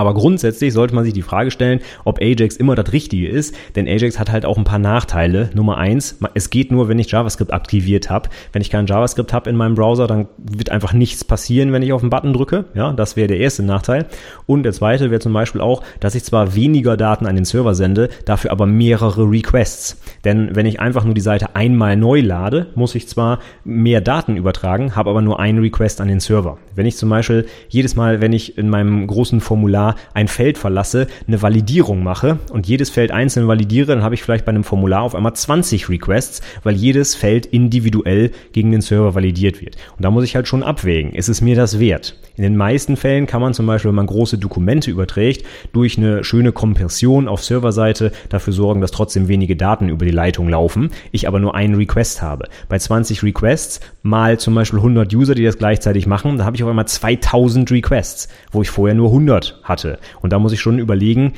Aber 0.00 0.14
grundsätzlich 0.14 0.72
sollte 0.72 0.94
man 0.94 1.04
sich 1.04 1.12
die 1.12 1.20
Frage 1.20 1.50
stellen, 1.50 1.80
ob 2.06 2.22
Ajax 2.22 2.56
immer 2.56 2.74
das 2.74 2.90
Richtige 2.94 3.28
ist, 3.28 3.54
denn 3.76 3.86
Ajax 3.86 4.18
hat 4.18 4.32
halt 4.32 4.46
auch 4.46 4.56
ein 4.56 4.64
paar 4.64 4.78
Nachteile. 4.78 5.50
Nummer 5.52 5.76
eins, 5.76 6.18
es 6.32 6.48
geht 6.48 6.72
nur, 6.72 6.88
wenn 6.88 6.98
ich 6.98 7.10
JavaScript 7.10 7.52
aktiviert 7.52 8.08
habe. 8.08 8.30
Wenn 8.50 8.62
ich 8.62 8.70
kein 8.70 8.86
JavaScript 8.86 9.34
habe 9.34 9.50
in 9.50 9.56
meinem 9.56 9.74
Browser, 9.74 10.06
dann 10.06 10.28
wird 10.38 10.70
einfach 10.70 10.94
nichts 10.94 11.22
passieren, 11.22 11.74
wenn 11.74 11.82
ich 11.82 11.92
auf 11.92 12.00
den 12.00 12.08
Button 12.08 12.32
drücke. 12.32 12.64
Ja, 12.72 12.94
das 12.94 13.16
wäre 13.16 13.28
der 13.28 13.40
erste 13.40 13.62
Nachteil. 13.62 14.06
Und 14.46 14.62
der 14.62 14.72
zweite 14.72 15.10
wäre 15.10 15.20
zum 15.20 15.34
Beispiel 15.34 15.60
auch, 15.60 15.82
dass 16.00 16.14
ich 16.14 16.24
zwar 16.24 16.54
weniger 16.54 16.96
Daten 16.96 17.26
an 17.26 17.34
den 17.34 17.44
Server 17.44 17.74
sende, 17.74 18.08
dafür 18.24 18.52
aber 18.52 18.64
mehrere 18.64 19.30
Requests. 19.30 20.00
Denn 20.24 20.56
wenn 20.56 20.64
ich 20.64 20.80
einfach 20.80 21.04
nur 21.04 21.12
die 21.12 21.20
Seite 21.20 21.56
einmal 21.56 21.98
neu 21.98 22.22
lade, 22.22 22.68
muss 22.74 22.94
ich 22.94 23.06
zwar 23.06 23.40
mehr 23.64 24.00
Daten 24.00 24.38
übertragen, 24.38 24.96
habe 24.96 25.10
aber 25.10 25.20
nur 25.20 25.40
einen 25.40 25.58
Request 25.58 26.00
an 26.00 26.08
den 26.08 26.20
Server. 26.20 26.56
Wenn 26.74 26.86
ich 26.86 26.96
zum 26.96 27.10
Beispiel 27.10 27.44
jedes 27.68 27.96
Mal, 27.96 28.22
wenn 28.22 28.32
ich 28.32 28.56
in 28.56 28.70
meinem 28.70 29.06
großen 29.06 29.42
Formular 29.42 29.89
Ein 30.14 30.28
Feld 30.28 30.58
verlasse, 30.58 31.06
eine 31.26 31.42
Validierung 31.42 32.02
mache 32.02 32.38
und 32.52 32.66
jedes 32.66 32.90
Feld 32.90 33.10
einzeln 33.10 33.48
validiere, 33.48 33.86
dann 33.86 34.02
habe 34.02 34.14
ich 34.14 34.22
vielleicht 34.22 34.44
bei 34.44 34.50
einem 34.50 34.64
Formular 34.64 35.02
auf 35.02 35.14
einmal 35.14 35.34
20 35.34 35.88
Requests, 35.88 36.40
weil 36.62 36.74
jedes 36.74 37.14
Feld 37.14 37.46
individuell 37.46 38.30
gegen 38.52 38.72
den 38.72 38.80
Server 38.80 39.14
validiert 39.14 39.60
wird. 39.60 39.76
Und 39.96 40.04
da 40.04 40.10
muss 40.10 40.24
ich 40.24 40.36
halt 40.36 40.48
schon 40.48 40.62
abwägen, 40.62 41.12
ist 41.12 41.28
es 41.28 41.40
mir 41.40 41.56
das 41.56 41.78
wert? 41.78 42.16
In 42.36 42.44
den 42.44 42.56
meisten 42.56 42.96
Fällen 42.96 43.26
kann 43.26 43.42
man 43.42 43.52
zum 43.52 43.66
Beispiel, 43.66 43.90
wenn 43.90 43.96
man 43.96 44.06
große 44.06 44.38
Dokumente 44.38 44.90
überträgt, 44.90 45.44
durch 45.72 45.98
eine 45.98 46.24
schöne 46.24 46.52
Kompression 46.52 47.28
auf 47.28 47.44
Serverseite 47.44 48.12
dafür 48.30 48.52
sorgen, 48.54 48.80
dass 48.80 48.92
trotzdem 48.92 49.28
wenige 49.28 49.56
Daten 49.56 49.90
über 49.90 50.06
die 50.06 50.10
Leitung 50.10 50.48
laufen, 50.48 50.90
ich 51.12 51.28
aber 51.28 51.38
nur 51.38 51.54
einen 51.54 51.74
Request 51.74 52.22
habe. 52.22 52.48
Bei 52.68 52.78
20 52.78 53.22
Requests 53.22 53.80
mal 54.02 54.38
zum 54.38 54.54
Beispiel 54.54 54.78
100 54.78 55.12
User, 55.14 55.34
die 55.34 55.44
das 55.44 55.58
gleichzeitig 55.58 56.06
machen, 56.06 56.38
da 56.38 56.44
habe 56.44 56.56
ich 56.56 56.62
auf 56.62 56.70
einmal 56.70 56.88
2000 56.88 57.70
Requests, 57.70 58.28
wo 58.52 58.62
ich 58.62 58.70
vorher 58.70 58.94
nur 58.94 59.08
100 59.08 59.60
hatte. 59.62 59.79
Und 60.20 60.32
da 60.32 60.38
muss 60.38 60.52
ich 60.52 60.60
schon 60.60 60.78
überlegen, 60.78 61.34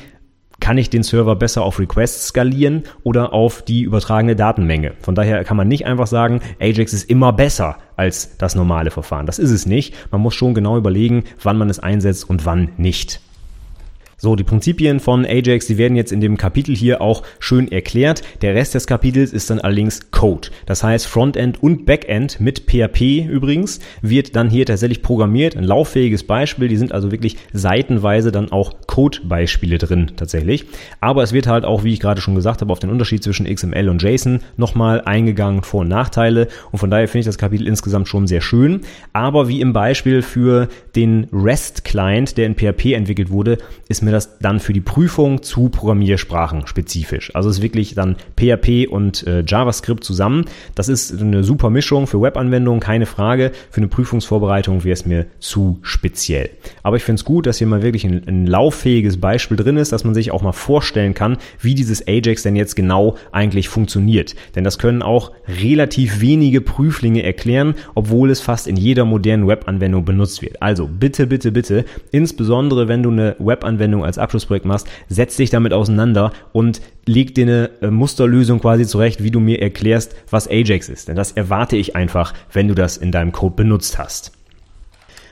kann 0.59 0.77
ich 0.77 0.89
den 0.89 1.03
Server 1.03 1.35
besser 1.35 1.63
auf 1.63 1.79
Requests 1.79 2.27
skalieren 2.27 2.83
oder 3.03 3.33
auf 3.33 3.63
die 3.63 3.81
übertragene 3.81 4.35
Datenmenge. 4.35 4.93
Von 5.01 5.13
daher 5.13 5.43
kann 5.43 5.57
man 5.57 5.67
nicht 5.67 5.85
einfach 5.85 6.07
sagen, 6.07 6.41
Ajax 6.59 6.93
ist 6.93 7.09
immer 7.09 7.33
besser 7.33 7.77
als 7.97 8.37
das 8.37 8.55
normale 8.55 8.91
Verfahren. 8.91 9.25
Das 9.25 9.39
ist 9.39 9.51
es 9.51 9.65
nicht. 9.65 9.93
Man 10.11 10.21
muss 10.21 10.35
schon 10.35 10.53
genau 10.53 10.77
überlegen, 10.77 11.25
wann 11.41 11.57
man 11.57 11.69
es 11.69 11.79
einsetzt 11.79 12.29
und 12.29 12.45
wann 12.45 12.69
nicht. 12.77 13.19
So, 14.23 14.37
die 14.37 14.45
Prinzipien 14.45 15.01
von 15.01 15.25
Ajax, 15.25 15.67
die 15.67 15.77
werden 15.77 15.97
jetzt 15.97 16.13
in 16.13 16.21
dem 16.21 16.37
Kapitel 16.37 16.73
hier 16.73 17.01
auch 17.01 17.23
schön 17.39 17.69
erklärt. 17.69 18.21
Der 18.41 18.55
Rest 18.55 18.73
des 18.73 18.87
Kapitels 18.87 19.33
ist 19.33 19.49
dann 19.49 19.59
allerdings 19.59 20.11
Code. 20.11 20.47
Das 20.65 20.81
heißt, 20.81 21.07
Frontend 21.07 21.61
und 21.61 21.85
Backend 21.85 22.39
mit 22.39 22.61
PHP 22.67 23.27
übrigens 23.27 23.81
wird 24.01 24.37
dann 24.37 24.49
hier 24.49 24.65
tatsächlich 24.65 25.01
programmiert. 25.01 25.57
Ein 25.57 25.65
lauffähiges 25.65 26.23
Beispiel. 26.23 26.69
Die 26.69 26.77
sind 26.77 26.93
also 26.93 27.11
wirklich 27.11 27.35
seitenweise 27.51 28.31
dann 28.31 28.49
auch 28.49 28.71
Code-Beispiele 28.87 29.77
drin 29.77 30.13
tatsächlich. 30.15 30.67
Aber 31.01 31.21
es 31.21 31.33
wird 31.33 31.47
halt 31.47 31.65
auch, 31.65 31.83
wie 31.83 31.91
ich 31.91 31.99
gerade 31.99 32.21
schon 32.21 32.35
gesagt 32.35 32.61
habe, 32.61 32.71
auf 32.71 32.79
den 32.79 32.91
Unterschied 32.91 33.25
zwischen 33.25 33.45
XML 33.53 33.89
und 33.89 34.01
JSON 34.01 34.39
nochmal 34.55 35.01
eingegangen, 35.01 35.63
Vor- 35.63 35.81
und 35.81 35.89
Nachteile. 35.89 36.47
Und 36.71 36.79
von 36.79 36.89
daher 36.89 37.09
finde 37.09 37.19
ich 37.19 37.25
das 37.25 37.37
Kapitel 37.37 37.67
insgesamt 37.67 38.07
schon 38.07 38.25
sehr 38.27 38.39
schön. 38.39 38.83
Aber 39.11 39.49
wie 39.49 39.59
im 39.59 39.73
Beispiel 39.73 40.21
für 40.21 40.69
den 40.95 41.27
REST-Client, 41.33 42.37
der 42.37 42.45
in 42.45 42.55
PHP 42.55 42.93
entwickelt 42.93 43.29
wurde, 43.29 43.57
ist 43.89 44.01
mir 44.01 44.12
das 44.13 44.39
dann 44.39 44.59
für 44.59 44.73
die 44.73 44.81
Prüfung 44.81 45.43
zu 45.43 45.69
Programmiersprachen 45.69 46.67
spezifisch. 46.67 47.35
Also 47.35 47.49
es 47.49 47.57
ist 47.57 47.61
wirklich 47.63 47.95
dann 47.95 48.15
PHP 48.37 48.87
und 48.89 49.27
äh, 49.27 49.43
JavaScript 49.45 50.03
zusammen. 50.03 50.45
Das 50.75 50.89
ist 50.89 51.19
eine 51.19 51.43
super 51.43 51.69
Mischung 51.69 52.07
für 52.07 52.21
Webanwendungen, 52.21 52.79
keine 52.79 53.05
Frage. 53.05 53.51
Für 53.69 53.81
eine 53.81 53.87
Prüfungsvorbereitung 53.87 54.83
wäre 54.83 54.93
es 54.93 55.05
mir 55.05 55.25
zu 55.39 55.79
speziell. 55.81 56.49
Aber 56.83 56.95
ich 56.97 57.03
finde 57.03 57.19
es 57.19 57.25
gut, 57.25 57.45
dass 57.45 57.57
hier 57.57 57.67
mal 57.67 57.83
wirklich 57.83 58.05
ein, 58.05 58.23
ein 58.27 58.47
lauffähiges 58.47 59.19
Beispiel 59.19 59.57
drin 59.57 59.77
ist, 59.77 59.91
dass 59.91 60.03
man 60.03 60.13
sich 60.13 60.31
auch 60.31 60.41
mal 60.41 60.51
vorstellen 60.51 61.13
kann, 61.13 61.37
wie 61.59 61.75
dieses 61.75 62.07
Ajax 62.07 62.43
denn 62.43 62.55
jetzt 62.55 62.75
genau 62.75 63.17
eigentlich 63.31 63.69
funktioniert. 63.69 64.35
Denn 64.55 64.63
das 64.63 64.79
können 64.79 65.01
auch 65.01 65.31
relativ 65.47 66.21
wenige 66.21 66.61
Prüflinge 66.61 67.23
erklären, 67.23 67.75
obwohl 67.95 68.29
es 68.29 68.41
fast 68.41 68.67
in 68.67 68.75
jeder 68.75 69.05
modernen 69.05 69.47
Webanwendung 69.47 70.05
benutzt 70.05 70.41
wird. 70.41 70.61
Also 70.61 70.87
bitte, 70.87 71.27
bitte, 71.27 71.51
bitte, 71.51 71.85
insbesondere 72.11 72.87
wenn 72.87 73.03
du 73.03 73.11
eine 73.11 73.35
Webanwendung 73.39 73.92
als 74.01 74.17
Abschlussprojekt 74.17 74.65
machst, 74.65 74.87
setz 75.09 75.35
dich 75.35 75.51
damit 75.51 75.73
auseinander 75.73 76.31
und 76.53 76.81
leg 77.05 77.35
dir 77.35 77.43
eine 77.43 77.69
äh, 77.81 77.91
Musterlösung 77.91 78.59
quasi 78.59 78.87
zurecht, 78.87 79.21
wie 79.21 79.31
du 79.31 79.39
mir 79.39 79.61
erklärst, 79.61 80.15
was 80.29 80.47
Ajax 80.47 80.89
ist. 80.89 81.09
Denn 81.09 81.15
das 81.15 81.33
erwarte 81.33 81.75
ich 81.75 81.95
einfach, 81.95 82.33
wenn 82.51 82.67
du 82.67 82.73
das 82.73 82.97
in 82.97 83.11
deinem 83.11 83.31
Code 83.31 83.55
benutzt 83.55 83.99
hast. 83.99 84.31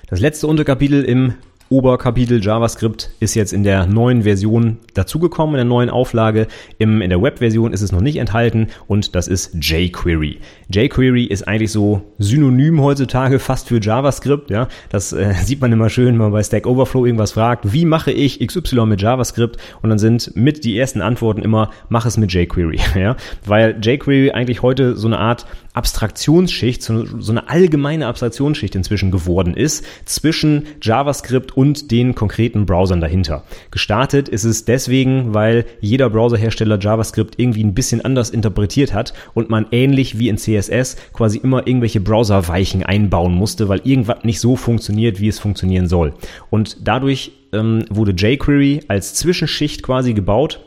Das 0.07 0.19
letzte 0.19 0.47
Unterkapitel 0.47 1.03
im 1.03 1.35
Oberkapitel 1.71 2.43
JavaScript 2.43 3.11
ist 3.21 3.33
jetzt 3.33 3.53
in 3.53 3.63
der 3.63 3.85
neuen 3.85 4.23
Version 4.23 4.79
dazugekommen, 4.93 5.55
in 5.55 5.59
der 5.59 5.65
neuen 5.65 5.89
Auflage. 5.89 6.47
Im, 6.79 7.01
in 7.01 7.09
der 7.09 7.21
Web-Version 7.21 7.71
ist 7.71 7.81
es 7.81 7.93
noch 7.93 8.01
nicht 8.01 8.17
enthalten 8.17 8.67
und 8.87 9.15
das 9.15 9.29
ist 9.29 9.55
jQuery. 9.61 10.39
jQuery 10.69 11.23
ist 11.23 11.47
eigentlich 11.47 11.71
so 11.71 12.01
synonym 12.17 12.81
heutzutage 12.81 13.39
fast 13.39 13.69
für 13.69 13.79
JavaScript. 13.79 14.49
Ja, 14.49 14.67
das 14.89 15.13
äh, 15.13 15.33
sieht 15.43 15.61
man 15.61 15.71
immer 15.71 15.89
schön, 15.89 16.07
wenn 16.07 16.17
man 16.17 16.33
bei 16.33 16.43
Stack 16.43 16.67
Overflow 16.67 17.05
irgendwas 17.05 17.31
fragt. 17.31 17.71
Wie 17.71 17.85
mache 17.85 18.11
ich 18.11 18.45
XY 18.45 18.85
mit 18.85 19.01
JavaScript? 19.01 19.55
Und 19.81 19.91
dann 19.91 19.97
sind 19.97 20.35
mit 20.35 20.65
die 20.65 20.77
ersten 20.77 21.01
Antworten 21.01 21.41
immer, 21.41 21.69
mach 21.87 22.05
es 22.05 22.17
mit 22.17 22.33
jQuery. 22.33 22.79
Ja, 23.01 23.15
weil 23.45 23.79
jQuery 23.81 24.31
eigentlich 24.31 24.61
heute 24.61 24.97
so 24.97 25.07
eine 25.07 25.17
Art 25.17 25.45
Abstraktionsschicht, 25.73 26.83
so, 26.83 27.05
so 27.19 27.31
eine 27.31 27.49
allgemeine 27.49 28.07
Abstraktionsschicht 28.07 28.75
inzwischen 28.75 29.11
geworden 29.11 29.53
ist 29.53 29.85
zwischen 30.05 30.67
JavaScript 30.81 31.55
und 31.55 31.91
den 31.91 32.13
konkreten 32.13 32.65
Browsern 32.65 32.99
dahinter. 32.99 33.43
Gestartet 33.71 34.27
ist 34.27 34.43
es 34.43 34.65
deswegen, 34.65 35.33
weil 35.33 35.65
jeder 35.79 36.09
Browserhersteller 36.09 36.77
JavaScript 36.79 37.35
irgendwie 37.37 37.63
ein 37.63 37.73
bisschen 37.73 38.03
anders 38.03 38.29
interpretiert 38.29 38.93
hat 38.93 39.13
und 39.33 39.49
man 39.49 39.65
ähnlich 39.71 40.19
wie 40.19 40.29
in 40.29 40.37
CSS 40.37 40.97
quasi 41.13 41.37
immer 41.37 41.65
irgendwelche 41.67 42.01
Browserweichen 42.01 42.83
einbauen 42.83 43.33
musste, 43.33 43.69
weil 43.69 43.81
irgendwas 43.83 44.23
nicht 44.23 44.39
so 44.39 44.55
funktioniert, 44.55 45.19
wie 45.19 45.29
es 45.29 45.39
funktionieren 45.39 45.87
soll. 45.87 46.13
Und 46.49 46.77
dadurch 46.81 47.31
ähm, 47.53 47.85
wurde 47.89 48.11
jQuery 48.11 48.81
als 48.87 49.13
Zwischenschicht 49.13 49.83
quasi 49.83 50.13
gebaut 50.13 50.59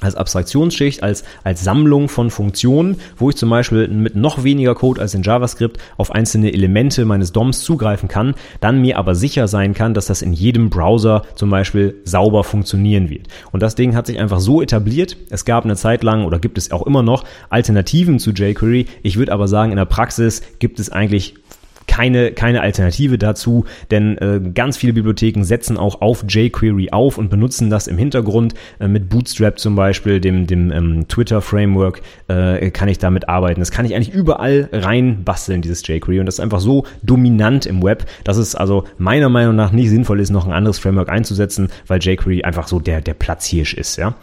als 0.00 0.14
Abstraktionsschicht, 0.14 1.02
als, 1.02 1.24
als 1.42 1.64
Sammlung 1.64 2.10
von 2.10 2.30
Funktionen, 2.30 3.00
wo 3.16 3.30
ich 3.30 3.36
zum 3.36 3.48
Beispiel 3.48 3.88
mit 3.88 4.14
noch 4.14 4.44
weniger 4.44 4.74
Code 4.74 5.00
als 5.00 5.14
in 5.14 5.22
JavaScript 5.22 5.78
auf 5.96 6.10
einzelne 6.10 6.52
Elemente 6.52 7.06
meines 7.06 7.32
DOMs 7.32 7.62
zugreifen 7.62 8.06
kann, 8.06 8.34
dann 8.60 8.82
mir 8.82 8.98
aber 8.98 9.14
sicher 9.14 9.48
sein 9.48 9.72
kann, 9.72 9.94
dass 9.94 10.06
das 10.06 10.20
in 10.20 10.34
jedem 10.34 10.68
Browser 10.68 11.22
zum 11.34 11.48
Beispiel 11.48 11.94
sauber 12.04 12.44
funktionieren 12.44 13.08
wird. 13.08 13.28
Und 13.52 13.62
das 13.62 13.74
Ding 13.74 13.94
hat 13.94 14.06
sich 14.06 14.18
einfach 14.18 14.40
so 14.40 14.60
etabliert. 14.60 15.16
Es 15.30 15.46
gab 15.46 15.64
eine 15.64 15.76
Zeit 15.76 16.02
lang 16.02 16.26
oder 16.26 16.38
gibt 16.38 16.58
es 16.58 16.72
auch 16.72 16.86
immer 16.86 17.02
noch 17.02 17.24
Alternativen 17.48 18.18
zu 18.18 18.32
jQuery. 18.32 18.86
Ich 19.02 19.16
würde 19.16 19.32
aber 19.32 19.48
sagen, 19.48 19.72
in 19.72 19.78
der 19.78 19.86
Praxis 19.86 20.42
gibt 20.58 20.78
es 20.78 20.90
eigentlich 20.90 21.36
keine, 21.86 22.32
keine 22.32 22.60
Alternative 22.60 23.18
dazu, 23.18 23.64
denn 23.90 24.18
äh, 24.18 24.40
ganz 24.54 24.76
viele 24.76 24.92
Bibliotheken 24.92 25.44
setzen 25.44 25.76
auch 25.76 26.00
auf 26.00 26.24
jQuery 26.28 26.90
auf 26.90 27.18
und 27.18 27.30
benutzen 27.30 27.70
das 27.70 27.86
im 27.86 27.98
Hintergrund. 27.98 28.54
Äh, 28.78 28.88
mit 28.88 29.08
Bootstrap 29.08 29.58
zum 29.58 29.76
Beispiel, 29.76 30.20
dem, 30.20 30.46
dem 30.46 30.70
ähm, 30.72 31.08
Twitter-Framework, 31.08 32.02
äh, 32.28 32.70
kann 32.70 32.88
ich 32.88 32.98
damit 32.98 33.28
arbeiten. 33.28 33.60
Das 33.60 33.70
kann 33.70 33.86
ich 33.86 33.94
eigentlich 33.94 34.12
überall 34.12 34.68
rein 34.72 35.24
basteln, 35.24 35.62
dieses 35.62 35.86
jQuery. 35.86 36.20
Und 36.20 36.26
das 36.26 36.36
ist 36.36 36.40
einfach 36.40 36.60
so 36.60 36.84
dominant 37.02 37.66
im 37.66 37.82
Web, 37.82 38.06
dass 38.24 38.36
es 38.36 38.54
also 38.54 38.84
meiner 38.98 39.28
Meinung 39.28 39.56
nach 39.56 39.72
nicht 39.72 39.90
sinnvoll 39.90 40.20
ist, 40.20 40.30
noch 40.30 40.46
ein 40.46 40.52
anderes 40.52 40.78
Framework 40.78 41.08
einzusetzen, 41.08 41.68
weil 41.86 42.00
jQuery 42.00 42.42
einfach 42.42 42.68
so 42.68 42.80
der, 42.80 43.00
der 43.00 43.14
Platzhirsch 43.14 43.74
ist. 43.74 43.96
Ja? 43.96 44.14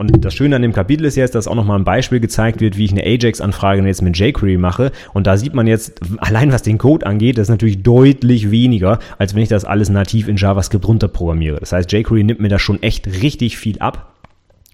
Und 0.00 0.24
das 0.24 0.32
Schöne 0.32 0.56
an 0.56 0.62
dem 0.62 0.72
Kapitel 0.72 1.04
ist 1.04 1.16
jetzt, 1.16 1.34
dass 1.34 1.46
auch 1.46 1.54
nochmal 1.54 1.78
ein 1.78 1.84
Beispiel 1.84 2.20
gezeigt 2.20 2.62
wird, 2.62 2.78
wie 2.78 2.86
ich 2.86 2.92
eine 2.92 3.04
Ajax-Anfrage 3.04 3.86
jetzt 3.86 4.00
mit 4.00 4.16
jQuery 4.16 4.56
mache. 4.56 4.92
Und 5.12 5.26
da 5.26 5.36
sieht 5.36 5.52
man 5.52 5.66
jetzt, 5.66 6.00
allein 6.16 6.50
was 6.52 6.62
den 6.62 6.78
Code 6.78 7.04
angeht, 7.04 7.36
das 7.36 7.48
ist 7.48 7.50
natürlich 7.50 7.82
deutlich 7.82 8.50
weniger, 8.50 8.98
als 9.18 9.34
wenn 9.34 9.42
ich 9.42 9.50
das 9.50 9.66
alles 9.66 9.90
nativ 9.90 10.26
in 10.26 10.36
JavaScript 10.36 10.88
runterprogrammiere. 10.88 11.60
Das 11.60 11.72
heißt, 11.72 11.92
jQuery 11.92 12.24
nimmt 12.24 12.40
mir 12.40 12.48
da 12.48 12.58
schon 12.58 12.82
echt 12.82 13.08
richtig 13.08 13.58
viel 13.58 13.78
ab. 13.80 14.14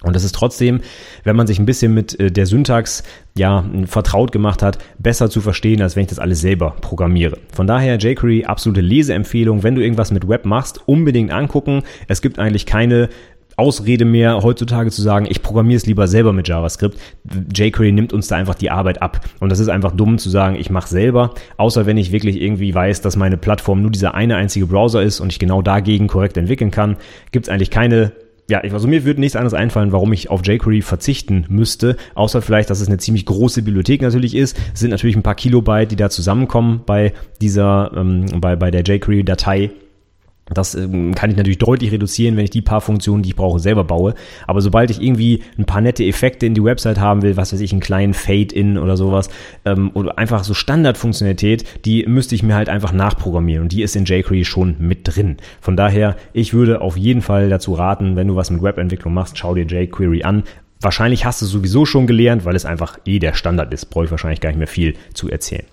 Und 0.03 0.15
das 0.15 0.23
ist 0.23 0.37
trotzdem, 0.37 0.81
wenn 1.25 1.35
man 1.35 1.49
sich 1.49 1.59
ein 1.59 1.67
bisschen 1.67 1.93
mit 1.93 2.21
äh, 2.21 2.31
der 2.31 2.47
Syntax 2.47 3.03
ja 3.37 3.65
vertraut 3.87 4.31
gemacht 4.31 4.63
hat, 4.63 4.79
besser 5.01 5.29
zu 5.29 5.41
verstehen, 5.41 5.83
als 5.83 5.97
wenn 5.97 6.03
ich 6.03 6.09
das 6.09 6.21
alles 6.21 6.41
selber 6.41 6.77
programmiere. 6.81 7.39
Von 7.53 7.67
daher 7.67 7.99
jQuery 7.99 8.45
absolute 8.45 8.81
Leseempfehlung, 8.81 9.65
wenn 9.65 9.75
du 9.75 9.83
irgendwas 9.83 10.13
mit 10.13 10.29
Web 10.29 10.45
machst, 10.45 10.87
unbedingt 10.87 11.33
angucken. 11.33 11.83
Es 12.07 12.23
gibt 12.23 12.39
eigentlich 12.39 12.65
keine 12.65 13.09
Ausrede 13.57 14.05
mehr, 14.05 14.43
heutzutage 14.43 14.91
zu 14.91 15.01
sagen, 15.03 15.27
ich 15.29 15.43
programmiere 15.43 15.79
es 15.79 15.87
lieber 15.87 16.09
selber 16.09 16.33
mit 16.33 16.47
JavaScript. 16.47 16.99
jQuery 17.55 17.93
nimmt 17.93 18.13
uns 18.13 18.29
da 18.29 18.37
einfach 18.37 18.55
die 18.55 18.71
Arbeit 18.71 19.01
ab. 19.01 19.21
Und 19.41 19.51
das 19.51 19.61
ist 19.61 19.69
einfach 19.69 19.93
dumm 19.93 20.19
zu 20.19 20.29
sagen, 20.29 20.57
ich 20.57 20.71
mache 20.71 20.89
selber, 20.89 21.35
außer 21.57 21.87
wenn 21.87 21.97
ich 21.97 22.13
wirklich 22.13 22.41
irgendwie 22.41 22.75
weiß, 22.75 23.01
dass 23.01 23.17
meine 23.17 23.37
Plattform 23.37 23.83
nur 23.83 23.91
dieser 23.91 24.15
eine 24.15 24.37
einzige 24.37 24.67
Browser 24.67 25.03
ist 25.03 25.21
und 25.21 25.33
ich 25.33 25.39
genau 25.39 25.63
dagegen 25.63 26.07
korrekt 26.07 26.37
entwickeln 26.37 26.71
kann, 26.71 26.97
gibt 27.33 27.47
es 27.47 27.53
eigentlich 27.53 27.71
keine 27.71 28.13
ja, 28.49 28.61
also 28.61 28.87
mir 28.87 29.05
würde 29.05 29.21
nichts 29.21 29.35
anderes 29.35 29.55
einfallen, 29.55 29.91
warum 29.91 30.13
ich 30.13 30.31
auf 30.31 30.47
jQuery 30.47 30.81
verzichten 30.83 31.47
müsste, 31.49 31.97
außer 32.15 32.43
vielleicht, 32.43 32.71
dass 32.71 32.81
es 32.81 32.87
eine 32.87 32.99
ziemlich 32.99 33.27
große 33.27 33.63
Bibliothek 33.63 34.03
natürlich 34.03 34.37
ist. 34.37 34.57
Es 34.73 34.81
sind 34.81 34.91
natürlich 34.91 35.17
ein 35.17 35.25
paar 35.25 35.35
Kilobyte, 35.35 35.91
die 35.91 35.97
da 35.97 36.11
zusammenkommen 36.11 36.83
bei 36.87 37.13
dieser, 37.41 37.91
ähm, 37.97 38.27
bei, 38.41 38.55
bei 38.55 38.71
der 38.71 38.85
jQuery-Datei. 38.85 39.73
Das 40.55 40.77
ähm, 40.77 41.15
kann 41.15 41.31
ich 41.31 41.37
natürlich 41.37 41.59
deutlich 41.59 41.91
reduzieren, 41.91 42.37
wenn 42.37 42.45
ich 42.45 42.51
die 42.51 42.63
paar 42.63 42.81
Funktionen, 42.81 43.23
die 43.23 43.31
ich 43.31 43.37
brauche, 43.37 43.59
selber 43.59 43.83
baue. 43.83 44.15
Aber 44.47 44.61
sobald 44.61 44.91
ich 44.91 45.03
irgendwie 45.03 45.43
ein 45.59 45.65
paar 45.65 45.81
nette 45.81 46.05
Effekte 46.05 46.47
in 46.47 46.55
die 46.55 46.63
Website 46.63 47.01
haben 47.01 47.23
will, 47.23 47.37
was 47.37 47.53
weiß 47.53 47.61
ich, 47.61 47.73
einen 47.73 47.81
kleinen 47.81 48.15
Fade-In 48.15 48.79
oder 48.79 48.97
sowas, 48.97 49.29
ähm, 49.65 49.91
oder 49.95 50.19
einfach 50.19 50.45
so 50.45 50.55
Standardfunktionalität, 50.55 51.65
die 51.85 52.07
müsste 52.07 52.37
ich 52.37 52.45
mir 52.45 52.55
halt 52.55 52.69
einfach 52.69 52.93
nachprogrammieren. 52.93 53.63
Und 53.63 53.73
die 53.73 53.83
ist 53.83 53.97
in 53.97 54.05
jQuery 54.05 54.45
schon 54.45 54.77
mit 54.79 55.01
drin. 55.03 55.37
Von 55.61 55.77
daher, 55.77 56.17
ich 56.33 56.55
würde 56.55 56.81
auf 56.81 56.97
jeden 56.97 57.23
Fall 57.23 57.49
dazu 57.49 57.75
raten, 57.75 58.15
wenn 58.15 58.29
du 58.29 58.37
was 58.37 58.51
mit 58.51 58.63
Webentwicklung 58.63 59.15
machst, 59.15 59.37
schau 59.37 59.55
dir 59.55 59.67
jQuery 59.67 60.23
an. 60.23 60.45
Wahrscheinlich 60.81 61.25
hast 61.25 61.43
du 61.43 61.47
sowieso 61.47 61.87
schon 61.87 62.07
gelernt, 62.07 62.45
weil 62.45 62.55
es 62.55 62.67
einfach 62.67 62.99
eh 63.05 63.19
der 63.19 63.35
Standard 63.35 63.73
ist. 63.73 63.87
Brauche 63.87 64.05
ich 64.05 64.11
wahrscheinlich 64.13 64.41
gar 64.41 64.51
nicht 64.51 64.59
mehr 64.59 64.69
viel 64.69 64.95
zu 65.13 65.29
erzählen. 65.29 65.65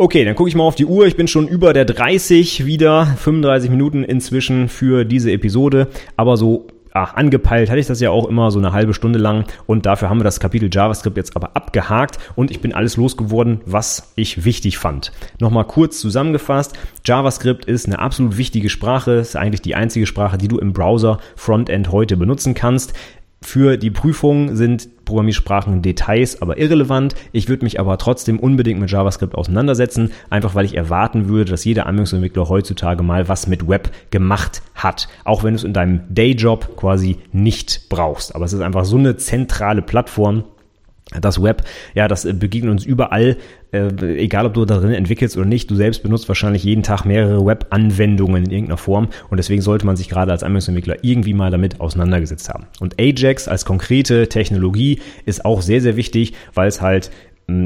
Okay, 0.00 0.24
dann 0.24 0.34
gucke 0.34 0.48
ich 0.48 0.54
mal 0.54 0.64
auf 0.64 0.76
die 0.76 0.86
Uhr. 0.86 1.06
Ich 1.06 1.16
bin 1.16 1.28
schon 1.28 1.46
über 1.46 1.74
der 1.74 1.84
30 1.84 2.64
wieder, 2.64 3.04
35 3.04 3.68
Minuten 3.68 4.02
inzwischen 4.02 4.70
für 4.70 5.04
diese 5.04 5.30
Episode. 5.30 5.88
Aber 6.16 6.38
so 6.38 6.68
ach, 6.92 7.14
angepeilt 7.14 7.68
hatte 7.68 7.80
ich 7.80 7.86
das 7.86 8.00
ja 8.00 8.10
auch 8.10 8.26
immer 8.26 8.50
so 8.50 8.58
eine 8.58 8.72
halbe 8.72 8.94
Stunde 8.94 9.18
lang 9.18 9.44
und 9.66 9.86
dafür 9.86 10.08
haben 10.08 10.18
wir 10.18 10.24
das 10.24 10.40
Kapitel 10.40 10.70
JavaScript 10.72 11.18
jetzt 11.18 11.36
aber 11.36 11.54
abgehakt 11.54 12.18
und 12.34 12.50
ich 12.50 12.60
bin 12.60 12.72
alles 12.72 12.96
losgeworden, 12.96 13.60
was 13.66 14.12
ich 14.16 14.44
wichtig 14.44 14.78
fand. 14.78 15.12
Nochmal 15.38 15.66
kurz 15.66 16.00
zusammengefasst, 16.00 16.78
JavaScript 17.04 17.66
ist 17.66 17.86
eine 17.86 17.98
absolut 17.98 18.38
wichtige 18.38 18.70
Sprache, 18.70 19.12
ist 19.12 19.36
eigentlich 19.36 19.62
die 19.62 19.74
einzige 19.74 20.06
Sprache, 20.06 20.38
die 20.38 20.48
du 20.48 20.58
im 20.58 20.72
Browser 20.72 21.18
Frontend 21.36 21.92
heute 21.92 22.16
benutzen 22.16 22.54
kannst. 22.54 22.94
Für 23.42 23.78
die 23.78 23.90
Prüfung 23.90 24.54
sind 24.54 25.04
Programmiersprachen 25.06 25.80
Details 25.80 26.40
aber 26.42 26.58
irrelevant. 26.58 27.14
Ich 27.32 27.48
würde 27.48 27.64
mich 27.64 27.80
aber 27.80 27.96
trotzdem 27.96 28.38
unbedingt 28.38 28.78
mit 28.78 28.90
JavaScript 28.90 29.34
auseinandersetzen, 29.34 30.12
einfach 30.28 30.54
weil 30.54 30.66
ich 30.66 30.76
erwarten 30.76 31.28
würde, 31.28 31.50
dass 31.50 31.64
jeder 31.64 31.86
Anwendungsentwickler 31.86 32.48
heutzutage 32.48 33.02
mal 33.02 33.28
was 33.28 33.46
mit 33.46 33.66
Web 33.66 33.90
gemacht 34.10 34.62
hat. 34.74 35.08
Auch 35.24 35.42
wenn 35.42 35.54
du 35.54 35.56
es 35.56 35.64
in 35.64 35.72
deinem 35.72 36.02
Dayjob 36.10 36.76
quasi 36.76 37.16
nicht 37.32 37.88
brauchst. 37.88 38.34
Aber 38.34 38.44
es 38.44 38.52
ist 38.52 38.60
einfach 38.60 38.84
so 38.84 38.98
eine 38.98 39.16
zentrale 39.16 39.82
Plattform, 39.82 40.44
das 41.20 41.42
Web, 41.42 41.64
ja, 41.94 42.06
das 42.08 42.24
äh, 42.24 42.32
begegnet 42.32 42.70
uns 42.70 42.84
überall, 42.84 43.36
äh, 43.72 43.88
egal 44.16 44.46
ob 44.46 44.54
du 44.54 44.64
darin 44.64 44.92
entwickelst 44.92 45.36
oder 45.36 45.46
nicht. 45.46 45.70
Du 45.70 45.74
selbst 45.74 46.02
benutzt 46.02 46.28
wahrscheinlich 46.28 46.62
jeden 46.62 46.82
Tag 46.82 47.04
mehrere 47.04 47.44
Web-Anwendungen 47.44 48.44
in 48.44 48.50
irgendeiner 48.50 48.76
Form 48.76 49.08
und 49.28 49.36
deswegen 49.38 49.62
sollte 49.62 49.86
man 49.86 49.96
sich 49.96 50.08
gerade 50.08 50.30
als 50.30 50.42
Anwendungsentwickler 50.42 51.02
irgendwie 51.02 51.34
mal 51.34 51.50
damit 51.50 51.80
auseinandergesetzt 51.80 52.48
haben. 52.48 52.66
Und 52.78 53.00
Ajax 53.00 53.48
als 53.48 53.64
konkrete 53.64 54.28
Technologie 54.28 55.00
ist 55.24 55.44
auch 55.44 55.62
sehr, 55.62 55.80
sehr 55.80 55.96
wichtig, 55.96 56.34
weil 56.54 56.68
es 56.68 56.80
halt 56.80 57.10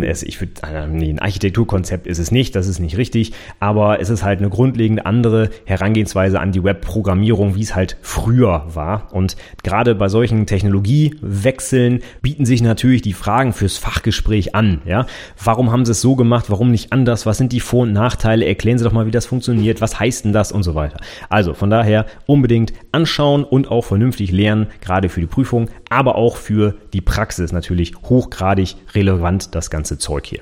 ich 0.03 0.41
würde, 0.41 0.53
äh, 0.62 0.87
nee, 0.87 1.11
ein 1.11 1.18
Architekturkonzept 1.18 2.07
ist 2.07 2.18
es 2.18 2.30
nicht, 2.30 2.55
das 2.55 2.66
ist 2.66 2.78
nicht 2.78 2.97
richtig, 2.97 3.32
aber 3.61 4.01
es 4.01 4.11
ist 4.11 4.22
halt 4.22 4.39
eine 4.39 4.49
grundlegend 4.49 5.05
andere 5.07 5.51
Herangehensweise 5.64 6.41
an 6.41 6.53
die 6.53 6.64
Webprogrammierung, 6.64 7.55
wie 7.55 7.62
es 7.62 7.74
halt 7.74 7.97
früher 8.03 8.64
war. 8.74 9.12
Und 9.12 9.37
gerade 9.62 9.95
bei 9.95 10.09
solchen 10.09 10.47
Technologiewechseln 10.47 12.01
bieten 12.22 12.47
sich 12.47 12.62
natürlich 12.62 13.03
die 13.03 13.12
Fragen 13.12 13.53
fürs 13.53 13.78
Fachgespräch 13.78 14.55
an. 14.55 14.82
Ja, 14.85 15.07
warum 15.43 15.72
haben 15.72 15.85
sie 15.85 15.93
es 15.93 16.01
so 16.01 16.16
gemacht? 16.16 16.47
Warum 16.49 16.70
nicht 16.70 16.93
anders? 16.93 17.26
Was 17.26 17.39
sind 17.39 17.53
die 17.53 17.61
Vor- 17.61 17.82
und 17.82 17.93
Nachteile? 17.93 18.47
Erklären 18.47 18.78
Sie 18.78 18.85
doch 18.85 18.93
mal, 18.93 19.07
wie 19.07 19.11
das 19.11 19.26
funktioniert. 19.26 19.80
Was 19.80 19.99
heißt 20.01 20.24
denn 20.24 20.32
das 20.32 20.53
und 20.53 20.62
so 20.62 20.74
weiter. 20.74 20.99
Also 21.28 21.55
von 21.55 21.70
daher 21.70 22.07
unbedingt 22.26 22.72
anschauen 22.93 23.45
und 23.45 23.70
auch 23.70 23.85
vernünftig 23.85 24.30
lernen, 24.30 24.68
gerade 24.80 25.09
für 25.09 25.20
die 25.20 25.26
Prüfung, 25.26 25.68
aber 25.91 26.16
auch 26.16 26.37
für 26.37 26.74
die 26.93 27.01
Praxis 27.01 27.53
natürlich 27.53 27.95
hochgradig 28.05 28.76
relevant 28.95 29.55
das 29.55 29.70
ganze 29.75 29.99
Zeug 29.99 30.27
hier. 30.27 30.41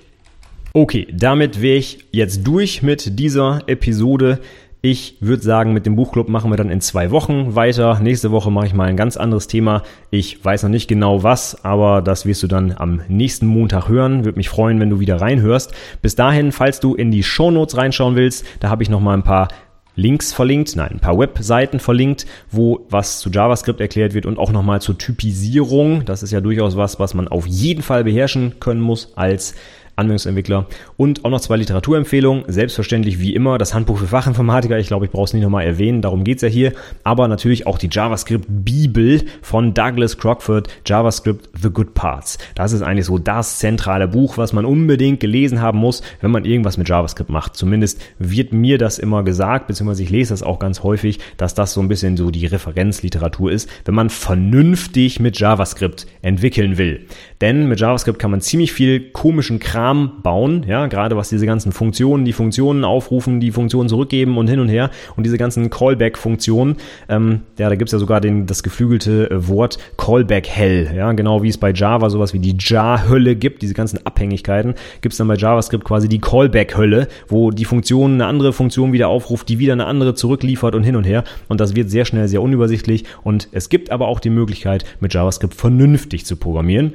Okay, 0.75 1.07
damit 1.13 1.61
wäre 1.61 1.79
ich 1.79 2.07
jetzt 2.13 2.47
durch 2.47 2.83
mit 2.83 3.19
dieser 3.19 3.63
Episode. 3.67 4.39
Ich 4.85 5.17
würde 5.21 5.43
sagen, 5.43 5.73
mit 5.73 5.87
dem 5.87 5.97
Buchclub 5.97 6.29
machen 6.29 6.51
wir 6.51 6.57
dann 6.57 6.71
in 6.71 6.81
zwei 6.81 7.11
Wochen 7.11 7.55
weiter. 7.55 8.01
Nächste 8.01 8.31
Woche 8.31 8.51
mache 8.51 8.67
ich 8.67 8.75
mal 8.75 8.89
ein 8.89 8.97
ganz 8.97 9.17
anderes 9.17 9.47
Thema. 9.47 9.85
Ich 10.11 10.45
weiß 10.45 10.65
noch 10.65 10.71
nicht 10.71 10.89
genau 10.89 11.23
was, 11.23 11.65
aber 11.65 12.03
das 12.03 12.27
wirst 12.27 12.43
du 12.43 12.47
dann 12.47 12.75
am 12.77 13.01
nächsten 13.07 13.47
Montag 13.47 13.89
hören. 13.89 14.25
Würde 14.25 14.39
mich 14.39 14.49
freuen, 14.49 14.81
wenn 14.81 14.91
du 14.91 14.99
wieder 14.99 15.21
reinhörst. 15.21 15.73
Bis 16.03 16.17
dahin, 16.17 16.53
falls 16.53 16.81
du 16.81 16.95
in 16.95 17.11
die 17.11 17.23
Shownotes 17.23 17.77
reinschauen 17.77 18.17
willst, 18.17 18.45
da 18.61 18.71
habe 18.71 18.83
ich 18.83 18.91
noch 18.91 19.01
mal 19.01 19.15
ein 19.15 19.23
paar 19.23 19.49
Links 19.95 20.33
verlinkt, 20.33 20.75
nein, 20.77 20.93
ein 20.93 21.01
paar 21.01 21.19
Webseiten 21.19 21.79
verlinkt, 21.79 22.27
wo 22.51 22.87
was 22.89 23.19
zu 23.19 23.31
JavaScript 23.31 23.81
erklärt 23.81 24.15
wird 24.15 24.27
und 24.27 24.39
auch 24.39 24.51
nochmal 24.51 24.81
zur 24.81 24.97
Typisierung. 24.97 26.05
Das 26.05 26.23
ist 26.23 26.31
ja 26.31 26.41
durchaus 26.41 26.77
was, 26.77 26.99
was 26.99 27.15
man 27.15 27.29
auf 27.29 27.47
jeden 27.47 27.83
Fall 27.83 28.05
beherrschen 28.05 28.59
können 28.59 28.81
muss 28.81 29.13
als 29.17 29.55
Anwendungsentwickler. 29.97 30.67
Und 30.97 31.25
auch 31.25 31.31
noch 31.31 31.41
zwei 31.41 31.57
Literaturempfehlungen. 31.57 32.45
Selbstverständlich 32.49 33.21
wie 33.21 33.35
immer 33.35 33.59
das 33.59 33.75
Handbuch 33.75 33.99
für 33.99 34.07
Fachinformatiker. 34.07 34.79
Ich 34.79 34.87
glaube, 34.87 35.05
ich 35.05 35.11
brauche 35.11 35.25
es 35.25 35.35
nicht 35.35 35.43
nochmal 35.43 35.67
erwähnen, 35.67 36.01
darum 36.01 36.25
geht's 36.25 36.43
ja 36.43 36.49
hier. 36.49 36.73
Aber 37.05 37.29
natürlich 37.29 37.67
auch 37.67 37.79
die 37.79 37.89
JavaScript-Bibel 37.91 39.23
von 39.43 39.75
Douglas 39.75 40.17
Crockford, 40.17 40.69
JavaScript 40.87 41.51
The 41.61 41.71
Good 41.71 41.95
Parts. 41.95 42.39
Das 42.55 42.73
ist 42.73 42.83
eigentlich 42.83 43.07
so 43.07 43.19
das 43.19 43.59
zentrale 43.59 44.09
Buch, 44.09 44.39
was 44.39 44.53
man 44.53 44.65
unbedingt 44.65 45.21
gelesen 45.21 45.61
haben 45.61 45.79
muss, 45.79 46.03
wenn 46.21 46.31
man 46.31 46.45
irgendwas 46.45 46.79
mit 46.79 46.89
JavaScript 46.89 47.31
macht. 47.31 47.57
Zumindest 47.57 48.01
wird 48.19 48.53
mir 48.53 48.79
das 48.79 48.99
immer 48.99 49.23
gesagt, 49.23 49.67
beziehungsweise 49.67 50.03
ich 50.03 50.11
lese 50.11 50.33
das 50.33 50.43
auch 50.43 50.59
ganz 50.59 50.83
häufig, 50.83 51.19
dass 51.37 51.55
das 51.55 51.75
so 51.75 51.81
ein 51.81 51.89
bisschen 51.89 52.17
so 52.17 52.31
die 52.31 52.47
Referenzliteratur 52.47 53.53
ist, 53.53 53.69
wenn 53.85 53.95
man 53.95 54.09
vernünftig 54.09 55.21
mit 55.21 55.39
JavaScript 55.39 56.07
entwickeln 56.23 56.79
will. 56.79 57.07
Denn 57.41 57.69
mit 57.69 57.81
JavaScript 57.81 58.19
kann 58.19 58.31
man 58.31 58.41
ziemlich 58.41 58.73
viel 58.73 59.11
komischen 59.11 59.59
Kram 59.59 59.82
Kram 59.83 60.23
bauen, 60.23 60.65
ja, 60.69 60.87
gerade 60.87 61.17
was 61.17 61.29
diese 61.29 61.45
ganzen 61.45 61.73
Funktionen, 61.73 62.25
die 62.25 62.33
Funktionen 62.33 62.85
aufrufen, 62.85 63.41
die 63.41 63.51
Funktionen 63.51 63.89
zurückgeben 63.89 64.39
und 64.39 64.47
hin 64.47 64.61
und 64.61 64.69
her 64.69 64.91
und 65.17 65.27
diese 65.27 65.39
ganzen 65.39 65.71
Callback-Funktionen, 65.71 66.77
ähm, 67.09 67.41
ja, 67.59 67.69
da 67.69 67.75
gibt's 67.75 67.91
ja 67.91 67.99
sogar 67.99 68.21
den, 68.21 68.47
das 68.47 68.63
geflügelte 68.63 69.29
äh, 69.29 69.49
Wort 69.49 69.79
Callback-Hell, 69.97 70.93
ja, 70.95 71.11
genau 71.15 71.43
wie 71.43 71.49
es 71.49 71.59
bei 71.59 71.73
Java 71.73 72.11
sowas 72.11 72.33
wie 72.33 72.39
die 72.39 72.57
Jar-Hölle 72.57 73.35
gibt, 73.35 73.63
diese 73.63 73.75
ganzen 73.75 74.07
Abhängigkeiten, 74.07 74.75
gibt's 75.01 75.19
dann 75.19 75.27
bei 75.27 75.35
JavaScript 75.35 75.83
quasi 75.83 76.09
die 76.09 76.21
Callback-Hölle, 76.21 77.09
wo 77.27 77.51
die 77.51 77.65
Funktion 77.65 78.15
eine 78.15 78.27
andere 78.27 78.53
Funktion 78.53 78.93
wieder 78.93 79.09
aufruft, 79.09 79.49
die 79.49 79.59
wieder 79.59 79.73
eine 79.73 79.87
andere 79.87 80.15
zurückliefert 80.15 80.77
und 80.77 80.85
hin 80.85 80.95
und 80.95 81.05
her 81.05 81.25
und 81.49 81.61
das 81.61 81.75
wird 81.75 81.91
sehr 81.91 82.05
schnell 82.05 82.29
sehr 82.29 82.41
unübersichtlich 82.41 83.03
und 83.25 83.49
es 83.51 83.69
gibt 83.69 83.91
aber 83.91 84.07
auch 84.07 84.21
die 84.21 84.31
Möglichkeit, 84.31 84.85
mit 85.01 85.13
JavaScript 85.13 85.55
vernünftig 85.55 86.25
zu 86.25 86.37
programmieren. 86.37 86.93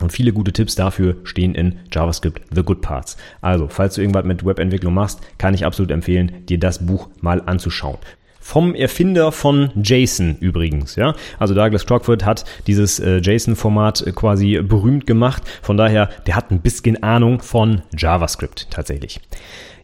Und 0.00 0.12
viele 0.12 0.32
gute 0.32 0.52
Tipps 0.52 0.74
dafür 0.74 1.16
stehen 1.24 1.54
in 1.54 1.78
JavaScript 1.92 2.42
The 2.54 2.62
Good 2.62 2.80
Parts. 2.80 3.16
Also, 3.40 3.68
falls 3.68 3.94
du 3.94 4.00
irgendwas 4.00 4.24
mit 4.24 4.44
Webentwicklung 4.44 4.94
machst, 4.94 5.20
kann 5.38 5.54
ich 5.54 5.64
absolut 5.64 5.90
empfehlen, 5.90 6.44
dir 6.48 6.58
das 6.58 6.86
Buch 6.86 7.08
mal 7.20 7.42
anzuschauen. 7.44 7.98
Vom 8.40 8.74
Erfinder 8.74 9.30
von 9.30 9.70
JSON 9.80 10.36
übrigens, 10.40 10.96
ja. 10.96 11.14
Also 11.38 11.54
Douglas 11.54 11.86
Crockford 11.86 12.24
hat 12.24 12.44
dieses 12.66 12.98
äh, 12.98 13.18
JSON-Format 13.18 14.04
äh, 14.04 14.10
quasi 14.10 14.60
berühmt 14.60 15.06
gemacht. 15.06 15.44
Von 15.62 15.76
daher, 15.76 16.10
der 16.26 16.34
hat 16.34 16.50
ein 16.50 16.60
bisschen 16.60 17.00
Ahnung 17.04 17.40
von 17.40 17.82
JavaScript 17.96 18.68
tatsächlich. 18.68 19.20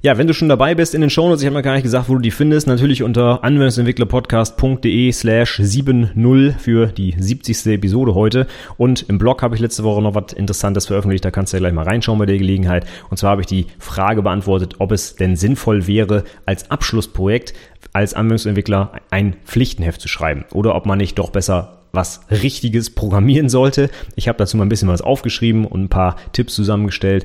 Ja, 0.01 0.17
wenn 0.17 0.29
du 0.29 0.35
schon 0.35 0.49
dabei 0.49 0.77
bist 0.77 0.95
in 0.95 1.01
den 1.01 1.11
Shownotes, 1.11 1.43
ich 1.43 1.47
habe 1.47 1.57
mir 1.57 1.63
gar 1.63 1.75
nicht 1.75 1.83
gesagt, 1.83 2.09
wo 2.09 2.15
du 2.15 2.21
die 2.21 2.31
findest, 2.31 2.69
natürlich 2.69 3.03
unter 3.03 3.43
anwendungsentwicklerpodcast.de 3.43 5.11
slash 5.11 5.59
70 5.61 6.55
für 6.57 6.87
die 6.87 7.17
70. 7.19 7.67
Episode 7.67 8.15
heute. 8.15 8.47
Und 8.77 9.07
im 9.09 9.19
Blog 9.19 9.43
habe 9.43 9.57
ich 9.57 9.61
letzte 9.61 9.83
Woche 9.83 10.01
noch 10.01 10.15
was 10.15 10.35
Interessantes 10.35 10.87
veröffentlicht, 10.87 11.25
da 11.25 11.33
kannst 11.33 11.53
du 11.53 11.57
ja 11.57 11.61
gleich 11.61 11.73
mal 11.73 11.83
reinschauen 11.83 12.21
bei 12.21 12.27
der 12.27 12.39
Gelegenheit. 12.39 12.87
Und 13.11 13.17
zwar 13.17 13.33
habe 13.33 13.41
ich 13.41 13.49
die 13.49 13.67
Frage 13.81 14.23
beantwortet, 14.23 14.77
ob 14.79 14.93
es 14.93 15.17
denn 15.17 15.35
sinnvoll 15.35 15.89
wäre, 15.89 16.23
als 16.47 16.71
Abschlussprojekt 16.71 17.55
als 17.93 18.15
Anwendungsentwickler 18.15 18.93
ein 19.11 19.37
Pflichtenheft 19.45 20.01
zu 20.01 20.09
schreiben 20.09 20.45
oder 20.53 20.77
ob 20.77 20.87
man 20.87 20.99
nicht 20.99 21.19
doch 21.19 21.31
besser 21.31 21.79
was 21.91 22.21
Richtiges 22.31 22.91
programmieren 22.95 23.49
sollte. 23.49 23.91
Ich 24.15 24.29
habe 24.29 24.39
dazu 24.39 24.57
mal 24.57 24.67
ein 24.67 24.69
bisschen 24.69 24.89
was 24.89 25.01
aufgeschrieben 25.01 25.65
und 25.65 25.85
ein 25.85 25.89
paar 25.89 26.17
Tipps 26.33 26.55
zusammengestellt. 26.55 27.25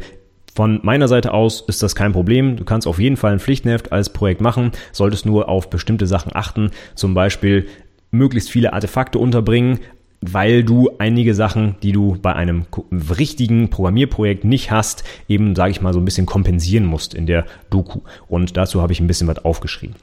Von 0.56 0.80
meiner 0.84 1.08
Seite 1.08 1.34
aus 1.34 1.62
ist 1.62 1.82
das 1.82 1.96
kein 1.96 2.12
Problem. 2.12 2.58
Du 2.58 2.64
kannst 2.64 2.88
auf 2.88 3.00
jeden 3.00 3.18
Fall 3.18 3.34
ein 3.34 3.40
Pflichtenheft 3.40 3.92
als 3.92 4.14
Projekt 4.14 4.40
machen, 4.40 4.72
solltest 4.92 5.26
nur 5.26 5.50
auf 5.50 5.70
bestimmte 5.70 6.06
Sachen 6.06 6.36
achten, 6.36 6.72
zum 6.94 7.16
Beispiel 7.16 7.68
möglichst 8.12 8.52
viele 8.52 8.74
Artefakte 8.74 9.18
unterbringen, 9.18 9.80
weil 10.22 10.64
du 10.64 10.92
einige 11.00 11.34
Sachen, 11.34 11.76
die 11.82 11.92
du 11.92 12.18
bei 12.22 12.34
einem 12.34 12.66
richtigen 12.92 13.70
Programmierprojekt 13.70 14.46
nicht 14.46 14.70
hast, 14.70 15.04
eben, 15.28 15.56
sage 15.56 15.72
ich 15.72 15.82
mal, 15.82 15.92
so 15.92 16.00
ein 16.00 16.06
bisschen 16.06 16.28
kompensieren 16.28 16.86
musst 16.86 17.16
in 17.16 17.26
der 17.26 17.46
Doku. 17.72 18.02
Und 18.28 18.56
dazu 18.56 18.82
habe 18.82 18.94
ich 18.94 19.00
ein 19.00 19.08
bisschen 19.08 19.28
was 19.28 19.44
aufgeschrieben. 19.44 19.96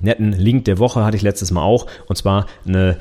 Netten 0.00 0.32
Link 0.32 0.64
der 0.64 0.78
Woche 0.78 1.04
hatte 1.04 1.16
ich 1.16 1.22
letztes 1.22 1.50
Mal 1.50 1.62
auch, 1.62 1.86
und 2.08 2.16
zwar 2.16 2.46
eine 2.66 2.98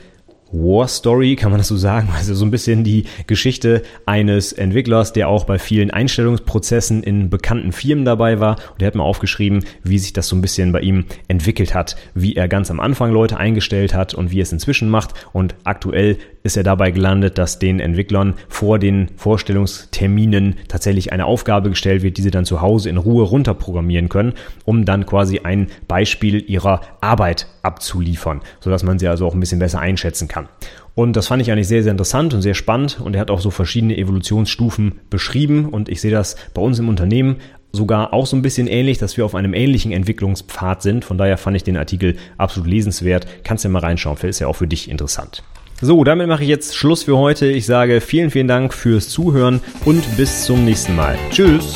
War 0.52 0.88
Story, 0.88 1.36
kann 1.36 1.52
man 1.52 1.60
das 1.60 1.68
so 1.68 1.78
sagen? 1.78 2.10
Also 2.16 2.34
so 2.34 2.46
ein 2.46 2.52
bisschen 2.52 2.84
die 2.84 3.04
Geschichte 3.28 3.84
eines 4.06 4.54
Entwicklers, 4.54 5.14
der 5.14 5.28
auch 5.28 5.44
bei 5.44 5.60
vielen 5.60 5.92
Einstellungsprozessen 5.92 7.04
in 7.04 7.30
bekannten 7.30 7.72
Firmen 7.72 8.06
dabei 8.06 8.40
war. 8.40 8.56
Und 8.72 8.82
der 8.82 8.88
hat 8.88 8.96
mal 8.96 9.04
aufgeschrieben, 9.04 9.66
wie 9.84 10.00
sich 10.00 10.14
das 10.14 10.28
so 10.28 10.36
ein 10.36 10.42
bisschen 10.42 10.72
bei 10.72 10.82
ihm 10.82 11.06
entwickelt 11.28 11.74
hat, 11.74 11.98
wie 12.14 12.36
er 12.36 12.48
ganz 12.48 12.72
am 12.72 12.80
Anfang 12.80 13.12
Leute 13.12 13.38
eingestellt 13.38 13.94
hat 13.94 14.14
und 14.14 14.32
wie 14.32 14.40
er 14.40 14.44
es 14.44 14.52
inzwischen 14.52 14.90
macht. 14.90 15.14
Und 15.34 15.56
aktuell 15.64 16.18
ist 16.44 16.56
er 16.56 16.64
dabei 16.64 16.92
gelandet, 16.92 17.38
dass 17.38 17.60
den 17.60 17.80
Entwicklern 17.80 18.36
vor 18.48 18.80
den 18.80 19.10
Vorstellungsterminen 19.18 20.56
tatsächlich 20.70 21.12
eine 21.12 21.26
Aufgabe 21.26 21.70
gestellt 21.70 22.04
wird, 22.04 22.18
die 22.18 22.22
sie 22.22 22.32
dann 22.32 22.46
zu 22.46 22.62
Hause 22.62 22.90
in 22.90 22.98
Ruhe 22.98 23.26
runterprogrammieren 23.26 24.08
können, 24.08 24.34
um 24.64 24.86
dann 24.86 25.06
quasi 25.06 25.40
ein 25.40 25.68
Beispiel 25.88 26.42
ihrer 26.50 26.82
Arbeit 27.02 27.48
abzuliefern, 27.64 28.42
sodass 28.62 28.84
man 28.84 28.98
sie 28.98 29.10
also 29.10 29.28
auch 29.28 29.34
ein 29.34 29.42
bisschen 29.42 29.60
besser 29.60 29.80
einschätzen 29.80 30.30
kann. 30.38 30.50
Und 30.96 31.16
das 31.16 31.28
fand 31.28 31.42
ich 31.42 31.52
eigentlich 31.52 31.68
sehr, 31.68 31.84
sehr 31.84 31.92
interessant 31.92 32.34
und 32.34 32.42
sehr 32.42 32.56
spannend. 32.56 33.00
Und 33.00 33.14
er 33.14 33.22
hat 33.22 33.30
auch 33.30 33.40
so 33.40 33.52
verschiedene 33.52 33.98
Evolutionsstufen 33.98 35.00
beschrieben. 35.10 35.66
Und 35.66 35.90
ich 35.90 36.02
sehe 36.02 36.12
das 36.12 36.36
bei 36.54 36.62
uns 36.62 36.80
im 36.80 36.90
Unternehmen 36.90 37.38
sogar 37.72 38.14
auch 38.14 38.26
so 38.26 38.36
ein 38.36 38.42
bisschen 38.42 38.68
ähnlich, 38.68 38.98
dass 38.98 39.18
wir 39.18 39.26
auf 39.26 39.36
einem 39.36 39.54
ähnlichen 39.54 39.92
Entwicklungspfad 39.92 40.82
sind. 40.82 41.06
Von 41.06 41.18
daher 41.18 41.38
fand 41.38 41.56
ich 41.56 41.64
den 41.64 41.78
Artikel 41.78 42.16
absolut 42.38 42.68
lesenswert. 42.68 43.28
Kannst 43.44 43.64
ja 43.64 43.70
mal 43.70 43.80
reinschauen, 43.80 44.18
ist 44.24 44.40
ja 44.40 44.48
auch 44.48 44.56
für 44.56 44.68
dich 44.68 44.90
interessant. 44.90 45.44
So, 45.80 46.04
damit 46.04 46.28
mache 46.28 46.42
ich 46.42 46.50
jetzt 46.50 46.76
Schluss 46.76 47.04
für 47.04 47.18
heute. 47.18 47.46
Ich 47.46 47.68
sage 47.68 48.02
vielen, 48.02 48.32
vielen 48.32 48.48
Dank 48.48 48.74
fürs 48.74 49.10
Zuhören 49.10 49.62
und 49.86 50.18
bis 50.18 50.46
zum 50.46 50.66
nächsten 50.66 50.96
Mal. 50.96 51.16
Tschüss! 51.30 51.76